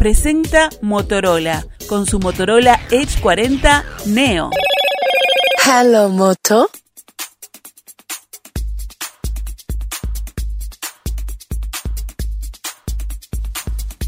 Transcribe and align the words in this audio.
presenta 0.00 0.70
Motorola 0.80 1.66
con 1.86 2.06
su 2.06 2.18
Motorola 2.20 2.80
Edge 2.90 3.20
40 3.20 3.84
Neo. 4.06 4.48
Hello, 5.62 6.08
Moto. 6.08 6.70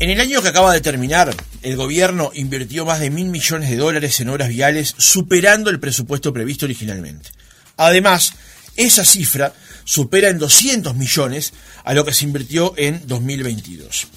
En 0.01 0.09
el 0.09 0.19
año 0.19 0.41
que 0.41 0.49
acaba 0.49 0.73
de 0.73 0.81
terminar, 0.81 1.35
el 1.61 1.77
gobierno 1.77 2.31
invirtió 2.33 2.87
más 2.87 2.99
de 2.99 3.11
mil 3.11 3.27
millones 3.27 3.69
de 3.69 3.77
dólares 3.77 4.19
en 4.21 4.31
obras 4.31 4.49
viales, 4.49 4.95
superando 4.97 5.69
el 5.69 5.79
presupuesto 5.79 6.33
previsto 6.33 6.65
originalmente. 6.65 7.29
Además, 7.77 8.33
esa 8.77 9.05
cifra 9.05 9.53
supera 9.85 10.29
en 10.29 10.39
200 10.39 10.95
millones 10.95 11.53
a 11.85 11.95
lo 11.95 12.05
que 12.05 12.13
se 12.13 12.25
invirtió 12.25 12.75
en 12.77 13.07
2022. 13.07 14.09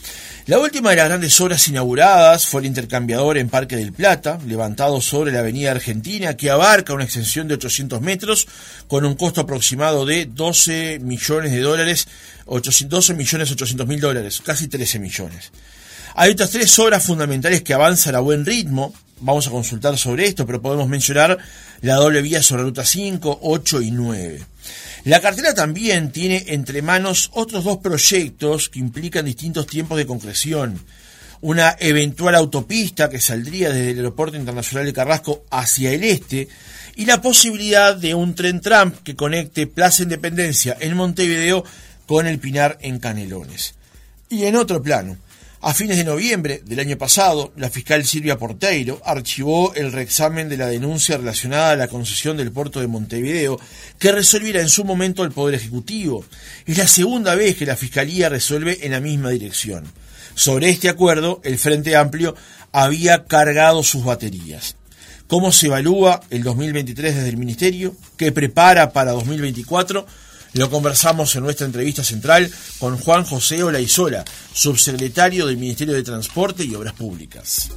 La 0.48 0.60
última 0.60 0.92
de 0.92 0.98
las 0.98 1.08
grandes 1.08 1.42
obras 1.42 1.68
inauguradas 1.68 2.46
fue 2.46 2.62
el 2.62 2.68
intercambiador 2.68 3.40
en 3.40 3.50
Parque 3.50 3.76
del 3.76 3.94
Plata, 3.94 4.38
levantado 4.46 5.02
sobre 5.02 5.32
la 5.32 5.40
Avenida 5.40 5.72
Argentina, 5.72 6.38
que 6.38 6.52
abarca 6.52 6.94
una 6.94 7.04
extensión 7.04 7.48
de 7.48 7.56
800 7.56 8.00
metros 8.02 8.48
con 8.88 9.06
un 9.06 9.16
costo 9.16 9.42
aproximado 9.42 10.06
de 10.06 10.28
12 10.28 11.00
millones 11.00 11.52
de 11.52 11.62
dólares, 11.62 12.08
12 12.46 13.16
millones 13.16 13.52
800 13.52 13.88
mil 13.88 14.00
dólares, 14.00 14.40
casi 14.46 14.68
13 14.68 15.00
millones. 15.00 15.52
Hay 16.14 16.34
otras 16.34 16.52
tres 16.52 16.78
obras 16.78 17.04
fundamentales 17.04 17.64
que 17.64 17.74
avanzan 17.74 18.14
a 18.14 18.20
buen 18.20 18.46
ritmo, 18.46 18.94
vamos 19.22 19.48
a 19.48 19.50
consultar 19.50 19.98
sobre 19.98 20.28
esto, 20.28 20.46
pero 20.46 20.62
podemos 20.62 20.88
mencionar 20.88 21.40
la 21.82 21.96
doble 21.96 22.22
vía 22.22 22.44
sobre 22.44 22.62
ruta 22.62 22.86
5, 22.86 23.40
8 23.42 23.82
y 23.82 23.90
9. 23.90 24.46
La 25.06 25.22
cartera 25.22 25.54
también 25.54 26.12
tiene 26.12 26.46
entre 26.48 26.82
manos 26.82 27.30
otros 27.34 27.64
dos 27.64 27.78
proyectos 27.78 28.70
que 28.70 28.80
implican 28.80 29.26
distintos 29.26 29.68
tiempos 29.68 30.00
de 30.00 30.08
concreción. 30.08 30.82
Una 31.42 31.76
eventual 31.80 32.34
autopista 32.34 33.08
que 33.08 33.22
saldría 33.22 33.70
desde 33.70 33.92
el 33.92 33.98
Aeropuerto 33.98 34.36
Internacional 34.36 34.88
de 34.88 34.94
Carrasco 34.94 35.44
hacia 35.52 35.92
el 35.92 36.04
este 36.04 36.48
y 36.96 37.06
la 37.06 37.22
posibilidad 37.22 37.96
de 37.96 38.16
un 38.16 38.34
tren 38.34 38.62
tram 38.62 38.94
que 39.04 39.16
conecte 39.16 39.68
Plaza 39.68 40.02
Independencia 40.02 40.76
en 40.80 40.96
Montevideo 40.96 41.64
con 42.08 42.26
el 42.26 42.40
Pinar 42.40 42.80
en 42.82 42.98
Canelones. 42.98 43.76
Y 44.30 44.46
en 44.46 44.56
otro 44.56 44.82
plano, 44.82 45.18
a 45.66 45.74
fines 45.74 45.98
de 45.98 46.04
noviembre 46.04 46.62
del 46.64 46.80
año 46.80 46.96
pasado, 46.96 47.52
la 47.56 47.72
fiscal 47.72 48.06
Silvia 48.06 48.38
Porteiro 48.38 49.02
archivó 49.04 49.74
el 49.74 49.92
reexamen 49.92 50.48
de 50.48 50.58
la 50.58 50.68
denuncia 50.68 51.18
relacionada 51.18 51.72
a 51.72 51.76
la 51.76 51.88
concesión 51.88 52.38
del 52.38 52.52
puerto 52.52 52.80
de 52.80 52.86
Montevideo, 52.86 53.60
que 53.98 54.12
resolviera 54.12 54.62
en 54.62 54.70
su 54.70 54.84
momento 54.84 55.24
el 55.24 55.32
Poder 55.32 55.56
Ejecutivo. 55.56 56.24
Es 56.68 56.78
la 56.78 56.88
segunda 56.88 57.34
vez 57.34 57.56
que 57.56 57.66
la 57.66 57.76
Fiscalía 57.76 58.30
resuelve 58.30 58.86
en 58.86 58.92
la 58.92 59.00
misma 59.00 59.32
dirección. 59.32 59.86
Sobre 60.36 60.70
este 60.70 60.88
acuerdo, 60.88 61.42
el 61.44 61.58
Frente 61.58 61.96
Amplio 61.96 62.36
había 62.72 63.26
cargado 63.26 63.82
sus 63.82 64.06
baterías. 64.06 64.76
¿Cómo 65.26 65.52
se 65.52 65.66
evalúa 65.66 66.22
el 66.30 66.44
2023 66.44 67.16
desde 67.16 67.30
el 67.30 67.38
Ministerio? 67.38 67.96
¿Qué 68.18 68.32
prepara 68.32 68.94
para 68.94 69.14
2024? 69.14 70.06
Lo 70.56 70.70
conversamos 70.70 71.36
en 71.36 71.44
nuestra 71.44 71.66
entrevista 71.66 72.02
central 72.02 72.50
con 72.80 72.98
Juan 72.98 73.26
José 73.26 73.62
Olaizola, 73.62 74.24
subsecretario 74.54 75.48
del 75.48 75.58
Ministerio 75.58 75.94
de 75.94 76.02
Transporte 76.02 76.64
y 76.64 76.74
Obras 76.74 76.94
Públicas. 76.94 77.72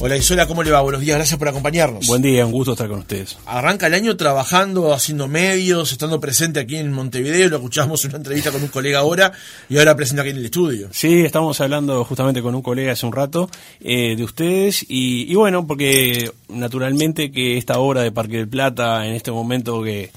Hola 0.00 0.18
Isola, 0.18 0.46
¿cómo 0.46 0.62
le 0.62 0.70
va? 0.70 0.82
Buenos 0.82 1.00
días, 1.00 1.16
gracias 1.16 1.38
por 1.38 1.48
acompañarnos. 1.48 2.06
Buen 2.06 2.20
día, 2.20 2.44
un 2.44 2.52
gusto 2.52 2.72
estar 2.72 2.88
con 2.88 2.98
ustedes. 2.98 3.38
Arranca 3.46 3.86
el 3.86 3.94
año 3.94 4.18
trabajando, 4.18 4.92
haciendo 4.92 5.28
medios, 5.28 5.92
estando 5.92 6.20
presente 6.20 6.60
aquí 6.60 6.76
en 6.76 6.92
Montevideo, 6.92 7.48
lo 7.48 7.56
escuchamos 7.56 8.04
en 8.04 8.10
una 8.10 8.18
entrevista 8.18 8.50
con 8.50 8.62
un 8.62 8.68
colega 8.68 8.98
ahora 8.98 9.32
y 9.70 9.78
ahora 9.78 9.96
presente 9.96 10.20
aquí 10.20 10.30
en 10.32 10.36
el 10.36 10.44
estudio. 10.44 10.88
Sí, 10.92 11.20
estamos 11.20 11.58
hablando 11.62 12.04
justamente 12.04 12.42
con 12.42 12.54
un 12.54 12.60
colega 12.60 12.92
hace 12.92 13.06
un 13.06 13.14
rato 13.14 13.48
eh, 13.80 14.14
de 14.14 14.22
ustedes 14.22 14.84
y, 14.86 15.24
y 15.32 15.34
bueno, 15.36 15.66
porque 15.66 16.30
naturalmente 16.50 17.32
que 17.32 17.56
esta 17.56 17.78
obra 17.78 18.02
de 18.02 18.12
Parque 18.12 18.36
del 18.36 18.48
Plata 18.48 19.06
en 19.06 19.14
este 19.14 19.30
momento 19.30 19.82
que 19.82 20.10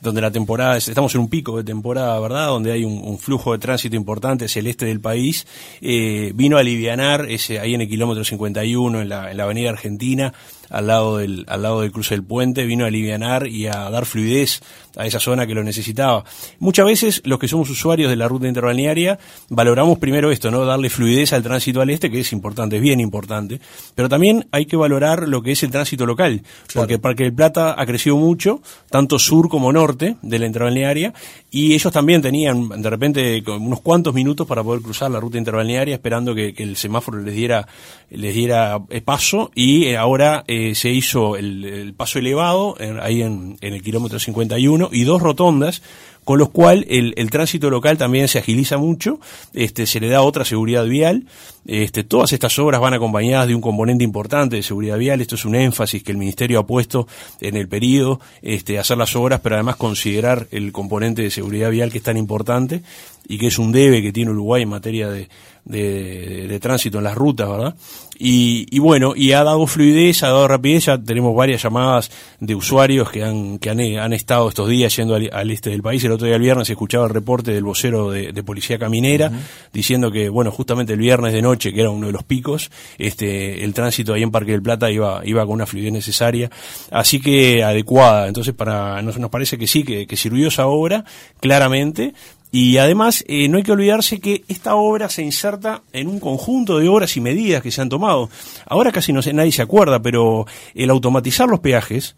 donde 0.00 0.20
la 0.20 0.30
temporada, 0.30 0.76
estamos 0.76 1.14
en 1.14 1.20
un 1.20 1.28
pico 1.28 1.56
de 1.56 1.64
temporada, 1.64 2.18
¿verdad? 2.20 2.46
Donde 2.46 2.72
hay 2.72 2.84
un, 2.84 3.18
flujo 3.18 3.52
de 3.52 3.58
tránsito 3.58 3.96
importante 3.96 4.46
hacia 4.46 4.60
el 4.60 4.66
este 4.66 4.86
del 4.86 5.00
país, 5.00 5.46
eh, 5.80 6.32
vino 6.34 6.56
a 6.56 6.60
alivianar 6.60 7.26
ese, 7.30 7.60
ahí 7.60 7.74
en 7.74 7.82
el 7.82 7.88
kilómetro 7.88 8.24
51, 8.24 9.02
en 9.02 9.08
la, 9.08 9.30
en 9.30 9.36
la 9.36 9.44
avenida 9.44 9.70
Argentina, 9.70 10.32
al 10.70 10.86
lado 10.86 11.18
del, 11.18 11.44
al 11.48 11.62
lado 11.62 11.82
del 11.82 11.92
cruce 11.92 12.14
del 12.14 12.24
puente, 12.24 12.64
vino 12.64 12.84
a 12.84 12.88
alivianar 12.88 13.46
y 13.46 13.66
a 13.66 13.90
dar 13.90 14.06
fluidez 14.06 14.62
a 14.96 15.06
esa 15.06 15.20
zona 15.20 15.46
que 15.46 15.54
lo 15.54 15.62
necesitaba. 15.62 16.24
Muchas 16.58 16.86
veces 16.86 17.22
los 17.24 17.38
que 17.38 17.48
somos 17.48 17.70
usuarios 17.70 18.10
de 18.10 18.16
la 18.16 18.28
ruta 18.28 18.48
interbalnearia 18.48 19.18
valoramos 19.48 19.98
primero 19.98 20.30
esto, 20.30 20.50
¿no? 20.50 20.64
Darle 20.64 20.90
fluidez 20.90 21.32
al 21.32 21.42
tránsito 21.42 21.80
al 21.80 21.90
este, 21.90 22.10
que 22.10 22.20
es 22.20 22.32
importante, 22.32 22.76
es 22.76 22.82
bien 22.82 23.00
importante, 23.00 23.60
pero 23.94 24.08
también 24.08 24.46
hay 24.52 24.66
que 24.66 24.76
valorar 24.76 25.28
lo 25.28 25.42
que 25.42 25.52
es 25.52 25.62
el 25.62 25.70
tránsito 25.70 26.06
local, 26.06 26.42
porque 26.74 26.94
el 26.94 27.00
Parque 27.00 27.24
del 27.24 27.34
Plata 27.34 27.74
ha 27.80 27.86
crecido 27.86 28.16
mucho, 28.16 28.62
tanto 28.90 29.18
sur 29.18 29.48
como 29.48 29.72
norte 29.72 30.16
de 30.22 30.38
la 30.38 30.46
interbalnearia, 30.46 31.12
y 31.50 31.74
ellos 31.74 31.92
también 31.92 32.22
tenían 32.22 32.68
de 32.68 32.90
repente 32.90 33.42
unos 33.46 33.80
cuantos 33.80 34.14
minutos 34.14 34.46
para 34.46 34.62
poder 34.62 34.82
cruzar 34.82 35.10
la 35.10 35.20
ruta 35.20 35.38
interbalnearia 35.38 35.94
esperando 35.94 36.34
que, 36.34 36.54
el 36.60 36.76
semáforo 36.76 37.20
les 37.20 37.34
diera 37.34 37.66
les 38.10 38.34
diera 38.34 38.80
eh, 38.90 39.00
paso 39.00 39.50
y 39.54 39.84
eh, 39.84 39.96
ahora 39.96 40.44
eh, 40.46 40.74
se 40.74 40.90
hizo 40.90 41.36
el, 41.36 41.94
paso 41.96 42.18
elevado 42.18 42.76
ahí 43.00 43.22
en, 43.22 43.56
en 43.60 43.74
el 43.74 43.82
kilómetro 43.82 44.18
51 44.18 44.79
y 44.92 45.04
dos 45.04 45.20
rotondas 45.20 45.82
con 46.24 46.38
lo 46.38 46.50
cual 46.50 46.86
el, 46.88 47.30
tránsito 47.30 47.70
local 47.70 47.98
también 47.98 48.28
se 48.28 48.38
agiliza 48.38 48.78
mucho, 48.78 49.18
este, 49.52 49.86
se 49.86 50.00
le 50.00 50.08
da 50.08 50.22
otra 50.22 50.44
seguridad 50.44 50.84
vial, 50.84 51.24
este, 51.66 52.04
todas 52.04 52.32
estas 52.32 52.58
obras 52.58 52.80
van 52.80 52.94
acompañadas 52.94 53.48
de 53.48 53.54
un 53.54 53.60
componente 53.60 54.04
importante 54.04 54.56
de 54.56 54.62
seguridad 54.62 54.98
vial, 54.98 55.20
esto 55.20 55.34
es 55.34 55.44
un 55.44 55.54
énfasis 55.54 56.02
que 56.02 56.12
el 56.12 56.18
Ministerio 56.18 56.60
ha 56.60 56.66
puesto 56.66 57.08
en 57.40 57.56
el 57.56 57.68
periodo, 57.68 58.20
este, 58.42 58.78
hacer 58.78 58.98
las 58.98 59.16
obras, 59.16 59.40
pero 59.42 59.56
además 59.56 59.76
considerar 59.76 60.46
el 60.50 60.72
componente 60.72 61.22
de 61.22 61.30
seguridad 61.30 61.70
vial 61.70 61.90
que 61.90 61.98
es 61.98 62.04
tan 62.04 62.16
importante 62.16 62.82
y 63.26 63.38
que 63.38 63.48
es 63.48 63.58
un 63.58 63.72
debe 63.72 64.02
que 64.02 64.12
tiene 64.12 64.30
Uruguay 64.30 64.62
en 64.62 64.68
materia 64.68 65.08
de, 65.10 65.28
de, 65.70 66.58
tránsito 66.60 66.98
en 66.98 67.04
las 67.04 67.14
rutas, 67.14 67.48
¿verdad? 67.48 67.74
Y, 68.18 68.66
y, 68.70 68.80
bueno, 68.80 69.14
y 69.16 69.32
ha 69.32 69.42
dado 69.42 69.66
fluidez, 69.66 70.22
ha 70.22 70.26
dado 70.26 70.46
rapidez, 70.46 70.84
ya 70.84 70.98
tenemos 70.98 71.34
varias 71.34 71.62
llamadas 71.62 72.10
de 72.38 72.54
usuarios 72.54 73.10
que 73.10 73.24
han, 73.24 73.58
que 73.58 73.70
han, 73.70 73.80
han 73.80 74.12
estado 74.12 74.50
estos 74.50 74.68
días 74.68 74.94
yendo 74.94 75.14
al, 75.14 75.50
este 75.50 75.70
del 75.70 75.82
país. 75.82 76.04
El 76.04 76.12
otro 76.12 76.26
día, 76.26 76.36
el 76.36 76.42
viernes, 76.42 76.68
escuchaba 76.68 77.06
el 77.06 77.14
reporte 77.14 77.52
del 77.52 77.64
vocero 77.64 78.10
de, 78.10 78.42
Policía 78.42 78.78
Caminera, 78.78 79.30
diciendo 79.72 80.10
que, 80.10 80.28
bueno, 80.28 80.50
justamente 80.50 80.92
el 80.92 80.98
viernes 80.98 81.32
de 81.32 81.40
noche, 81.40 81.72
que 81.72 81.80
era 81.80 81.90
uno 81.90 82.08
de 82.08 82.12
los 82.12 82.24
picos, 82.24 82.70
este, 82.98 83.64
el 83.64 83.72
tránsito 83.72 84.12
ahí 84.12 84.22
en 84.22 84.30
Parque 84.30 84.52
del 84.52 84.62
Plata 84.62 84.90
iba, 84.90 85.22
iba 85.24 85.44
con 85.46 85.54
una 85.54 85.66
fluidez 85.66 85.92
necesaria, 85.92 86.50
así 86.90 87.20
que 87.20 87.64
adecuada. 87.64 88.28
Entonces, 88.28 88.54
para 88.54 89.00
nos, 89.00 89.18
nos 89.18 89.30
parece 89.30 89.56
que 89.56 89.66
sí, 89.66 89.82
que, 89.82 90.06
que 90.06 90.16
sirvió 90.16 90.48
esa 90.48 90.66
obra, 90.66 91.04
claramente, 91.40 92.12
y 92.52 92.78
además, 92.78 93.24
eh, 93.28 93.48
no 93.48 93.58
hay 93.58 93.62
que 93.62 93.72
olvidarse 93.72 94.20
que 94.20 94.44
esta 94.48 94.74
obra 94.74 95.08
se 95.08 95.22
inserta 95.22 95.82
en 95.92 96.08
un 96.08 96.18
conjunto 96.18 96.78
de 96.78 96.88
obras 96.88 97.16
y 97.16 97.20
medidas 97.20 97.62
que 97.62 97.70
se 97.70 97.80
han 97.80 97.88
tomado. 97.88 98.28
Ahora 98.66 98.90
casi 98.90 99.12
no 99.12 99.22
sé, 99.22 99.32
nadie 99.32 99.52
se 99.52 99.62
acuerda, 99.62 100.00
pero 100.00 100.46
el 100.74 100.90
automatizar 100.90 101.48
los 101.48 101.60
peajes 101.60 102.16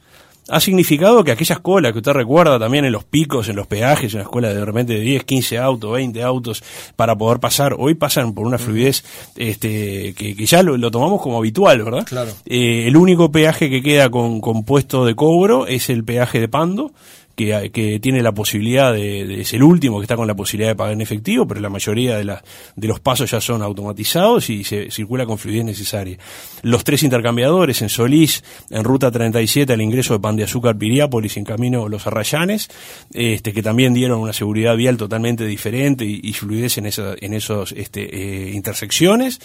ha 0.48 0.58
significado 0.58 1.22
que 1.22 1.30
aquellas 1.30 1.60
colas 1.60 1.92
que 1.92 1.98
usted 1.98 2.12
recuerda 2.12 2.58
también 2.58 2.84
en 2.84 2.92
los 2.92 3.04
picos, 3.04 3.48
en 3.48 3.56
los 3.56 3.66
peajes, 3.66 4.12
en 4.12 4.18
la 4.18 4.24
escuela 4.24 4.52
de 4.52 4.64
repente 4.64 4.94
de 4.94 5.00
10, 5.00 5.24
15 5.24 5.58
autos, 5.58 5.92
20 5.92 6.22
autos 6.22 6.64
para 6.96 7.16
poder 7.16 7.38
pasar, 7.38 7.76
hoy 7.78 7.94
pasan 7.94 8.34
por 8.34 8.46
una 8.46 8.58
fluidez 8.58 9.04
este, 9.36 10.14
que, 10.14 10.34
ya 10.34 10.62
lo, 10.62 10.90
tomamos 10.90 11.22
como 11.22 11.38
habitual, 11.38 11.84
¿verdad? 11.84 12.04
Claro. 12.04 12.32
Eh, 12.44 12.88
el 12.88 12.96
único 12.96 13.30
peaje 13.30 13.70
que 13.70 13.82
queda 13.82 14.10
con, 14.10 14.40
con 14.40 14.64
puesto 14.64 15.04
de 15.04 15.14
cobro 15.14 15.66
es 15.66 15.88
el 15.90 16.04
peaje 16.04 16.40
de 16.40 16.48
Pando 16.48 16.92
que, 17.34 17.98
tiene 18.00 18.22
la 18.22 18.32
posibilidad 18.32 18.92
de, 18.92 19.40
es 19.40 19.52
el 19.52 19.62
último 19.62 19.98
que 19.98 20.04
está 20.04 20.16
con 20.16 20.26
la 20.26 20.34
posibilidad 20.34 20.70
de 20.70 20.76
pagar 20.76 20.92
en 20.92 21.00
efectivo, 21.00 21.46
pero 21.46 21.60
la 21.60 21.68
mayoría 21.68 22.16
de, 22.16 22.24
la, 22.24 22.42
de 22.76 22.88
los 22.88 23.00
pasos 23.00 23.30
ya 23.30 23.40
son 23.40 23.62
automatizados 23.62 24.50
y 24.50 24.64
se 24.64 24.90
circula 24.90 25.26
con 25.26 25.38
fluidez 25.38 25.64
necesaria. 25.64 26.18
Los 26.62 26.84
tres 26.84 27.02
intercambiadores 27.02 27.82
en 27.82 27.88
Solís, 27.88 28.44
en 28.70 28.84
ruta 28.84 29.10
37 29.10 29.72
al 29.72 29.80
ingreso 29.80 30.14
de 30.14 30.20
Pan 30.20 30.36
de 30.36 30.44
Azúcar 30.44 30.76
Piriápolis 30.76 31.36
en 31.36 31.44
camino 31.44 31.88
Los 31.88 32.06
Arrayanes, 32.06 32.68
este, 33.12 33.52
que 33.52 33.62
también 33.62 33.94
dieron 33.94 34.20
una 34.20 34.32
seguridad 34.32 34.76
vial 34.76 34.96
totalmente 34.96 35.44
diferente 35.44 36.04
y, 36.04 36.32
fluidez 36.32 36.78
en, 36.78 36.86
esa, 36.86 37.14
en 37.20 37.34
esos 37.34 37.72
este, 37.72 38.02
eh, 38.02 38.50
intersecciones. 38.52 39.40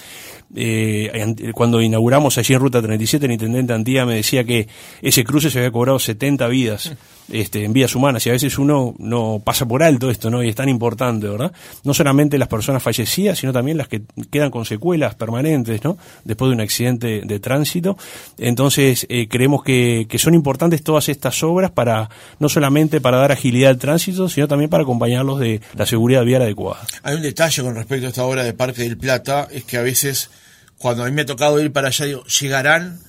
Eh, 0.56 1.12
cuando 1.54 1.82
inauguramos 1.82 2.38
allí 2.38 2.54
en 2.54 2.60
ruta 2.60 2.82
37, 2.82 3.26
el 3.26 3.32
intendente 3.34 3.74
Antía 3.74 4.06
me 4.06 4.16
decía 4.16 4.44
que 4.44 4.68
ese 5.02 5.24
cruce 5.24 5.50
se 5.50 5.60
había 5.60 5.72
cobrado 5.72 6.00
70 6.00 6.48
vidas 6.48 6.96
este, 7.32 7.64
en 7.64 7.74
vidas 7.78 7.96
humanas 7.96 8.26
y 8.26 8.30
a 8.30 8.34
veces 8.34 8.58
uno 8.58 8.96
no 8.98 9.40
pasa 9.44 9.68
por 9.68 9.84
alto 9.84 10.10
esto, 10.10 10.30
¿no? 10.30 10.44
Y 10.44 10.50
es 10.50 10.56
tan 10.56 10.68
importante, 10.68 11.28
¿verdad? 11.28 11.52
No 11.84 11.94
solamente 11.94 12.38
las 12.38 12.48
personas 12.48 12.82
fallecidas, 12.82 13.38
sino 13.38 13.54
también 13.54 13.78
las 13.78 13.88
que 13.88 14.02
quedan 14.32 14.50
con 14.50 14.66
secuelas 14.66 15.14
permanentes, 15.16 15.84
¿no? 15.84 15.98
Después 16.24 16.50
de 16.50 16.56
un 16.56 16.62
accidente 16.62 17.22
de 17.24 17.40
tránsito. 17.40 17.98
Entonces, 18.40 19.06
eh, 19.10 19.28
creemos 19.28 19.64
que, 19.64 20.08
que 20.10 20.18
son 20.18 20.34
importantes 20.34 20.84
todas 20.84 21.08
estas 21.08 21.44
obras 21.44 21.70
para, 21.70 22.10
no 22.40 22.50
solamente 22.50 23.00
para 23.00 23.18
dar 23.18 23.32
agilidad 23.32 23.70
al 23.70 23.78
tránsito, 23.78 24.28
sino 24.28 24.48
también 24.48 24.70
para 24.70 24.84
acompañarlos 24.84 25.40
de 25.40 25.62
la 25.76 25.86
seguridad 25.86 26.24
vial 26.24 26.42
adecuada. 26.42 26.82
Hay 27.04 27.16
un 27.16 27.22
detalle 27.22 27.62
con 27.62 27.76
respecto 27.76 28.08
a 28.08 28.10
esta 28.10 28.24
obra 28.24 28.44
de 28.44 28.54
Parque 28.54 28.84
del 28.84 28.98
Plata, 28.98 29.48
es 29.52 29.64
que 29.66 29.78
a 29.78 29.82
veces, 29.84 30.32
cuando 30.80 31.04
a 31.04 31.06
mí 31.06 31.12
me 31.12 31.22
ha 31.22 31.26
tocado 31.26 31.62
ir 31.62 31.72
para 31.72 31.90
allá, 31.90 32.06
digo, 32.06 32.24
llegarán, 32.26 33.00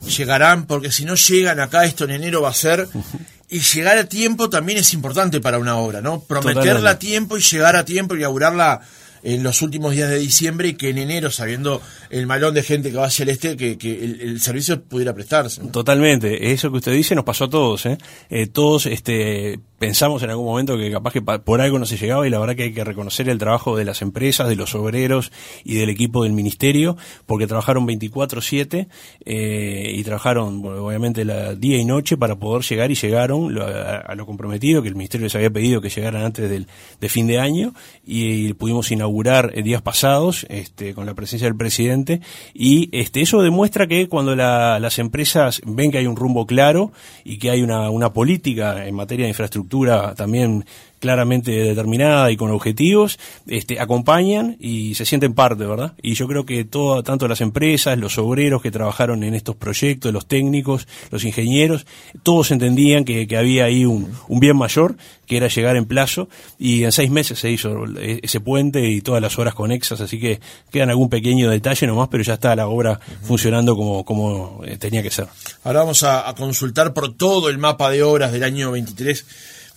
llegarán, 0.00 0.66
porque 0.66 0.92
si 0.92 1.06
no 1.06 1.14
llegan 1.14 1.60
acá, 1.60 1.86
esto 1.86 2.04
en 2.04 2.10
enero 2.10 2.42
va 2.42 2.50
a 2.50 2.54
ser. 2.54 2.88
Y 3.50 3.60
llegar 3.60 3.96
a 3.98 4.04
tiempo 4.04 4.50
también 4.50 4.78
es 4.78 4.92
importante 4.92 5.40
para 5.40 5.58
una 5.58 5.76
obra, 5.76 6.00
¿no? 6.00 6.20
Prometerla 6.20 6.62
Totalmente. 6.62 6.88
a 6.90 6.98
tiempo 6.98 7.38
y 7.38 7.40
llegar 7.40 7.76
a 7.76 7.84
tiempo 7.84 8.14
y 8.14 8.18
inaugurarla 8.18 8.80
en 9.22 9.42
los 9.42 9.62
últimos 9.62 9.92
días 9.92 10.10
de 10.10 10.18
diciembre 10.18 10.68
y 10.68 10.74
que 10.74 10.90
en 10.90 10.98
enero, 10.98 11.30
sabiendo 11.30 11.80
el 12.10 12.26
malón 12.26 12.54
de 12.54 12.62
gente 12.62 12.90
que 12.90 12.96
va 12.96 13.06
hacia 13.06 13.24
el 13.24 13.30
este, 13.30 13.56
que, 13.56 13.78
que 13.78 14.04
el, 14.04 14.20
el 14.20 14.40
servicio 14.40 14.82
pudiera 14.82 15.14
prestarse. 15.14 15.62
¿no? 15.62 15.70
Totalmente, 15.70 16.52
eso 16.52 16.70
que 16.70 16.78
usted 16.78 16.92
dice 16.92 17.14
nos 17.14 17.24
pasó 17.24 17.44
a 17.44 17.50
todos, 17.50 17.86
¿eh? 17.86 17.98
Eh, 18.30 18.46
todos 18.46 18.86
este, 18.86 19.58
pensamos 19.78 20.22
en 20.22 20.30
algún 20.30 20.46
momento 20.46 20.76
que 20.76 20.90
capaz 20.90 21.12
que 21.12 21.22
por 21.22 21.60
algo 21.60 21.78
no 21.78 21.86
se 21.86 21.96
llegaba 21.96 22.26
y 22.26 22.30
la 22.30 22.38
verdad 22.38 22.56
que 22.56 22.64
hay 22.64 22.72
que 22.72 22.84
reconocer 22.84 23.28
el 23.28 23.38
trabajo 23.38 23.76
de 23.76 23.84
las 23.84 24.02
empresas, 24.02 24.48
de 24.48 24.56
los 24.56 24.74
obreros 24.74 25.30
y 25.64 25.76
del 25.76 25.88
equipo 25.88 26.24
del 26.24 26.32
ministerio, 26.32 26.96
porque 27.26 27.46
trabajaron 27.46 27.86
24/7 27.86 28.88
eh, 29.24 29.92
y 29.94 30.02
trabajaron 30.02 30.64
obviamente 30.64 31.24
la 31.24 31.54
día 31.54 31.78
y 31.78 31.84
noche 31.84 32.16
para 32.16 32.36
poder 32.36 32.64
llegar 32.64 32.90
y 32.90 32.94
llegaron 32.94 33.56
a, 33.60 34.14
lo 34.14 34.26
comprometido 34.26 34.82
que 34.82 34.88
el 34.88 34.96
ministerio 34.96 35.26
les 35.26 35.34
había 35.36 35.50
pedido 35.50 35.80
que 35.80 35.90
llegaran 35.90 36.24
antes 36.24 36.50
del 36.50 36.66
de 37.00 37.08
fin 37.08 37.26
de 37.26 37.38
año 37.38 37.72
y, 38.06 38.48
pudimos 38.54 38.90
inaugurar 38.90 39.52
eh, 39.54 39.62
días 39.62 39.82
pasados 39.82 40.44
este, 40.48 40.94
con 40.94 41.06
la 41.06 41.14
presencia 41.14 41.46
del 41.46 41.56
presidente 41.56 42.20
y 42.54 42.88
este, 42.92 43.20
eso 43.20 43.42
demuestra 43.42 43.86
que 43.86 44.08
cuando 44.08 44.34
la- 44.34 44.80
las 44.80 44.98
empresas 44.98 45.60
ven 45.64 45.92
que 45.92 45.98
hay 45.98 46.06
un 46.06 46.16
rumbo 46.16 46.46
claro 46.46 46.90
y 47.24 47.38
que 47.38 47.50
hay 47.50 47.62
una 47.62 48.12
política 48.12 48.86
en 48.86 48.94
materia 48.94 49.26
de 49.26 49.30
infraestructura 49.30 49.67
también 50.16 50.64
claramente 50.98 51.52
determinada 51.52 52.30
y 52.30 52.36
con 52.36 52.50
objetivos, 52.50 53.18
este, 53.46 53.80
acompañan 53.80 54.56
y 54.58 54.94
se 54.94 55.06
sienten 55.06 55.34
parte, 55.34 55.64
¿verdad? 55.64 55.94
Y 56.02 56.14
yo 56.14 56.26
creo 56.26 56.44
que 56.44 56.64
todo, 56.64 57.02
tanto 57.02 57.28
las 57.28 57.40
empresas, 57.40 57.98
los 57.98 58.18
obreros 58.18 58.62
que 58.62 58.70
trabajaron 58.70 59.22
en 59.22 59.34
estos 59.34 59.56
proyectos, 59.56 60.12
los 60.12 60.26
técnicos, 60.26 60.88
los 61.10 61.24
ingenieros, 61.24 61.86
todos 62.22 62.50
entendían 62.50 63.04
que, 63.04 63.26
que 63.26 63.36
había 63.36 63.64
ahí 63.64 63.84
un, 63.84 64.12
un 64.28 64.40
bien 64.40 64.56
mayor, 64.56 64.96
que 65.26 65.36
era 65.36 65.48
llegar 65.48 65.76
en 65.76 65.84
plazo, 65.84 66.28
y 66.58 66.84
en 66.84 66.92
seis 66.92 67.10
meses 67.10 67.38
se 67.38 67.50
hizo 67.50 67.84
ese 68.00 68.40
puente 68.40 68.88
y 68.88 69.00
todas 69.00 69.22
las 69.22 69.38
horas 69.38 69.54
conexas, 69.54 70.00
así 70.00 70.18
que 70.18 70.40
quedan 70.70 70.90
algún 70.90 71.10
pequeño 71.10 71.50
detalle 71.50 71.86
nomás, 71.86 72.08
pero 72.08 72.22
ya 72.24 72.34
está 72.34 72.56
la 72.56 72.66
obra 72.66 72.98
funcionando 73.22 73.76
como, 73.76 74.04
como 74.04 74.62
eh, 74.64 74.78
tenía 74.78 75.02
que 75.02 75.10
ser. 75.10 75.28
Ahora 75.64 75.80
vamos 75.80 76.02
a, 76.02 76.28
a 76.28 76.34
consultar 76.34 76.94
por 76.94 77.14
todo 77.14 77.50
el 77.50 77.58
mapa 77.58 77.90
de 77.90 78.02
obras 78.02 78.32
del 78.32 78.42
año 78.42 78.70
23 78.72 79.26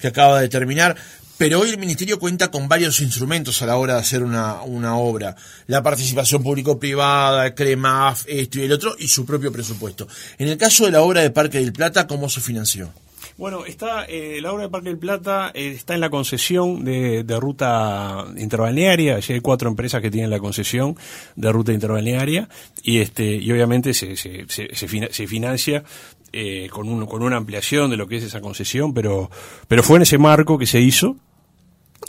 que 0.01 0.07
acaba 0.07 0.41
de 0.41 0.49
terminar. 0.49 0.95
Pero 1.37 1.59
hoy 1.59 1.69
el 1.69 1.79
Ministerio 1.79 2.19
cuenta 2.19 2.51
con 2.51 2.67
varios 2.67 2.99
instrumentos 2.99 3.61
a 3.61 3.65
la 3.65 3.75
hora 3.77 3.95
de 3.95 4.01
hacer 4.01 4.21
una, 4.21 4.61
una 4.61 4.95
obra. 4.97 5.35
La 5.65 5.81
participación 5.81 6.43
público-privada, 6.43 7.55
CREMAF, 7.55 8.25
esto 8.27 8.59
y 8.59 8.63
el 8.63 8.71
otro, 8.71 8.95
y 8.99 9.07
su 9.07 9.25
propio 9.25 9.51
presupuesto. 9.51 10.07
En 10.37 10.49
el 10.49 10.57
caso 10.57 10.85
de 10.85 10.91
la 10.91 11.01
obra 11.01 11.21
de 11.21 11.31
Parque 11.31 11.59
del 11.59 11.73
Plata, 11.73 12.05
¿cómo 12.05 12.29
se 12.29 12.41
financió? 12.41 12.93
Bueno, 13.37 13.65
está 13.65 14.05
eh, 14.05 14.39
la 14.39 14.51
obra 14.51 14.65
de 14.65 14.69
Parque 14.69 14.89
del 14.89 14.99
Plata 14.99 15.49
eh, 15.55 15.69
está 15.69 15.95
en 15.95 16.01
la 16.01 16.11
concesión 16.11 16.85
de, 16.85 17.23
de 17.23 17.39
ruta 17.39 18.25
interbalnearia. 18.37 19.15
Allí 19.15 19.33
hay 19.33 19.41
cuatro 19.41 19.67
empresas 19.67 19.99
que 19.99 20.11
tienen 20.11 20.29
la 20.29 20.37
concesión 20.37 20.95
de 21.35 21.51
ruta 21.51 21.73
interbalnearia 21.73 22.49
y 22.83 22.99
este 22.99 23.25
y 23.25 23.51
obviamente 23.51 23.95
se, 23.95 24.15
se, 24.15 24.45
se, 24.47 24.67
se 24.75 25.27
financia 25.27 25.83
eh, 26.33 26.69
con, 26.71 26.87
un, 26.87 27.05
con 27.05 27.23
una 27.23 27.37
ampliación 27.37 27.89
de 27.89 27.97
lo 27.97 28.07
que 28.07 28.17
es 28.17 28.23
esa 28.23 28.41
concesión, 28.41 28.93
pero 28.93 29.29
pero 29.67 29.83
fue 29.83 29.97
en 29.97 30.03
ese 30.03 30.17
marco 30.17 30.57
que 30.57 30.65
se 30.65 30.79
hizo 30.79 31.15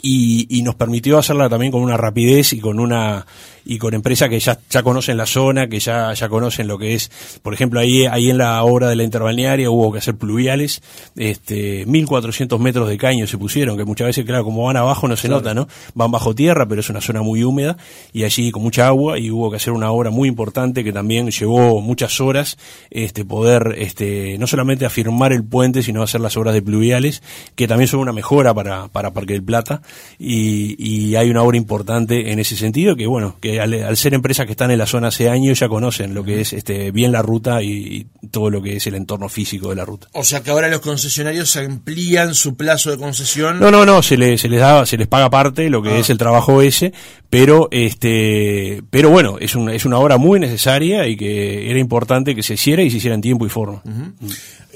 y, 0.01 0.47
y 0.49 0.63
nos 0.63 0.75
permitió 0.75 1.17
hacerla 1.17 1.49
también 1.49 1.71
con 1.71 1.81
una 1.81 1.97
rapidez 1.97 2.53
y 2.53 2.59
con 2.59 2.79
una 2.79 3.25
y 3.65 3.77
con 3.77 3.93
empresas 3.93 4.29
que 4.29 4.39
ya, 4.39 4.59
ya 4.69 4.83
conocen 4.83 5.17
la 5.17 5.25
zona, 5.25 5.67
que 5.67 5.79
ya, 5.79 6.13
ya 6.13 6.29
conocen 6.29 6.67
lo 6.67 6.77
que 6.77 6.93
es, 6.93 7.11
por 7.41 7.53
ejemplo, 7.53 7.79
ahí, 7.79 8.05
ahí 8.05 8.29
en 8.29 8.37
la 8.37 8.63
obra 8.63 8.89
de 8.89 8.95
la 8.95 9.03
interbalnearia 9.03 9.69
hubo 9.69 9.91
que 9.91 9.99
hacer 9.99 10.15
pluviales, 10.15 10.81
este, 11.15 11.85
1400 11.85 12.59
metros 12.59 12.89
de 12.89 12.97
caño 12.97 13.27
se 13.27 13.37
pusieron, 13.37 13.77
que 13.77 13.85
muchas 13.85 14.07
veces, 14.07 14.25
claro, 14.25 14.43
como 14.43 14.63
van 14.65 14.77
abajo 14.77 15.07
no 15.07 15.15
se 15.15 15.29
nota, 15.29 15.53
¿no? 15.53 15.67
Van 15.93 16.11
bajo 16.11 16.35
tierra, 16.35 16.67
pero 16.67 16.81
es 16.81 16.89
una 16.89 17.01
zona 17.01 17.21
muy 17.21 17.43
húmeda, 17.43 17.77
y 18.11 18.23
allí 18.23 18.51
con 18.51 18.63
mucha 18.63 18.87
agua, 18.87 19.17
y 19.17 19.31
hubo 19.31 19.49
que 19.49 19.57
hacer 19.57 19.73
una 19.73 19.91
obra 19.91 20.09
muy 20.09 20.27
importante 20.27 20.83
que 20.83 20.91
también 20.91 21.29
llevó 21.31 21.81
muchas 21.81 22.19
horas, 22.19 22.57
este, 22.89 23.25
poder, 23.25 23.75
este, 23.77 24.37
no 24.37 24.47
solamente 24.47 24.85
afirmar 24.85 25.33
el 25.33 25.43
puente, 25.43 25.83
sino 25.83 26.03
hacer 26.03 26.21
las 26.21 26.35
obras 26.37 26.53
de 26.53 26.61
pluviales, 26.61 27.23
que 27.55 27.67
también 27.67 27.87
son 27.87 27.99
una 27.99 28.13
mejora 28.13 28.53
para, 28.53 28.87
para 28.87 29.11
Parque 29.11 29.33
del 29.33 29.43
Plata, 29.43 29.81
y, 30.19 30.75
y 30.77 31.15
hay 31.15 31.29
una 31.29 31.43
obra 31.43 31.57
importante 31.57 32.31
en 32.31 32.39
ese 32.39 32.55
sentido, 32.55 32.95
que 32.95 33.07
bueno, 33.07 33.35
que 33.39 33.52
al, 33.59 33.73
al 33.73 33.97
ser 33.97 34.13
empresas 34.13 34.45
que 34.45 34.51
están 34.53 34.71
en 34.71 34.77
la 34.77 34.85
zona 34.85 35.07
hace 35.09 35.29
años 35.29 35.59
ya 35.59 35.67
conocen 35.67 36.13
lo 36.13 36.23
que 36.23 36.41
es 36.41 36.53
este 36.53 36.91
bien 36.91 37.11
la 37.11 37.21
ruta 37.21 37.61
y, 37.63 38.07
y 38.21 38.27
todo 38.29 38.49
lo 38.49 38.61
que 38.61 38.77
es 38.77 38.87
el 38.87 38.95
entorno 38.95 39.29
físico 39.29 39.69
de 39.69 39.75
la 39.75 39.85
ruta. 39.85 40.07
O 40.13 40.23
sea 40.23 40.41
que 40.41 40.51
ahora 40.51 40.67
los 40.69 40.81
concesionarios 40.81 41.55
amplían 41.57 42.33
su 42.35 42.55
plazo 42.55 42.91
de 42.91 42.97
concesión. 42.97 43.59
No, 43.59 43.71
no, 43.71 43.85
no, 43.85 44.01
se 44.01 44.17
les, 44.17 44.41
se 44.41 44.49
les 44.49 44.59
da, 44.59 44.85
se 44.85 44.97
les 44.97 45.07
paga 45.07 45.29
parte 45.29 45.69
lo 45.69 45.81
que 45.81 45.89
Ah. 45.89 45.97
es 45.99 46.09
el 46.09 46.17
trabajo 46.17 46.61
ese, 46.61 46.93
pero 47.29 47.67
este, 47.71 48.81
pero 48.89 49.09
bueno, 49.09 49.37
es 49.39 49.55
una, 49.55 49.73
es 49.73 49.85
una 49.85 49.97
obra 49.99 50.17
muy 50.17 50.39
necesaria 50.39 51.07
y 51.07 51.15
que 51.15 51.69
era 51.69 51.79
importante 51.79 52.35
que 52.35 52.43
se 52.43 52.55
hiciera 52.55 52.83
y 52.83 52.89
se 52.89 52.97
hiciera 52.97 53.15
en 53.15 53.21
tiempo 53.21 53.45
y 53.45 53.49
forma. 53.49 53.81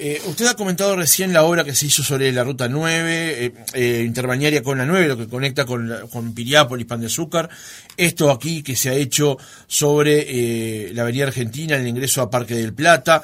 Eh, 0.00 0.22
usted 0.26 0.46
ha 0.46 0.54
comentado 0.54 0.94
recién 0.94 1.32
la 1.32 1.42
obra 1.42 1.64
que 1.64 1.74
se 1.74 1.86
hizo 1.86 2.04
sobre 2.04 2.30
la 2.30 2.44
ruta 2.44 2.68
9, 2.68 3.46
eh, 3.46 3.52
eh, 3.74 4.60
con 4.62 4.78
la 4.78 4.86
9, 4.86 5.08
lo 5.08 5.16
que 5.16 5.26
conecta 5.26 5.64
con, 5.66 5.92
con 6.12 6.34
Piriápolis, 6.34 6.86
Pan 6.86 7.00
de 7.00 7.06
Azúcar. 7.06 7.50
Esto 7.96 8.30
aquí 8.30 8.62
que 8.62 8.76
se 8.76 8.90
ha 8.90 8.94
hecho 8.94 9.36
sobre 9.66 10.24
eh, 10.28 10.92
la 10.94 11.02
Avenida 11.02 11.24
Argentina, 11.26 11.76
el 11.76 11.88
ingreso 11.88 12.22
a 12.22 12.30
Parque 12.30 12.54
del 12.54 12.72
Plata. 12.74 13.22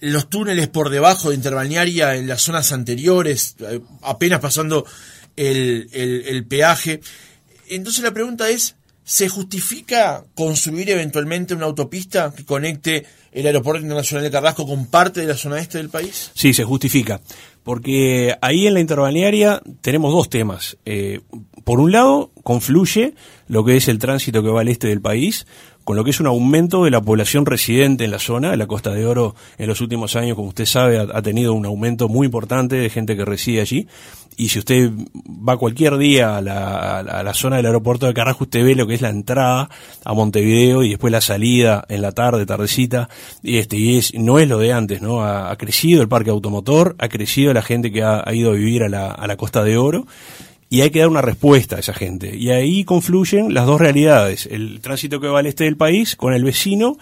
Los 0.00 0.28
túneles 0.28 0.66
por 0.66 0.90
debajo 0.90 1.30
de 1.30 1.36
interbañaria 1.36 2.16
en 2.16 2.26
las 2.26 2.42
zonas 2.42 2.72
anteriores, 2.72 3.54
apenas 4.02 4.40
pasando 4.40 4.84
el- 5.36 5.88
el 6.26 6.44
peaje. 6.46 7.00
Entonces 7.68 8.02
la 8.02 8.12
pregunta 8.12 8.48
es, 8.48 8.74
¿se 9.08 9.30
justifica 9.30 10.22
construir 10.34 10.90
eventualmente 10.90 11.54
una 11.54 11.64
autopista 11.64 12.30
que 12.36 12.44
conecte 12.44 13.06
el 13.32 13.46
Aeropuerto 13.46 13.80
Internacional 13.80 14.22
de 14.22 14.30
Carrasco 14.30 14.66
con 14.66 14.84
parte 14.84 15.22
de 15.22 15.26
la 15.26 15.34
zona 15.34 15.60
este 15.60 15.78
del 15.78 15.88
país? 15.88 16.30
Sí, 16.34 16.52
se 16.52 16.62
justifica. 16.62 17.18
Porque 17.68 18.34
ahí 18.40 18.66
en 18.66 18.72
la 18.72 18.80
interbalnearia 18.80 19.60
tenemos 19.82 20.10
dos 20.10 20.30
temas. 20.30 20.78
Eh, 20.86 21.20
por 21.64 21.80
un 21.80 21.92
lado, 21.92 22.30
confluye 22.42 23.12
lo 23.46 23.62
que 23.62 23.76
es 23.76 23.88
el 23.88 23.98
tránsito 23.98 24.42
que 24.42 24.48
va 24.48 24.62
al 24.62 24.68
este 24.68 24.88
del 24.88 25.02
país, 25.02 25.46
con 25.84 25.94
lo 25.96 26.02
que 26.02 26.10
es 26.12 26.20
un 26.20 26.28
aumento 26.28 26.84
de 26.84 26.90
la 26.90 27.02
población 27.02 27.44
residente 27.44 28.06
en 28.06 28.10
la 28.10 28.20
zona. 28.20 28.56
La 28.56 28.66
Costa 28.66 28.92
de 28.94 29.04
Oro 29.04 29.34
en 29.58 29.66
los 29.66 29.82
últimos 29.82 30.16
años, 30.16 30.34
como 30.34 30.48
usted 30.48 30.64
sabe, 30.64 30.98
ha, 30.98 31.20
tenido 31.20 31.52
un 31.52 31.66
aumento 31.66 32.08
muy 32.08 32.24
importante 32.24 32.76
de 32.76 32.88
gente 32.88 33.16
que 33.18 33.26
reside 33.26 33.60
allí. 33.60 33.86
Y 34.40 34.50
si 34.50 34.60
usted 34.60 34.92
va 35.26 35.56
cualquier 35.56 35.98
día 35.98 36.36
a 36.36 36.40
la, 36.40 37.02
la- 37.02 37.24
la 37.24 37.34
zona 37.34 37.56
del 37.56 37.66
aeropuerto 37.66 38.06
de 38.06 38.14
Carrasco, 38.14 38.44
usted 38.44 38.64
ve 38.64 38.76
lo 38.76 38.86
que 38.86 38.94
es 38.94 39.00
la 39.02 39.08
entrada 39.08 39.68
a 40.04 40.14
Montevideo 40.14 40.84
y 40.84 40.90
después 40.90 41.10
la 41.10 41.20
salida 41.20 41.84
en 41.88 42.02
la 42.02 42.12
tarde, 42.12 42.46
tardecita. 42.46 43.08
Y 43.42 43.56
este, 43.58 43.76
y 43.78 43.96
es, 43.96 44.14
no 44.14 44.38
es 44.38 44.46
lo 44.48 44.58
de 44.58 44.72
antes, 44.72 45.02
¿no? 45.02 45.24
Ha, 45.24 45.50
ha 45.50 45.56
crecido 45.56 46.02
el 46.02 46.08
parque 46.08 46.30
automotor, 46.30 46.94
ha 47.00 47.08
crecido 47.08 47.52
la 47.58 47.62
gente 47.62 47.90
que 47.90 48.02
ha, 48.02 48.24
ido 48.32 48.50
a 48.50 48.54
vivir 48.54 48.84
a 48.84 48.88
la, 48.88 49.36
Costa 49.36 49.64
de 49.64 49.76
Oro. 49.76 50.06
Y 50.70 50.82
hay 50.82 50.90
que 50.90 50.98
dar 50.98 51.08
una 51.08 51.22
respuesta 51.22 51.76
a 51.76 51.78
esa 51.78 51.94
gente. 51.94 52.36
Y 52.36 52.50
ahí 52.50 52.84
confluyen 52.84 53.54
las 53.54 53.66
dos 53.66 53.80
realidades. 53.80 54.46
El 54.50 54.80
tránsito 54.80 55.18
que 55.18 55.26
va 55.26 55.38
al 55.38 55.46
este 55.46 55.64
del 55.64 55.78
país 55.78 56.14
con 56.14 56.34
el 56.34 56.44
vecino 56.44 56.98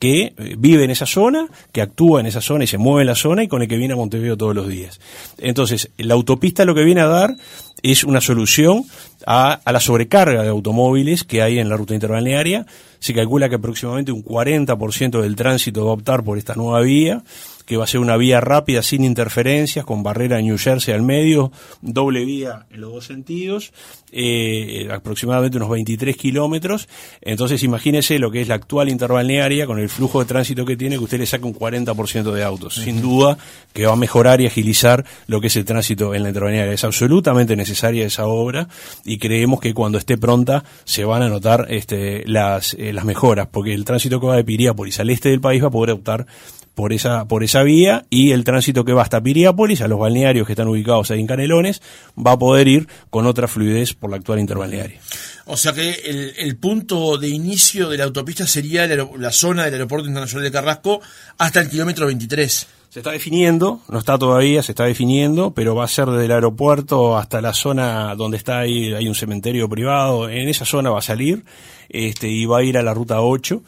que 0.00 0.34
eh, 0.36 0.56
vive 0.58 0.82
en 0.84 0.90
esa 0.90 1.06
zona, 1.06 1.46
que 1.72 1.80
actúa 1.80 2.20
en 2.20 2.26
esa 2.26 2.40
zona 2.40 2.64
y 2.64 2.66
se 2.66 2.76
mueve 2.76 3.02
en 3.02 3.06
la 3.06 3.14
zona 3.14 3.44
y 3.44 3.48
con 3.48 3.62
el 3.62 3.68
que 3.68 3.76
viene 3.76 3.94
a 3.94 3.96
Montevideo 3.96 4.36
todos 4.36 4.54
los 4.54 4.68
días. 4.68 5.00
Entonces, 5.38 5.90
la 5.96 6.14
autopista 6.14 6.64
lo 6.64 6.74
que 6.74 6.82
viene 6.82 7.02
a 7.02 7.06
dar 7.06 7.36
es 7.82 8.02
una 8.02 8.20
solución 8.20 8.84
a, 9.26 9.52
a 9.64 9.72
la 9.72 9.78
sobrecarga 9.78 10.42
de 10.42 10.48
automóviles 10.48 11.22
que 11.22 11.40
hay 11.40 11.60
en 11.60 11.68
la 11.68 11.76
ruta 11.76 11.94
interbalnearia. 11.94 12.66
Se 12.98 13.14
calcula 13.14 13.48
que 13.48 13.54
aproximadamente 13.54 14.10
un 14.10 14.24
40% 14.24 15.22
del 15.22 15.36
tránsito 15.36 15.84
va 15.84 15.92
a 15.92 15.94
optar 15.94 16.24
por 16.24 16.36
esta 16.36 16.54
nueva 16.56 16.80
vía 16.80 17.22
que 17.66 17.76
va 17.76 17.84
a 17.84 17.86
ser 17.86 18.00
una 18.00 18.16
vía 18.16 18.40
rápida 18.40 18.82
sin 18.82 19.04
interferencias, 19.04 19.84
con 19.84 20.02
barrera 20.02 20.40
New 20.40 20.58
Jersey 20.58 20.94
al 20.94 21.02
medio, 21.02 21.52
doble 21.80 22.24
vía 22.24 22.66
en 22.70 22.80
los 22.80 22.92
dos 22.92 23.06
sentidos, 23.06 23.72
eh, 24.12 24.88
aproximadamente 24.92 25.56
unos 25.56 25.70
23 25.70 26.16
kilómetros. 26.16 26.88
Entonces 27.20 27.62
imagínese 27.62 28.18
lo 28.18 28.30
que 28.30 28.42
es 28.42 28.48
la 28.48 28.54
actual 28.54 28.88
interbalnearia 28.88 29.66
con 29.66 29.78
el 29.78 29.88
flujo 29.88 30.20
de 30.20 30.26
tránsito 30.26 30.64
que 30.64 30.76
tiene, 30.76 30.96
que 30.96 31.04
usted 31.04 31.18
le 31.18 31.26
saca 31.26 31.46
un 31.46 31.54
40% 31.54 32.32
de 32.32 32.44
autos. 32.44 32.74
Sin 32.74 33.00
duda 33.00 33.38
que 33.72 33.86
va 33.86 33.94
a 33.94 33.96
mejorar 33.96 34.40
y 34.40 34.46
agilizar 34.46 35.04
lo 35.26 35.40
que 35.40 35.48
es 35.48 35.56
el 35.56 35.64
tránsito 35.64 36.14
en 36.14 36.22
la 36.22 36.28
interbalnearia. 36.28 36.72
Es 36.72 36.84
absolutamente 36.84 37.56
necesaria 37.56 38.06
esa 38.06 38.26
obra 38.26 38.68
y 39.04 39.18
creemos 39.18 39.60
que 39.60 39.74
cuando 39.74 39.98
esté 39.98 40.18
pronta 40.18 40.64
se 40.84 41.04
van 41.04 41.22
a 41.22 41.28
notar 41.28 41.66
este, 41.70 42.24
las, 42.26 42.74
eh, 42.74 42.92
las 42.92 43.04
mejoras, 43.04 43.48
porque 43.50 43.74
el 43.74 43.84
tránsito 43.84 44.20
que 44.20 44.26
va 44.26 44.36
de 44.36 44.44
Piriápolis 44.44 45.00
al 45.00 45.10
este 45.10 45.30
del 45.30 45.40
país 45.40 45.62
va 45.62 45.68
a 45.68 45.72
poder 45.72 45.90
optar 45.90 46.26
por 46.74 46.92
esa, 46.92 47.26
por 47.26 47.44
esa 47.44 47.62
vía 47.62 48.04
y 48.10 48.32
el 48.32 48.44
tránsito 48.44 48.84
que 48.84 48.92
va 48.92 49.02
hasta 49.02 49.22
Piriápolis, 49.22 49.80
a 49.80 49.88
los 49.88 49.98
balnearios 49.98 50.46
que 50.46 50.52
están 50.52 50.68
ubicados 50.68 51.10
ahí 51.10 51.20
en 51.20 51.26
Canelones, 51.26 51.82
va 52.18 52.32
a 52.32 52.38
poder 52.38 52.68
ir 52.68 52.88
con 53.10 53.26
otra 53.26 53.48
fluidez 53.48 53.94
por 53.94 54.10
la 54.10 54.16
actual 54.16 54.40
interbalnearia. 54.40 55.00
O 55.46 55.56
sea 55.56 55.72
que 55.72 55.90
el, 55.90 56.34
el 56.38 56.56
punto 56.56 57.18
de 57.18 57.28
inicio 57.28 57.88
de 57.88 57.98
la 57.98 58.04
autopista 58.04 58.46
sería 58.46 58.86
la, 58.86 59.08
la 59.18 59.30
zona 59.30 59.64
del 59.64 59.74
Aeropuerto 59.74 60.08
Internacional 60.08 60.44
de 60.44 60.52
Carrasco 60.52 61.00
hasta 61.38 61.60
el 61.60 61.70
kilómetro 61.70 62.06
23. 62.06 62.66
Se 62.94 63.00
está 63.00 63.10
definiendo, 63.10 63.80
no 63.88 63.98
está 63.98 64.16
todavía, 64.18 64.62
se 64.62 64.70
está 64.70 64.84
definiendo, 64.84 65.50
pero 65.52 65.74
va 65.74 65.84
a 65.84 65.88
ser 65.88 66.06
desde 66.06 66.26
el 66.26 66.30
aeropuerto 66.30 67.18
hasta 67.18 67.40
la 67.40 67.52
zona 67.52 68.14
donde 68.14 68.36
está 68.36 68.60
ahí, 68.60 68.94
hay 68.94 69.08
un 69.08 69.16
cementerio 69.16 69.68
privado, 69.68 70.28
en 70.28 70.48
esa 70.48 70.64
zona 70.64 70.90
va 70.90 71.00
a 71.00 71.02
salir, 71.02 71.44
este, 71.88 72.28
y 72.28 72.46
va 72.46 72.58
a 72.58 72.62
ir 72.62 72.78
a 72.78 72.82
la 72.82 72.94
ruta 72.94 73.20
8. 73.20 73.60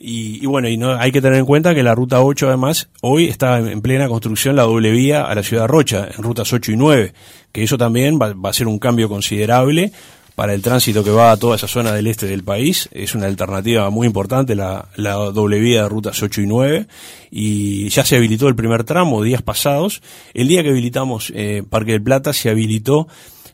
Y, 0.00 0.42
y, 0.42 0.46
bueno, 0.46 0.68
y 0.68 0.76
no, 0.76 0.96
hay 0.96 1.10
que 1.10 1.20
tener 1.20 1.38
en 1.38 1.46
cuenta 1.46 1.74
que 1.74 1.82
la 1.82 1.94
ruta 1.94 2.22
8 2.22 2.48
además 2.48 2.88
hoy 3.00 3.28
está 3.28 3.58
en 3.58 3.80
plena 3.82 4.08
construcción 4.08 4.54
la 4.54 4.62
doble 4.62 4.92
vía 4.92 5.24
a 5.24 5.34
la 5.34 5.42
ciudad 5.42 5.64
de 5.64 5.68
Rocha, 5.68 6.08
en 6.16 6.22
rutas 6.22 6.52
8 6.52 6.72
y 6.72 6.76
9, 6.76 7.12
que 7.50 7.62
eso 7.64 7.76
también 7.76 8.18
va, 8.20 8.32
va 8.32 8.50
a 8.50 8.52
ser 8.52 8.68
un 8.68 8.78
cambio 8.78 9.08
considerable 9.08 9.92
para 10.38 10.54
el 10.54 10.62
tránsito 10.62 11.02
que 11.02 11.10
va 11.10 11.32
a 11.32 11.36
toda 11.36 11.56
esa 11.56 11.66
zona 11.66 11.90
del 11.92 12.06
este 12.06 12.26
del 12.26 12.44
país. 12.44 12.88
Es 12.92 13.16
una 13.16 13.26
alternativa 13.26 13.90
muy 13.90 14.06
importante 14.06 14.54
la, 14.54 14.86
la 14.94 15.14
doble 15.14 15.58
vía 15.58 15.82
de 15.82 15.88
rutas 15.88 16.22
8 16.22 16.42
y 16.42 16.46
9 16.46 16.86
y 17.32 17.88
ya 17.88 18.04
se 18.04 18.14
habilitó 18.14 18.46
el 18.46 18.54
primer 18.54 18.84
tramo 18.84 19.20
días 19.20 19.42
pasados. 19.42 20.00
El 20.34 20.46
día 20.46 20.62
que 20.62 20.68
habilitamos 20.68 21.32
eh, 21.34 21.64
Parque 21.68 21.90
del 21.90 22.04
Plata 22.04 22.32
se 22.32 22.50
habilitó 22.50 23.08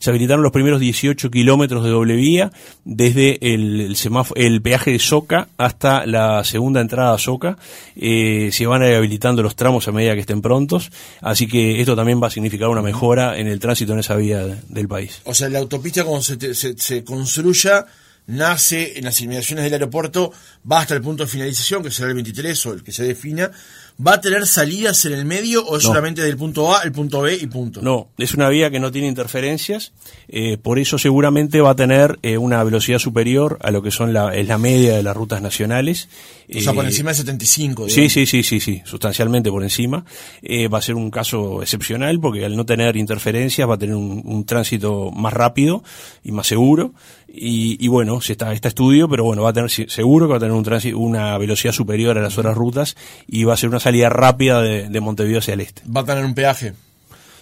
se 0.04 0.10
habilitaron 0.10 0.42
los 0.42 0.52
primeros 0.52 0.80
18 0.80 1.30
kilómetros 1.30 1.82
de 1.82 1.88
doble 1.88 2.14
vía 2.14 2.52
desde 2.84 3.38
el, 3.40 3.80
el, 3.80 3.96
semáforo, 3.96 4.38
el 4.38 4.60
peaje 4.60 4.90
de 4.90 4.98
Soca 4.98 5.48
hasta 5.56 6.04
la 6.04 6.44
segunda 6.44 6.82
entrada 6.82 7.14
a 7.14 7.18
Soca. 7.18 7.56
Eh, 7.96 8.50
se 8.52 8.66
van 8.66 8.82
a 8.82 8.88
ir 8.90 8.96
habilitando 8.96 9.42
los 9.42 9.56
tramos 9.56 9.88
a 9.88 9.92
medida 9.92 10.12
que 10.12 10.20
estén 10.20 10.42
prontos, 10.42 10.90
así 11.22 11.46
que 11.46 11.80
esto 11.80 11.96
también 11.96 12.22
va 12.22 12.26
a 12.26 12.30
significar 12.30 12.68
una 12.68 12.82
mejora 12.82 13.38
en 13.38 13.46
el 13.46 13.58
tránsito 13.58 13.94
en 13.94 14.00
esa 14.00 14.14
vía 14.16 14.44
de, 14.44 14.58
del 14.68 14.88
país. 14.88 15.22
O 15.24 15.32
sea, 15.32 15.48
la 15.48 15.60
autopista 15.60 16.04
cuando 16.04 16.20
se, 16.20 16.54
se, 16.54 16.76
se 16.76 17.02
construya 17.02 17.86
nace 18.26 18.98
en 18.98 19.04
las 19.04 19.20
inmediaciones 19.22 19.64
del 19.64 19.74
aeropuerto, 19.74 20.32
va 20.70 20.80
hasta 20.80 20.94
el 20.94 21.00
punto 21.00 21.24
de 21.24 21.30
finalización, 21.30 21.82
que 21.82 21.90
será 21.90 22.08
el 22.08 22.14
23 22.14 22.66
o 22.66 22.72
el 22.74 22.82
que 22.82 22.92
se 22.92 23.04
defina, 23.04 23.50
¿Va 24.04 24.14
a 24.14 24.20
tener 24.20 24.44
salidas 24.48 25.04
en 25.04 25.12
el 25.12 25.24
medio 25.24 25.64
o 25.64 25.76
es 25.76 25.84
No. 25.84 25.90
solamente 25.90 26.20
del 26.20 26.36
punto 26.36 26.74
A 26.74 26.80
al 26.80 26.90
punto 26.90 27.20
B 27.20 27.38
y 27.40 27.46
punto? 27.46 27.80
No, 27.80 28.08
es 28.18 28.34
una 28.34 28.48
vía 28.48 28.68
que 28.68 28.80
no 28.80 28.90
tiene 28.90 29.06
interferencias, 29.06 29.92
eh, 30.26 30.56
por 30.58 30.80
eso 30.80 30.98
seguramente 30.98 31.60
va 31.60 31.70
a 31.70 31.76
tener 31.76 32.18
eh, 32.22 32.36
una 32.36 32.64
velocidad 32.64 32.98
superior 32.98 33.56
a 33.62 33.70
lo 33.70 33.82
que 33.82 33.92
son 33.92 34.12
la, 34.12 34.34
es 34.34 34.48
la 34.48 34.58
media 34.58 34.96
de 34.96 35.02
las 35.04 35.16
rutas 35.16 35.40
nacionales. 35.40 36.08
O 36.52 36.60
sea, 36.60 36.72
por 36.72 36.84
Eh, 36.84 36.88
encima 36.88 37.10
de 37.10 37.16
75. 37.18 37.88
Sí, 37.88 37.94
digamos. 37.94 38.12
sí, 38.12 38.26
sí, 38.26 38.42
sí, 38.42 38.58
sí, 38.60 38.82
sustancialmente 38.84 39.48
por 39.50 39.62
encima. 39.62 40.04
Va 40.72 40.78
a 40.78 40.82
ser 40.82 40.96
un 40.96 41.10
caso 41.12 41.62
excepcional 41.62 42.18
porque 42.18 42.44
al 42.44 42.56
no 42.56 42.66
tener 42.66 42.96
interferencias 42.96 43.68
va 43.68 43.74
a 43.74 43.78
tener 43.78 43.94
un, 43.94 44.22
un 44.24 44.44
tránsito 44.44 45.12
más 45.12 45.32
rápido 45.32 45.84
y 46.24 46.32
más 46.32 46.48
seguro. 46.48 46.94
Y, 47.36 47.76
y 47.84 47.88
bueno, 47.88 48.20
se 48.20 48.32
está, 48.32 48.52
está 48.52 48.68
estudio, 48.68 49.08
pero 49.08 49.24
bueno, 49.24 49.42
va 49.42 49.50
a 49.50 49.52
tener 49.52 49.68
si- 49.68 49.86
seguro 49.88 50.26
que 50.26 50.30
va 50.30 50.36
a 50.36 50.40
tener 50.40 50.54
un 50.54 50.62
tránsito, 50.62 50.98
una 50.98 51.36
velocidad 51.36 51.72
superior 51.72 52.16
a 52.16 52.22
las 52.22 52.38
otras 52.38 52.54
rutas 52.56 52.96
y 53.26 53.42
va 53.42 53.54
a 53.54 53.56
ser 53.56 53.68
una 53.70 53.80
salida 53.80 54.08
rápida 54.08 54.62
de, 54.62 54.88
de 54.88 55.00
Montevideo 55.00 55.40
hacia 55.40 55.54
el 55.54 55.60
este. 55.60 55.82
Va 55.90 56.02
a 56.02 56.04
tener 56.04 56.24
un 56.24 56.34
peaje. 56.34 56.74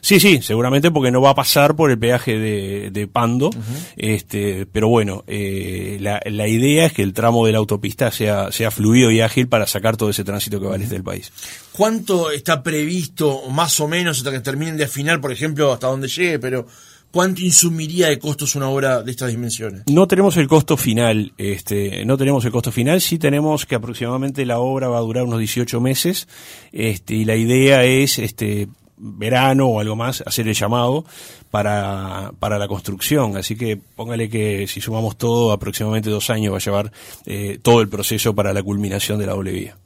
Sí, 0.05 0.19
sí, 0.19 0.41
seguramente 0.43 0.91
porque 0.91 1.13
no 1.13 1.21
va 1.21 1.31
a 1.31 1.35
pasar 1.37 1.77
por 1.77 1.91
el 1.93 1.97
peaje 1.99 2.37
de, 2.37 2.91
de 2.91 3.07
Pando, 3.07 3.51
este, 3.97 4.67
pero 4.67 4.89
bueno, 4.89 5.23
eh, 5.29 5.99
la, 6.01 6.21
la 6.25 6.49
idea 6.49 6.87
es 6.87 6.93
que 6.93 7.03
el 7.05 7.13
tramo 7.13 7.47
de 7.47 7.53
la 7.53 7.59
autopista 7.59 8.11
sea, 8.11 8.51
sea 8.51 8.73
fluido 8.73 9.13
y 9.13 9.21
ágil 9.21 9.47
para 9.47 9.67
sacar 9.69 9.97
todo 9.97 10.11
ese 10.11 10.25
tránsito 10.25 10.61
que 10.61 10.67
va 10.67 10.75
al 10.75 10.83
este 10.83 10.95
del 10.95 11.05
país. 11.05 11.31
¿Cuánto 11.71 12.33
está 12.33 12.65
previsto, 12.65 13.43
más 13.51 13.79
o 13.79 13.87
menos, 13.87 14.19
hasta 14.19 14.33
que 14.33 14.41
terminen 14.41 14.77
de 14.77 14.85
afinar, 14.85 15.21
por 15.21 15.31
ejemplo, 15.31 15.73
hasta 15.73 15.87
donde 15.87 16.09
llegue, 16.09 16.41
pero 16.41 16.67
cuánto 17.13 17.43
insumiría 17.43 18.09
de 18.09 18.19
costos 18.19 18.57
una 18.57 18.69
obra 18.69 19.03
de 19.03 19.11
estas 19.13 19.31
dimensiones? 19.31 19.83
No 19.91 20.09
tenemos 20.09 20.37
el 20.37 20.49
costo 20.49 20.77
final, 20.77 21.33
este, 21.39 22.05
no 22.05 22.19
tenemos 22.19 22.45
el 22.45 22.51
costo 22.51 22.73
final, 22.73 23.01
sí 23.01 23.19
tenemos 23.19 23.67
que 23.67 23.77
aproximadamente 23.77 24.45
la 24.45 24.59
obra 24.59 24.89
va 24.89 24.99
a 24.99 25.03
durar 25.03 25.25
unos 25.25 25.39
18 25.39 25.81
meses, 25.81 26.27
este, 26.73 27.15
y 27.15 27.25
la 27.25 27.37
idea 27.37 27.85
es, 27.85 28.19
este, 28.19 28.69
verano 28.97 29.67
o 29.67 29.81
algo 29.81 29.97
más, 29.97 30.23
hacer 30.27 30.49
el 30.49 30.55
llamado 30.55 31.05
para, 31.51 32.33
para 32.39 32.59
la 32.59 32.69
construcción. 32.69 33.37
Así 33.37 33.57
que 33.57 33.77
póngale 33.77 34.29
que 34.29 34.67
si 34.69 34.81
sumamos 34.81 35.17
todo, 35.17 35.53
aproximadamente 35.53 36.09
dos 36.09 36.31
años 36.31 36.53
va 36.53 36.59
a 36.59 36.61
llevar 36.61 36.93
eh, 37.27 37.59
todo 37.61 37.81
el 37.81 37.89
proceso 37.89 38.35
para 38.35 38.53
la 38.53 38.63
culminación 38.63 39.19
de 39.19 39.27
la 39.27 39.33
doble 39.33 39.53
vía. 39.53 39.77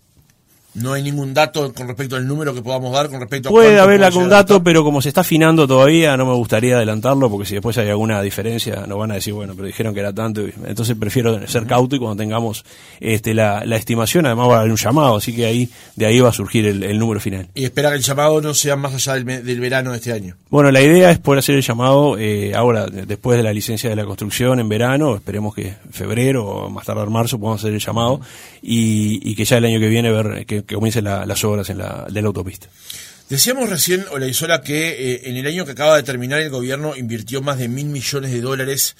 No 0.76 0.92
hay 0.92 1.02
ningún 1.02 1.32
dato 1.34 1.72
con 1.72 1.86
respecto 1.88 2.16
al 2.16 2.26
número 2.26 2.54
que 2.54 2.62
podamos 2.62 2.92
dar 2.92 3.08
con 3.08 3.18
respecto 3.20 3.48
a 3.48 3.50
Puede 3.50 3.78
haber 3.80 4.04
algún 4.04 4.28
dato, 4.28 4.62
pero 4.62 4.84
como 4.84 5.00
se 5.00 5.08
está 5.08 5.22
afinando 5.22 5.66
todavía, 5.66 6.16
no 6.16 6.26
me 6.26 6.34
gustaría 6.34 6.76
adelantarlo, 6.76 7.30
porque 7.30 7.46
si 7.46 7.54
después 7.54 7.78
hay 7.78 7.88
alguna 7.88 8.20
diferencia, 8.22 8.84
nos 8.86 8.98
van 8.98 9.10
a 9.10 9.14
decir, 9.14 9.32
bueno, 9.32 9.54
pero 9.56 9.66
dijeron 9.66 9.94
que 9.94 10.00
era 10.00 10.12
tanto, 10.12 10.42
y- 10.46 10.52
entonces 10.66 10.94
prefiero 10.98 11.46
ser 11.48 11.66
cauto 11.66 11.96
y 11.96 11.98
cuando 11.98 12.16
tengamos 12.22 12.64
este, 13.00 13.32
la, 13.32 13.64
la 13.64 13.76
estimación, 13.76 14.26
además 14.26 14.48
va 14.50 14.56
a 14.56 14.60
haber 14.60 14.70
un 14.70 14.76
llamado, 14.76 15.16
así 15.16 15.34
que 15.34 15.46
ahí 15.46 15.68
de 15.96 16.06
ahí 16.06 16.20
va 16.20 16.28
a 16.28 16.32
surgir 16.32 16.66
el, 16.66 16.82
el 16.82 16.98
número 16.98 17.20
final. 17.20 17.48
Y 17.54 17.64
espera 17.64 17.88
que 17.90 17.96
el 17.96 18.02
llamado 18.02 18.40
no 18.42 18.52
sea 18.52 18.76
más 18.76 18.92
allá 18.94 19.14
del, 19.14 19.44
del 19.44 19.60
verano 19.60 19.92
de 19.92 19.96
este 19.96 20.12
año. 20.12 20.36
Bueno, 20.50 20.70
la 20.70 20.82
idea 20.82 21.10
es 21.10 21.18
poder 21.18 21.38
hacer 21.38 21.54
el 21.54 21.62
llamado 21.62 22.18
eh, 22.18 22.54
ahora, 22.54 22.86
de- 22.86 23.06
después 23.06 23.38
de 23.38 23.42
la 23.42 23.52
licencia 23.54 23.88
de 23.88 23.96
la 23.96 24.04
construcción 24.04 24.60
en 24.60 24.68
verano, 24.68 25.16
esperemos 25.16 25.54
que 25.54 25.74
febrero 25.90 26.44
o 26.44 26.68
más 26.70 26.84
tardar 26.84 27.08
marzo 27.08 27.38
podamos 27.38 27.62
hacer 27.62 27.72
el 27.72 27.80
llamado 27.80 28.20
y, 28.62 29.20
y 29.30 29.34
que 29.34 29.44
ya 29.46 29.56
el 29.56 29.64
año 29.64 29.80
que 29.80 29.88
viene 29.88 30.10
ver 30.10 30.44
que, 30.44 30.64
que 30.66 30.74
comiencen 30.74 31.04
la- 31.04 31.24
las 31.26 31.42
obras 31.44 31.70
en 31.70 31.78
la, 31.78 32.06
de 32.10 32.20
la 32.22 32.28
autopista. 32.28 32.68
Decíamos 33.28 33.68
recién, 33.70 34.04
Olaizola, 34.12 34.62
que 34.62 35.14
eh, 35.14 35.20
en 35.24 35.36
el 35.36 35.46
año 35.46 35.64
que 35.64 35.72
acaba 35.72 35.96
de 35.96 36.02
terminar 36.04 36.40
el 36.40 36.50
gobierno 36.50 36.94
invirtió 36.96 37.42
más 37.42 37.58
de 37.58 37.68
mil 37.68 37.86
millones 37.86 38.30
de 38.32 38.40
dólares 38.40 38.96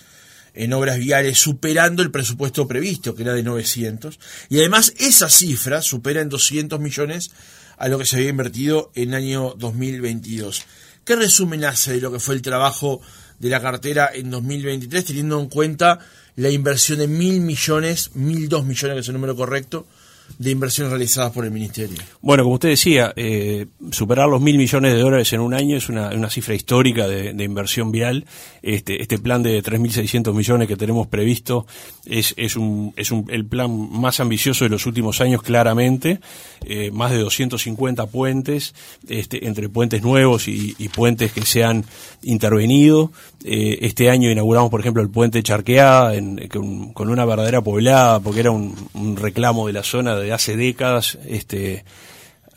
en 0.55 0.73
obras 0.73 0.99
viales, 0.99 1.39
superando 1.39 2.03
el 2.03 2.11
presupuesto 2.11 2.67
previsto, 2.67 3.15
que 3.15 3.23
era 3.23 3.35
de 3.35 3.43
900. 3.43 4.19
Y 4.49 4.59
además 4.59 4.95
esa 4.99 5.29
cifra 5.29 5.83
supera 5.83 6.23
en 6.23 6.29
200 6.29 6.81
millones 6.81 7.31
a 7.77 7.89
lo 7.89 7.99
que 7.99 8.07
se 8.07 8.17
había 8.17 8.31
invertido 8.31 8.91
en 8.95 9.11
el 9.11 9.15
año 9.17 9.55
2022. 9.59 10.63
¿Qué 11.05 11.15
resumen 11.15 11.65
hace 11.65 11.93
de 11.93 12.01
lo 12.01 12.11
que 12.11 12.19
fue 12.19 12.35
el 12.35 12.43
trabajo 12.43 13.01
de 13.39 13.51
la 13.51 13.61
cartera 13.61 14.11
en 14.13 14.31
2023, 14.31 15.05
teniendo 15.05 15.39
en 15.39 15.49
cuenta 15.49 16.01
la 16.37 16.51
inversión 16.51 16.99
de 16.99 17.07
mil 17.07 17.41
millones, 17.43 18.11
mil 18.15 18.49
dos 18.49 18.65
millones, 18.65 18.95
que 18.95 19.01
es 19.01 19.09
el 19.09 19.15
número 19.15 19.37
correcto, 19.37 19.87
de 20.39 20.51
inversiones 20.51 20.91
realizadas 20.93 21.33
por 21.33 21.45
el 21.45 21.51
Ministerio? 21.51 21.97
Bueno, 22.21 22.43
como 22.43 22.55
usted 22.57 22.69
decía, 22.69 23.13
eh, 23.17 23.67
superar 23.91 24.29
los 24.29 24.41
mil 24.41 24.59
millones 24.59 24.93
de 24.93 25.01
dólares 25.01 25.33
en 25.33 25.41
un 25.41 25.55
año 25.55 25.77
es 25.77 25.89
una, 25.89 26.11
una 26.11 26.29
cifra 26.29 26.55
histórica 26.55 27.09
de, 27.09 27.45
inversión 27.45 27.91
vial. 27.93 28.27
Este, 28.63 29.01
este 29.01 29.19
plan 29.19 29.43
de 29.43 29.63
3.600 29.63 30.35
millones 30.35 30.69
que 30.69 30.77
tenemos 30.77 31.07
previsto 31.07 31.67
es, 32.05 32.35
es, 32.37 32.57
un, 32.57 32.93
es 32.97 33.11
un, 33.11 33.27
el 33.31 33.47
plan 33.47 33.71
más 33.91 34.21
ambicioso 34.21 34.65
de 34.65 34.71
los 34.71 34.85
últimos 34.87 35.21
años, 35.21 35.43
claramente. 35.43 36.21
Eh, 36.65 36.91
más 36.91 37.13
de 37.13 37.19
250 37.19 38.07
puentes, 38.07 38.75
este, 39.09 39.47
entre 39.47 39.69
puentes 39.69 40.03
nuevos 40.03 40.49
y, 40.49 40.75
y 40.79 40.89
puentes 40.89 41.33
que 41.33 41.43
se 41.43 41.65
han 41.65 41.85
intervenido. 42.23 43.13
Eh, 43.45 43.79
este 43.83 44.11
año 44.11 44.31
inauguramos, 44.31 44.71
por 44.71 44.81
ejemplo, 44.81 45.03
el 45.03 45.11
puente 45.11 45.43
Charqueada 45.43 46.15
en- 46.15 46.49
con, 46.49 47.09
una 47.09 47.25
verdadera 47.25 47.61
poblada, 47.63 48.19
porque 48.19 48.41
era 48.41 48.51
un 48.51 49.17
reclamo 49.17 49.69
de 49.69 49.73
la 49.73 49.85
zona 49.85 50.16
de 50.19 50.33
hace 50.33 50.57
décadas. 50.57 51.19
Este, 51.27 51.85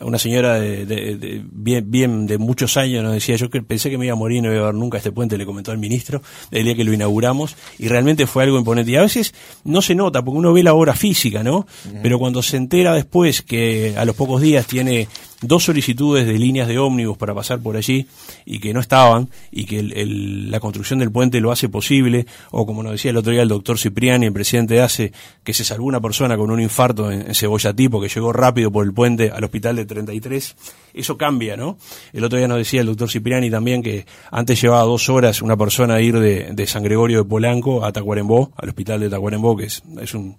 una 0.00 0.18
señora 0.18 0.54
de, 0.58 0.86
de- 0.86 1.16
de- 1.16 1.42
bien, 1.52 1.90
bien 1.90 2.26
de 2.26 2.38
muchos 2.38 2.78
años 2.78 3.04
nos 3.04 3.12
decía, 3.12 3.36
yo 3.36 3.50
que 3.50 3.60
pensé 3.60 3.90
que 3.90 3.98
me 3.98 4.06
iba 4.06 4.14
a 4.14 4.16
morir 4.16 4.38
y 4.38 4.40
no 4.40 4.50
iba 4.50 4.62
a 4.62 4.66
ver 4.66 4.74
nunca 4.74 4.96
este 4.96 5.12
puente, 5.12 5.36
le 5.36 5.44
comentó 5.44 5.72
al 5.72 5.78
ministro 5.78 6.22
el 6.50 6.64
día 6.64 6.74
que 6.74 6.84
lo 6.84 6.94
inauguramos, 6.94 7.54
y 7.78 7.88
realmente 7.88 8.26
fue 8.26 8.44
algo 8.44 8.58
imponente. 8.58 8.90
Y 8.92 8.96
a 8.96 9.02
veces 9.02 9.34
no 9.64 9.82
se 9.82 9.94
nota, 9.94 10.22
porque 10.24 10.38
uno 10.38 10.54
ve 10.54 10.62
la 10.62 10.72
obra 10.72 10.94
física, 10.94 11.42
¿no? 11.42 11.66
Pero 12.02 12.18
cuando 12.18 12.42
se 12.42 12.56
entera 12.56 12.94
después 12.94 13.42
que 13.42 13.94
a 13.96 14.06
los 14.06 14.16
pocos 14.16 14.40
días 14.40 14.66
tiene 14.66 15.06
dos 15.42 15.64
solicitudes 15.64 16.26
de 16.26 16.38
líneas 16.38 16.68
de 16.68 16.78
ómnibus 16.78 17.16
para 17.16 17.34
pasar 17.34 17.60
por 17.60 17.76
allí 17.76 18.06
y 18.44 18.58
que 18.58 18.74
no 18.74 18.80
estaban 18.80 19.28
y 19.50 19.64
que 19.64 19.82
la 19.82 20.60
construcción 20.60 20.98
del 20.98 21.10
puente 21.10 21.40
lo 21.40 21.50
hace 21.50 21.68
posible, 21.68 22.26
o 22.50 22.66
como 22.66 22.82
nos 22.82 22.92
decía 22.92 23.10
el 23.10 23.16
otro 23.16 23.32
día 23.32 23.42
el 23.42 23.48
doctor 23.48 23.78
Cipriani, 23.78 24.26
el 24.26 24.32
presidente 24.32 24.80
hace 24.80 25.12
que 25.42 25.54
se 25.54 25.64
salvó 25.64 25.86
una 25.86 26.00
persona 26.00 26.36
con 26.36 26.50
un 26.50 26.60
infarto 26.60 27.10
en, 27.10 27.34
Cebolla 27.34 27.72
Tipo, 27.72 28.00
que 28.00 28.08
llegó 28.08 28.32
rápido 28.32 28.70
por 28.70 28.84
el 28.84 28.92
puente 28.92 29.30
al 29.30 29.44
hospital 29.44 29.76
de 29.76 29.86
33, 29.86 30.56
eso 30.94 31.16
cambia, 31.16 31.56
¿no? 31.56 31.78
El 32.12 32.24
otro 32.24 32.38
día 32.38 32.48
nos 32.48 32.58
decía 32.58 32.80
el 32.80 32.86
doctor 32.86 33.10
Cipriani 33.10 33.50
también 33.50 33.82
que 33.82 34.06
antes 34.30 34.60
llevaba 34.60 34.82
dos 34.82 35.08
horas 35.08 35.42
una 35.42 35.56
persona 35.56 35.94
a 35.94 36.00
ir 36.00 36.18
de, 36.18 36.66
San 36.66 36.82
Gregorio 36.82 37.24
de 37.24 37.28
Polanco 37.28 37.84
a 37.84 37.92
Tacuarembó, 37.92 38.52
al 38.56 38.68
hospital 38.68 39.00
de 39.00 39.08
Tacuarembó, 39.08 39.56
que 39.56 39.64
es, 39.64 39.82
es 40.00 40.14
un 40.14 40.36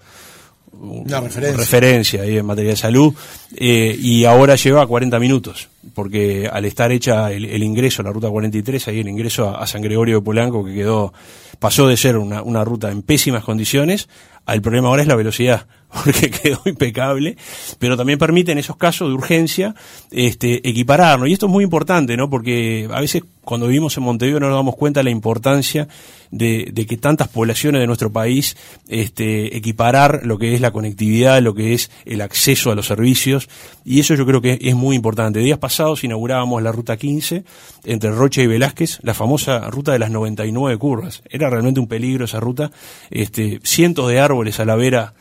una 0.74 1.20
referencia. 1.20 1.58
referencia 1.58 2.22
ahí 2.22 2.38
en 2.38 2.46
materia 2.46 2.72
de 2.72 2.78
salud, 2.78 3.14
eh, 3.56 3.96
y 4.00 4.26
ahora 4.26 4.56
lleva 4.56 4.86
40 4.88 5.20
minutos, 5.20 5.70
porque 5.94 6.50
al 6.52 6.66
estar 6.66 6.92
hecha 6.92 7.32
el, 7.32 7.64
ingreso 7.64 8.02
a 8.02 8.06
la 8.06 8.12
ruta 8.12 8.30
43, 8.30 8.88
ahí 8.88 9.00
el 9.00 9.10
ingreso 9.10 9.50
a, 9.56 9.66
San 9.68 9.82
Gregorio 9.82 10.18
de 10.18 10.22
Polanco, 10.22 10.66
que 10.66 10.74
quedó, 10.74 11.14
pasó 11.60 11.88
de 11.88 11.98
ser 11.98 12.18
una, 12.18 12.42
una 12.42 12.64
ruta 12.64 12.90
en 12.92 13.02
pésimas 13.02 13.44
condiciones, 13.44 14.10
el 14.48 14.62
problema 14.62 14.88
ahora 14.88 15.02
es 15.02 15.08
la 15.08 15.16
velocidad, 15.16 15.68
porque 15.92 16.30
quedó 16.44 16.62
impecable, 16.66 17.38
pero 17.80 17.98
también 17.98 18.20
permite 18.20 18.52
en 18.52 18.58
esos 18.58 18.78
casos 18.78 19.10
de 19.10 19.14
urgencia 19.14 19.76
este, 20.12 20.68
equipararnos. 20.68 21.30
Y 21.30 21.34
esto 21.34 21.48
es 21.48 21.52
muy 21.52 21.64
importante, 21.64 22.16
¿no? 22.18 22.30
Porque 22.30 22.88
a 22.92 23.02
veces 23.02 23.24
cuando 23.44 23.68
vivimos 23.68 23.98
en 23.98 24.04
Montevideo 24.04 24.40
no 24.40 24.48
nos 24.48 24.58
damos 24.58 24.76
cuenta 24.76 25.00
de 25.00 25.06
la 25.06 25.10
importancia 25.10 25.88
de, 26.30 26.86
que 26.88 26.98
tantas 26.98 27.28
poblaciones 27.28 27.82
de 27.82 27.88
nuestro 27.88 28.12
país 28.12 28.56
este, 28.88 29.58
equiparar 29.58 30.22
lo 30.24 30.38
que 30.38 30.54
es 30.54 30.62
la 30.62 30.72
conectividad, 30.72 31.42
lo 31.42 31.54
que 31.54 31.74
es 31.74 31.92
el 32.06 32.22
acceso 32.22 32.72
a 32.72 32.76
los 32.76 32.86
servicios, 32.86 33.50
y 33.84 34.00
eso 34.00 34.16
yo 34.16 34.26
creo 34.26 34.42
que 34.42 34.60
es 34.62 34.76
muy 34.76 34.96
importante. 34.96 35.40
Días 35.40 35.60
pasados 35.60 36.04
inaugurábamos 36.04 36.62
la 36.62 36.72
ruta 36.72 36.98
15 36.98 37.44
entre 37.84 38.12
Rocha 38.12 38.42
y 38.42 38.48
Velázquez, 38.48 39.00
la 39.02 39.14
famosa 39.14 39.70
ruta 39.70 39.92
de 39.92 40.00
las 40.00 40.12
99 40.12 40.78
curvas. 40.78 41.24
Era 41.30 41.50
realmente 41.50 41.80
un 41.80 41.88
peligro 41.88 42.26
esa 42.26 42.40
ruta, 42.40 42.72
este, 43.10 43.60
cientos 43.64 44.08
de 44.08 44.20
árboles 44.20 44.60
a 44.60 44.66
la 44.66 44.76
vera 44.76 45.14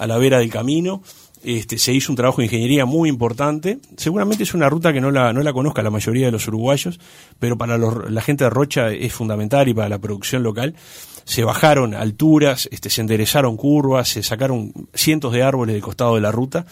a 0.00 0.06
la 0.06 0.18
vera 0.18 0.38
del 0.38 0.50
camino. 0.50 1.02
Este, 1.42 1.78
se 1.78 1.94
hizo 1.94 2.12
un 2.12 2.16
trabajo 2.16 2.38
de 2.38 2.46
ingeniería 2.46 2.84
muy 2.84 3.08
importante. 3.08 3.78
Seguramente 3.96 4.42
es 4.42 4.52
una 4.52 4.68
ruta 4.68 4.92
que 4.92 5.00
no 5.00 5.10
la, 5.10 5.32
no 5.32 5.42
la 5.42 5.52
conozca 5.52 5.82
la 5.82 5.90
mayoría 5.90 6.26
de 6.26 6.32
los 6.32 6.46
uruguayos, 6.48 7.00
pero 7.38 7.56
para 7.56 7.78
la 7.78 8.20
gente 8.20 8.44
de 8.44 8.50
Rocha 8.50 8.90
es 8.90 9.12
fundamental 9.12 9.68
y 9.68 9.74
para 9.74 9.88
la 9.88 9.98
producción 9.98 10.42
local. 10.42 10.74
Se 11.24 11.44
bajaron 11.44 11.94
alturas, 11.94 12.68
este, 12.72 12.90
se 12.90 13.00
enderezaron 13.00 13.56
curvas, 13.56 14.08
se 14.08 14.22
sacaron 14.22 14.72
cientos 14.92 15.32
de 15.32 15.42
árboles 15.42 15.74
del 15.74 15.82
costado 15.82 16.16
de 16.16 16.20
la 16.20 16.32
ruta 16.32 16.66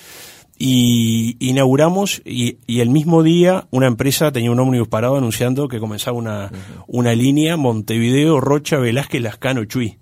y 0.58 1.36
inauguramos 1.38 2.20
y, 2.24 2.58
el 2.66 2.90
mismo 2.90 3.22
día 3.22 3.68
una 3.70 3.86
empresa 3.86 4.32
tenía 4.32 4.50
un 4.50 4.58
ómnibus 4.58 4.88
parado 4.88 5.16
anunciando 5.16 5.68
que 5.68 5.78
comenzaba 5.78 6.16
una, 6.16 6.50
una 6.88 7.14
línea 7.14 7.56
Montevideo, 7.56 8.40
Rocha, 8.40 8.76
Velázquez, 8.78 9.22
Lascano, 9.22 9.64
Chuy. 9.64 9.98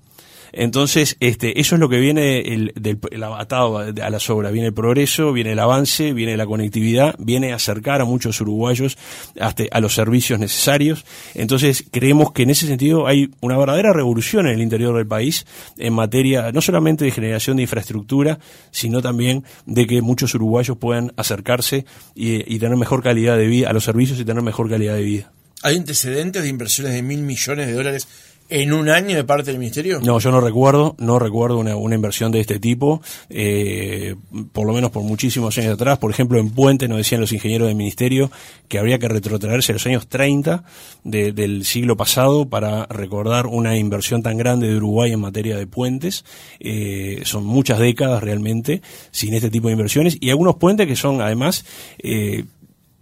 Entonces, 0.58 1.18
este, 1.20 1.60
eso 1.60 1.74
es 1.74 1.80
lo 1.80 1.90
que 1.90 1.98
viene 1.98 2.40
el, 2.40 2.72
del, 2.74 2.98
atado 3.22 3.78
a 3.78 4.10
las 4.10 4.30
obras. 4.30 4.52
Viene 4.52 4.68
el 4.68 4.74
progreso, 4.74 5.30
viene 5.34 5.52
el 5.52 5.58
avance, 5.58 6.14
viene 6.14 6.34
la 6.34 6.46
conectividad, 6.46 7.14
viene 7.18 7.52
acercar 7.52 8.00
a 8.00 8.06
muchos 8.06 8.40
uruguayos 8.40 8.96
hasta 9.38 9.64
a 9.70 9.80
los 9.80 9.94
servicios 9.94 10.40
necesarios. 10.40 11.04
Entonces, 11.34 11.84
creemos 11.90 12.32
que 12.32 12.44
en 12.44 12.50
ese 12.50 12.66
sentido 12.66 13.06
hay 13.06 13.30
una 13.40 13.58
verdadera 13.58 13.92
revolución 13.92 14.46
en 14.46 14.54
el 14.54 14.62
interior 14.62 14.96
del 14.96 15.06
país 15.06 15.44
en 15.76 15.92
materia 15.92 16.50
no 16.52 16.62
solamente 16.62 17.04
de 17.04 17.10
generación 17.10 17.58
de 17.58 17.64
infraestructura, 17.64 18.38
sino 18.70 19.02
también 19.02 19.44
de 19.66 19.86
que 19.86 20.00
muchos 20.00 20.34
uruguayos 20.34 20.78
puedan 20.78 21.12
acercarse 21.18 21.84
y 22.14 22.58
tener 22.58 22.78
mejor 22.78 23.02
calidad 23.02 23.36
de 23.36 23.46
vida 23.46 23.68
a 23.68 23.74
los 23.74 23.84
servicios 23.84 24.18
y 24.18 24.24
tener 24.24 24.42
mejor 24.42 24.70
calidad 24.70 24.94
de 24.94 25.02
vida. 25.02 25.32
¿Hay 25.62 25.76
antecedentes 25.76 26.42
de 26.42 26.48
inversiones 26.48 26.92
de 26.92 27.02
mil 27.02 27.22
millones 27.22 27.66
de 27.66 27.72
dólares 27.72 28.06
en 28.48 28.72
un 28.72 28.88
año 28.88 29.16
de 29.16 29.24
parte 29.24 29.50
del 29.50 29.58
ministerio? 29.58 30.00
No, 30.00 30.18
yo 30.18 30.30
no 30.30 30.40
recuerdo, 30.40 30.94
no 30.98 31.18
recuerdo 31.18 31.58
una, 31.58 31.94
inversión 31.94 32.32
de 32.32 32.40
este 32.40 32.58
tipo, 32.58 33.00
eh, 33.30 34.14
por 34.52 34.66
lo 34.66 34.72
menos 34.72 34.90
por 34.90 35.02
muchísimos 35.02 35.56
años 35.58 35.74
atrás. 35.74 35.98
Por 35.98 36.10
ejemplo, 36.10 36.38
en 36.38 36.50
Puente 36.50 36.88
nos 36.88 36.98
decían 36.98 37.20
los 37.20 37.32
ingenieros 37.32 37.68
del 37.68 37.76
ministerio 37.76 38.30
que 38.68 38.78
habría 38.78 38.98
que 38.98 39.08
retrotraerse 39.08 39.72
a 39.72 39.74
los 39.74 39.86
años 39.86 40.08
30 40.08 40.64
del 41.04 41.64
siglo 41.64 41.96
pasado 41.96 42.48
para 42.48 42.86
recordar 42.86 43.46
una 43.46 43.76
inversión 43.76 44.22
tan 44.22 44.36
grande 44.36 44.68
de 44.68 44.76
Uruguay 44.76 45.12
en 45.12 45.20
materia 45.20 45.56
de 45.56 45.66
puentes. 45.66 46.24
Eh, 46.60 47.22
son 47.24 47.44
muchas 47.44 47.78
décadas 47.78 48.22
realmente 48.22 48.82
sin 49.10 49.34
este 49.34 49.50
tipo 49.50 49.68
de 49.68 49.72
inversiones 49.72 50.18
y 50.20 50.30
algunos 50.30 50.56
puentes 50.56 50.86
que 50.86 50.96
son 50.96 51.20
además 51.20 51.64
eh, 51.98 52.44